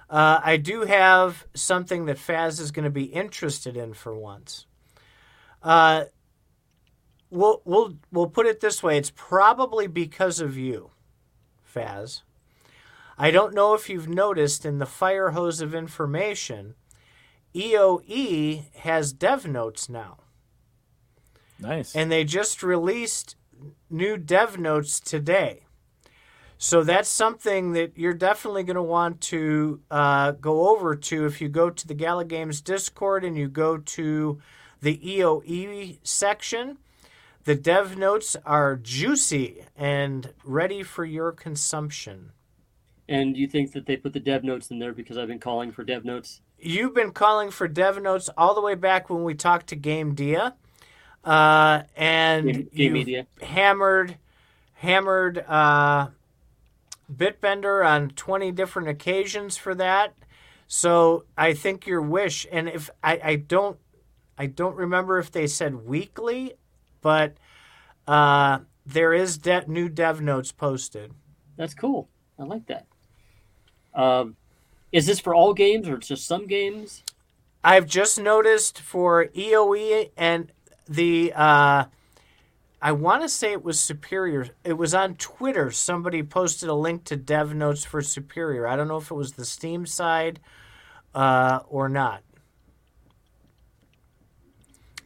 [0.09, 4.65] Uh, I do have something that Faz is going to be interested in for once.
[5.63, 6.05] Uh,
[7.29, 10.91] we'll we'll we'll put it this way: it's probably because of you,
[11.73, 12.21] Faz.
[13.17, 16.75] I don't know if you've noticed in the fire hose of information,
[17.55, 20.17] EOE has dev notes now.
[21.59, 21.95] Nice.
[21.95, 23.35] And they just released
[23.89, 25.61] new dev notes today.
[26.57, 31.41] So that's something that you're definitely going to want to uh, go over to if
[31.41, 34.39] you go to the Gala Games Discord and you go to
[34.81, 36.77] the EOE section.
[37.43, 42.31] The dev notes are juicy and ready for your consumption.
[43.07, 45.71] And you think that they put the dev notes in there because I've been calling
[45.71, 46.41] for dev notes?
[46.57, 50.15] You've been calling for dev notes all the way back when we talked to Game
[50.15, 50.55] Dia.
[51.25, 54.17] Uh, and Game you've hammered
[54.75, 56.07] hammered uh,
[57.13, 60.13] Bitbender on 20 different occasions for that.
[60.67, 63.77] So I think your wish, and if I, I don't,
[64.37, 66.53] I don't remember if they said weekly,
[67.01, 67.35] but
[68.07, 71.11] uh, there is de- new dev notes posted.
[71.55, 72.09] That's cool.
[72.37, 72.85] I like that.
[73.93, 74.35] Um,
[74.91, 77.03] is this for all games or just some games?
[77.63, 80.51] I've just noticed for EOE and
[80.87, 81.85] the uh,
[82.81, 84.49] I want to say it was Superior.
[84.63, 85.71] It was on Twitter.
[85.71, 88.67] Somebody posted a link to dev notes for Superior.
[88.67, 90.39] I don't know if it was the Steam side
[91.15, 92.21] uh, or not.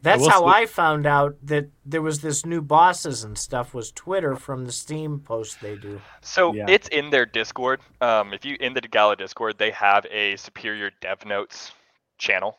[0.01, 3.73] That's will how say- I found out that there was this new bosses and stuff.
[3.73, 6.01] Was Twitter from the Steam post they do?
[6.21, 6.65] So Yeah.
[6.69, 7.81] it's in their Discord.
[7.99, 11.73] Um, if you in the Gala Discord, they have a Superior Dev Notes
[12.17, 12.57] channel.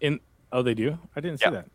[0.00, 0.20] In
[0.52, 0.98] oh, they do.
[1.16, 1.50] I didn't see Yeah.
[1.50, 1.66] that.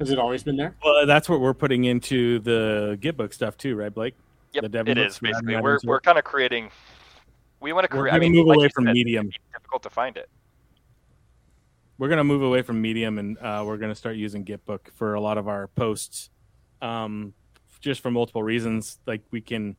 [0.00, 0.74] Has it always been there?
[0.84, 4.14] Well, that's what we're putting into the Gitbook stuff too, right, Blake?
[4.52, 5.56] Yep, The dev it is basically.
[5.56, 6.70] We're we're kind of creating.
[7.60, 8.12] We want to We're create.
[8.12, 9.28] I gonna mean, move like away from said, Medium.
[9.28, 10.28] It's difficult to find it.
[11.98, 15.20] We're gonna move away from Medium and uh, we're gonna start using Gitbook for a
[15.20, 16.30] lot of our posts,
[16.82, 17.32] um,
[17.80, 18.98] just for multiple reasons.
[19.06, 19.76] Like we can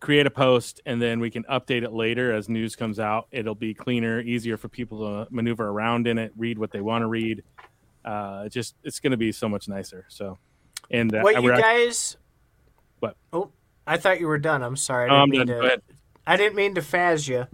[0.00, 3.28] create a post and then we can update it later as news comes out.
[3.30, 7.02] It'll be cleaner, easier for people to maneuver around in it, read what they want
[7.02, 7.42] to read.
[8.04, 10.04] Uh, it just it's gonna be so much nicer.
[10.08, 10.38] So,
[10.90, 12.16] and uh, what you guys?
[13.00, 13.16] What?
[13.32, 13.50] Oh,
[13.86, 14.62] I thought you were done.
[14.62, 15.08] I'm sorry.
[15.10, 15.70] I Oh, didn't I'm mean done.
[15.78, 15.82] to-.
[16.26, 17.46] I didn't mean to faz you.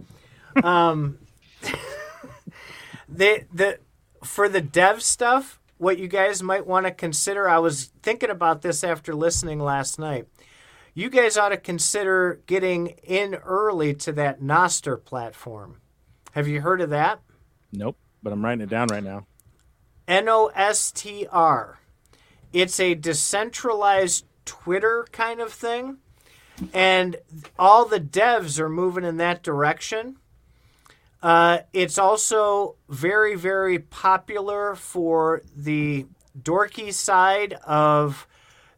[0.67, 1.17] Um,
[3.09, 3.79] the the
[4.23, 7.47] for the dev stuff, what you guys might want to consider.
[7.49, 10.27] I was thinking about this after listening last night.
[10.95, 15.81] You guys ought to consider getting in early to that Nostr platform.
[16.33, 17.19] Have you heard of that?
[17.71, 19.25] Nope, but I'm writing it down right now.
[20.07, 21.79] N O S T R.
[22.51, 25.97] It's a decentralized Twitter kind of thing.
[26.73, 27.15] And
[27.57, 30.17] all the devs are moving in that direction.
[31.23, 36.05] Uh, it's also very, very popular for the
[36.39, 38.27] dorky side of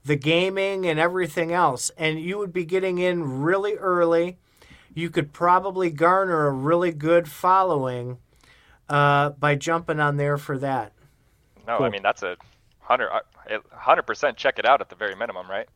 [0.05, 1.91] the gaming and everything else.
[1.97, 4.37] And you would be getting in really early.
[4.93, 8.17] You could probably garner a really good following
[8.87, 10.93] uh, by jumping on there for that.
[11.67, 11.87] No, Cool.
[11.87, 12.37] I mean that's a
[12.79, 13.19] hundred uh,
[13.71, 14.37] hundred percent.
[14.37, 15.67] Check it out at the very minimum, right?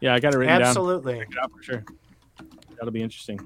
[0.00, 0.68] Yeah, I got it written down.
[0.68, 1.18] Absolutely.
[1.18, 1.84] Check it out for sure.
[2.76, 3.40] That'll be interesting.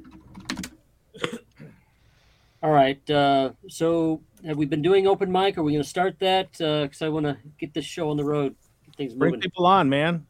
[2.63, 3.11] All right.
[3.11, 5.59] Uh, so have we been doing open mic?
[5.59, 6.53] Are we going to start that?
[6.53, 8.55] Because I want to get this show on the road.
[8.93, 9.41] Get things Bring moving.
[9.43, 10.27] people on, man.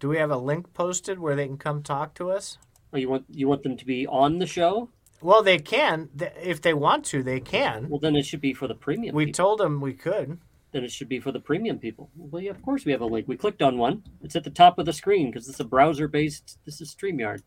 [0.00, 2.58] Do we have a link posted where they can come talk to us?
[2.92, 4.90] Oh, you want you want them to be on the show?
[5.22, 6.10] Well, they can.
[6.42, 7.88] If they want to, they can.
[7.88, 9.14] Well, then it should be for the premium.
[9.14, 9.36] We people.
[9.44, 10.38] told them we could.
[10.72, 12.10] then it should be for the premium people.
[12.16, 13.26] Well, yeah, of course we have a link.
[13.26, 14.02] We clicked on one.
[14.22, 16.58] It's at the top of the screen because it's a browser-based.
[16.66, 17.42] This is Streamyard.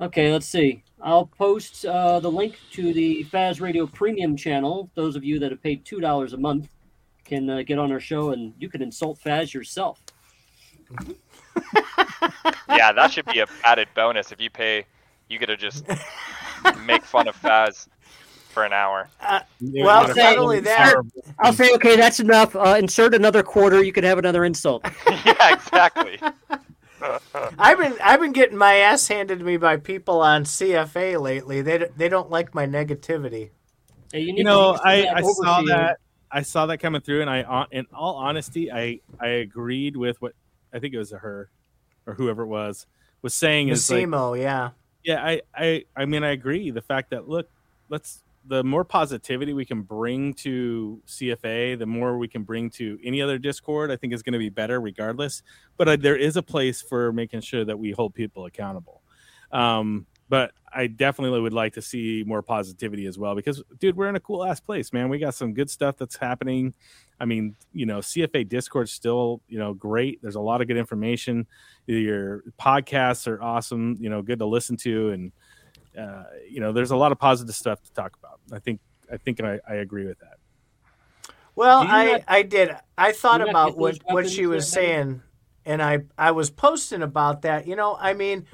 [0.00, 0.82] Okay, let's see.
[1.02, 4.90] I'll post uh, the link to the Faz Radio Premium channel.
[4.94, 6.68] Those of you that have paid two dollars a month
[7.30, 10.00] can uh, get on our show, and you can insult Faz yourself.
[12.68, 14.32] yeah, that should be a added bonus.
[14.32, 14.84] If you pay,
[15.28, 15.86] you get to just
[16.84, 17.88] make fun of Faz
[18.50, 19.08] for an hour.
[19.60, 20.94] Yeah, Well, not not a- only that-
[21.38, 22.54] I'll say, okay, that's enough.
[22.56, 23.82] Uh, insert another quarter.
[23.82, 24.84] You could have another insult.
[25.24, 26.20] yeah, exactly.
[27.58, 31.62] I've been I've been getting my ass handed to me by people on CFA lately.
[31.62, 33.50] They they don't like my negativity.
[34.12, 35.76] Hey, need you know, use I, I saw overseer.
[35.76, 35.96] that.
[36.32, 40.34] I saw that coming through, and I, in all honesty, I, I agreed with what
[40.72, 41.50] I think it was her
[42.06, 42.86] or whoever it was
[43.22, 44.70] was saying is like Massimo, yeah.
[45.02, 46.70] Yeah, I, I, I mean, I agree.
[46.70, 47.48] The fact that look,
[47.88, 52.98] let's the more positivity we can bring to CFA, the more we can bring to
[53.04, 55.42] any other Discord, I think is going to be better regardless.
[55.76, 59.02] But uh, there is a place for making sure that we hold people accountable.
[59.52, 64.08] Um, but I definitely would like to see more positivity as well because, dude, we're
[64.08, 65.08] in a cool ass place, man.
[65.08, 66.72] We got some good stuff that's happening.
[67.18, 70.22] I mean, you know, CFA Discord's still, you know, great.
[70.22, 71.48] There's a lot of good information.
[71.86, 75.10] Your podcasts are awesome, you know, good to listen to.
[75.10, 75.32] And,
[75.98, 78.38] uh, you know, there's a lot of positive stuff to talk about.
[78.52, 78.80] I think,
[79.12, 80.38] I think I, I agree with that.
[81.56, 82.70] Well, I, not, I did.
[82.96, 85.22] I thought about what, what she was saying,
[85.66, 87.66] and I, I was posting about that.
[87.66, 88.46] You know, I mean,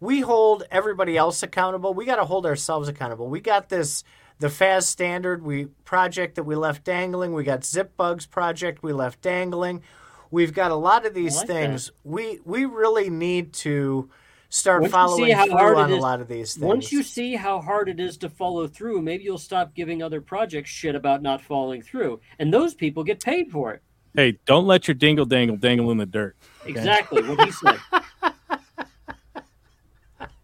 [0.00, 1.94] we hold everybody else accountable.
[1.94, 3.28] We got to hold ourselves accountable.
[3.28, 4.04] We got this
[4.38, 7.32] the Faz standard we project that we left dangling.
[7.32, 9.82] We got Zip Bugs project we left dangling.
[10.30, 11.86] We've got a lot of these like things.
[11.86, 11.94] That.
[12.04, 14.10] We we really need to
[14.48, 16.64] start once following through on a lot of these things.
[16.64, 20.20] Once you see how hard it is to follow through, maybe you'll stop giving other
[20.20, 23.82] projects shit about not following through, and those people get paid for it.
[24.14, 26.36] Hey, don't let your dingle dangle dangle in the dirt.
[26.62, 26.70] Okay?
[26.70, 27.78] Exactly what he said.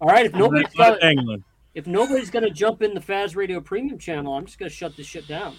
[0.01, 0.99] All right, if nobody's got,
[1.75, 4.75] if nobody's going to jump in the Faz Radio Premium channel, I'm just going to
[4.75, 5.57] shut this shit down.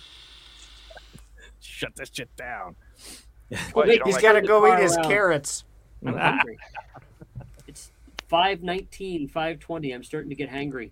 [1.60, 2.76] Shut this shit down.
[3.76, 5.10] Well, he's like got to go eat his around.
[5.10, 5.66] carrots.
[6.06, 6.58] I'm hungry.
[7.68, 7.92] it's
[8.30, 9.92] 519, 520.
[9.92, 10.92] I'm starting to get hangry.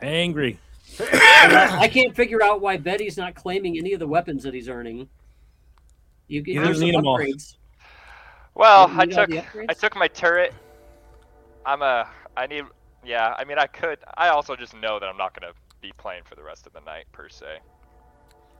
[0.00, 0.56] Hangry.
[0.98, 5.06] I can't figure out why Beddy's not claiming any of the weapons that he's earning.
[6.28, 7.20] You, he doesn't need them all.
[8.54, 9.30] Well, I took
[9.68, 10.54] I took my turret.
[11.66, 12.64] I'm a I need.
[13.04, 13.98] Yeah, I mean, I could.
[14.16, 16.72] I also just know that I'm not going to be playing for the rest of
[16.72, 17.58] the night per se.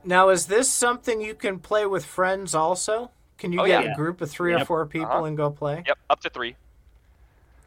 [0.03, 3.11] Now, is this something you can play with friends also?
[3.37, 3.91] Can you oh, get yeah.
[3.91, 4.61] a group of three yep.
[4.61, 5.23] or four people uh-huh.
[5.25, 5.83] and go play?
[5.85, 6.55] Yep, up to three.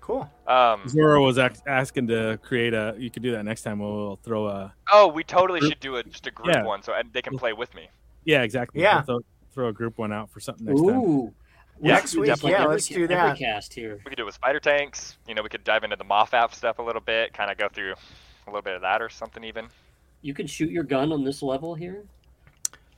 [0.00, 0.28] Cool.
[0.46, 2.96] Um, Zoro was asking to create a.
[2.98, 3.78] You could do that next time.
[3.78, 4.74] We'll throw a.
[4.92, 6.64] Oh, we totally should do it just a group yeah.
[6.64, 7.88] one, so and they can play with me.
[8.24, 8.82] Yeah, exactly.
[8.82, 8.96] Yeah.
[8.96, 9.20] We'll throw,
[9.52, 10.90] throw, a group one out for something next Ooh.
[10.90, 11.34] time.
[11.82, 13.38] Yeah, next week, yeah, let's do that.
[13.38, 14.00] Cast here.
[14.04, 15.16] We could do it with spider tanks.
[15.26, 17.56] You know, we could dive into the Moth app stuff a little bit, kind of
[17.56, 17.94] go through
[18.46, 19.68] a little bit of that or something even.
[20.20, 22.04] You can shoot your gun on this level here.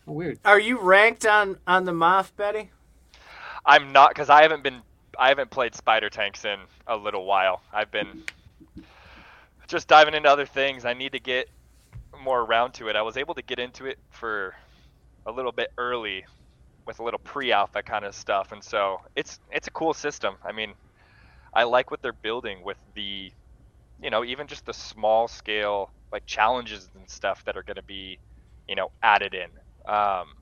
[0.09, 0.41] Oh, weird.
[0.45, 2.71] Are you ranked on on the Moth, Beddy?
[3.65, 4.83] I'm not because I haven't been
[5.17, 7.63] I haven't played spider tanks in a little while.
[7.73, 8.25] I've been
[9.69, 10.85] just diving into other things.
[10.85, 11.49] I need to get
[12.21, 12.97] more around to it.
[12.97, 14.55] I was able to get into it for
[15.27, 16.25] a little bit early
[16.87, 20.35] with a little pre-alpha kind of stuff, and so it's it's a cool system.
[20.45, 20.75] I mean,
[21.55, 23.33] I like what they're building with the,
[24.03, 27.83] you know, even just the small scale like challenges and stuff that are going to
[27.83, 28.19] be,
[28.69, 29.49] you know, added in.
[29.87, 30.35] Um,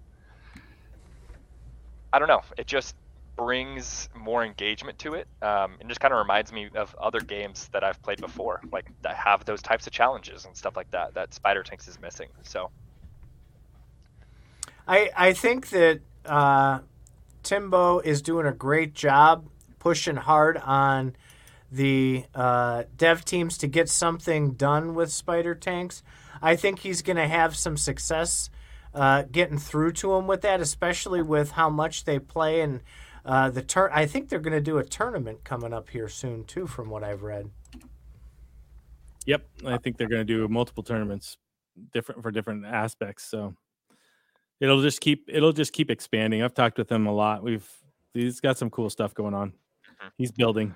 [2.12, 2.42] I don't know.
[2.58, 2.96] It just
[3.36, 7.68] brings more engagement to it, um, and just kind of reminds me of other games
[7.72, 11.14] that I've played before, like that have those types of challenges and stuff like that.
[11.14, 12.28] That Spider Tanks is missing.
[12.42, 12.70] So.
[14.88, 16.80] I, I think that uh,
[17.42, 19.46] Timbo is doing a great job
[19.78, 21.16] pushing hard on
[21.72, 26.02] the uh, dev teams to get something done with spider tanks.
[26.42, 28.50] I think he's going to have some success
[28.94, 32.80] uh, getting through to them with that, especially with how much they play and
[33.24, 33.90] uh, the turn.
[33.92, 37.04] I think they're going to do a tournament coming up here soon too, from what
[37.04, 37.50] I've read.
[39.26, 41.36] Yep, I think they're going to do multiple tournaments,
[41.92, 43.24] different for different aspects.
[43.24, 43.54] So
[44.60, 46.42] it'll just keep it'll just keep expanding.
[46.42, 47.42] I've talked with him a lot.
[47.42, 47.68] We've
[48.14, 49.50] he's got some cool stuff going on.
[49.50, 50.08] Mm-hmm.
[50.18, 50.74] He's building.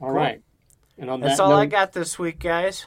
[0.00, 0.16] All cool.
[0.16, 0.42] right,
[0.98, 2.86] And on That's that all note, I got this week, guys.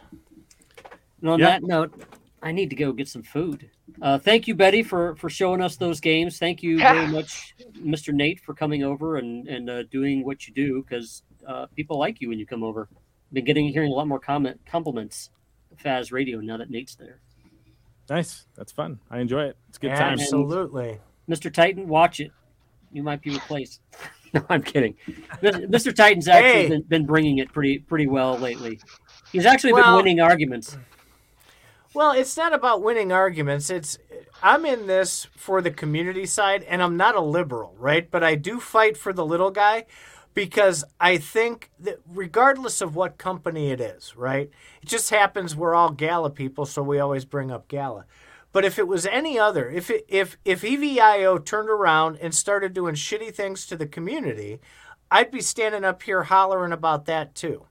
[1.21, 1.61] And on yep.
[1.61, 2.03] that note,
[2.43, 3.71] I need to go get some food.
[4.01, 6.37] Uh, thank you, Beddy, for for showing us those games.
[6.37, 8.13] Thank you very much, Mr.
[8.13, 12.21] Nate, for coming over and and uh, doing what you do because uh, people like
[12.21, 12.87] you when you come over.
[13.33, 15.31] Been getting hearing a lot more comment compliments.
[15.83, 17.19] Faz Radio now that Nate's there.
[18.09, 18.45] Nice.
[18.55, 18.99] That's fun.
[19.09, 19.57] I enjoy it.
[19.69, 20.13] It's good time.
[20.13, 20.99] Absolutely.
[21.29, 21.53] Mr.
[21.53, 22.31] Titan, watch it.
[22.91, 23.81] You might be replaced.
[24.33, 24.95] no, I'm kidding.
[25.41, 25.93] Mr.
[25.93, 26.69] Titan's actually hey.
[26.69, 28.79] been, been, bringing it pretty pretty well lately.
[29.31, 30.77] He's actually well, been winning arguments.
[31.93, 33.69] Well, it's not about winning arguments.
[33.69, 33.97] It's
[34.41, 38.09] I'm in this for the community side, and I'm not a liberal, right?
[38.09, 39.85] But I do fight for the little guy
[40.37, 44.51] because I think that regardless of what company it is, right?
[44.83, 48.05] It just happens we're all Gala people, so we always bring up Gala.
[48.51, 52.75] But if it was any other, if it, if if EVIO turned around and started
[52.75, 54.59] doing shitty things to the community,
[55.09, 57.65] I'd be standing up here hollering about that too.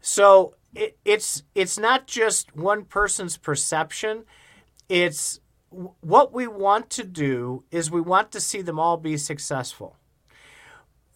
[0.00, 4.26] So it, it's it's not just one person's perception.
[4.88, 5.40] It's
[5.70, 9.96] what we want to do is we want to see them all be successful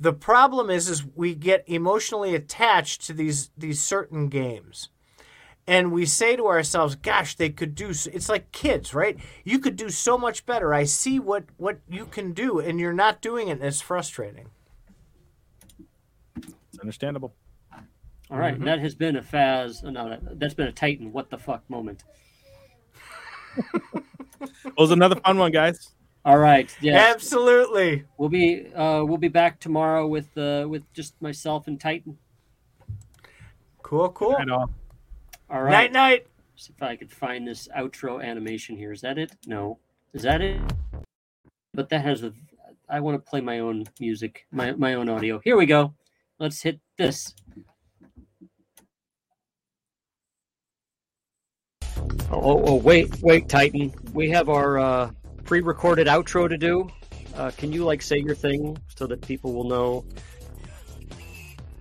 [0.04, 4.90] The problem is, is we get emotionally attached to these these certain games,
[5.66, 9.16] and we say to ourselves, "Gosh, they could do." So, it's like kids, right?
[9.44, 10.74] You could do so much better.
[10.74, 13.52] I see what what you can do, and you're not doing it.
[13.52, 14.50] And it's frustrating.
[16.36, 17.34] It's understandable.
[18.30, 19.82] All right, and that has been a Faz.
[19.90, 21.12] No, that- that's been a Titan.
[21.12, 22.04] What the fuck moment.
[24.66, 25.93] It was another fun one, guys.
[26.26, 28.04] All right, yes, Absolutely.
[28.16, 32.16] we'll be uh, we'll be back tomorrow with uh, with just myself and Titan.
[33.82, 34.32] Cool, cool.
[34.32, 34.72] Right on.
[35.50, 35.70] All right.
[35.70, 36.26] Night, night.
[36.56, 38.92] See if I could find this outro animation here.
[38.92, 39.32] Is that it?
[39.46, 39.78] No.
[40.14, 40.60] Is that it?
[41.74, 42.32] But that has a.
[42.88, 45.40] I want to play my own music, my my own audio.
[45.44, 45.92] Here we go.
[46.38, 47.34] Let's hit this.
[52.30, 53.92] Oh, oh, oh wait, wait, Titan.
[54.14, 55.10] We have our uh,
[55.44, 56.88] pre-recorded outro to do.
[57.36, 60.04] Uh, can you like say your thing so that people will know?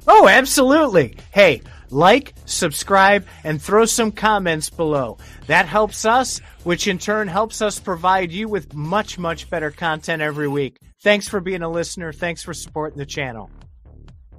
[0.07, 1.15] Oh, absolutely.
[1.31, 5.17] Hey, like, subscribe, and throw some comments below.
[5.47, 10.21] That helps us, which in turn helps us provide you with much, much better content
[10.21, 10.79] every week.
[11.03, 12.11] Thanks for being a listener.
[12.11, 13.49] Thanks for supporting the channel.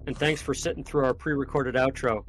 [0.06, 2.24] And thanks for sitting through our pre-recorded outro.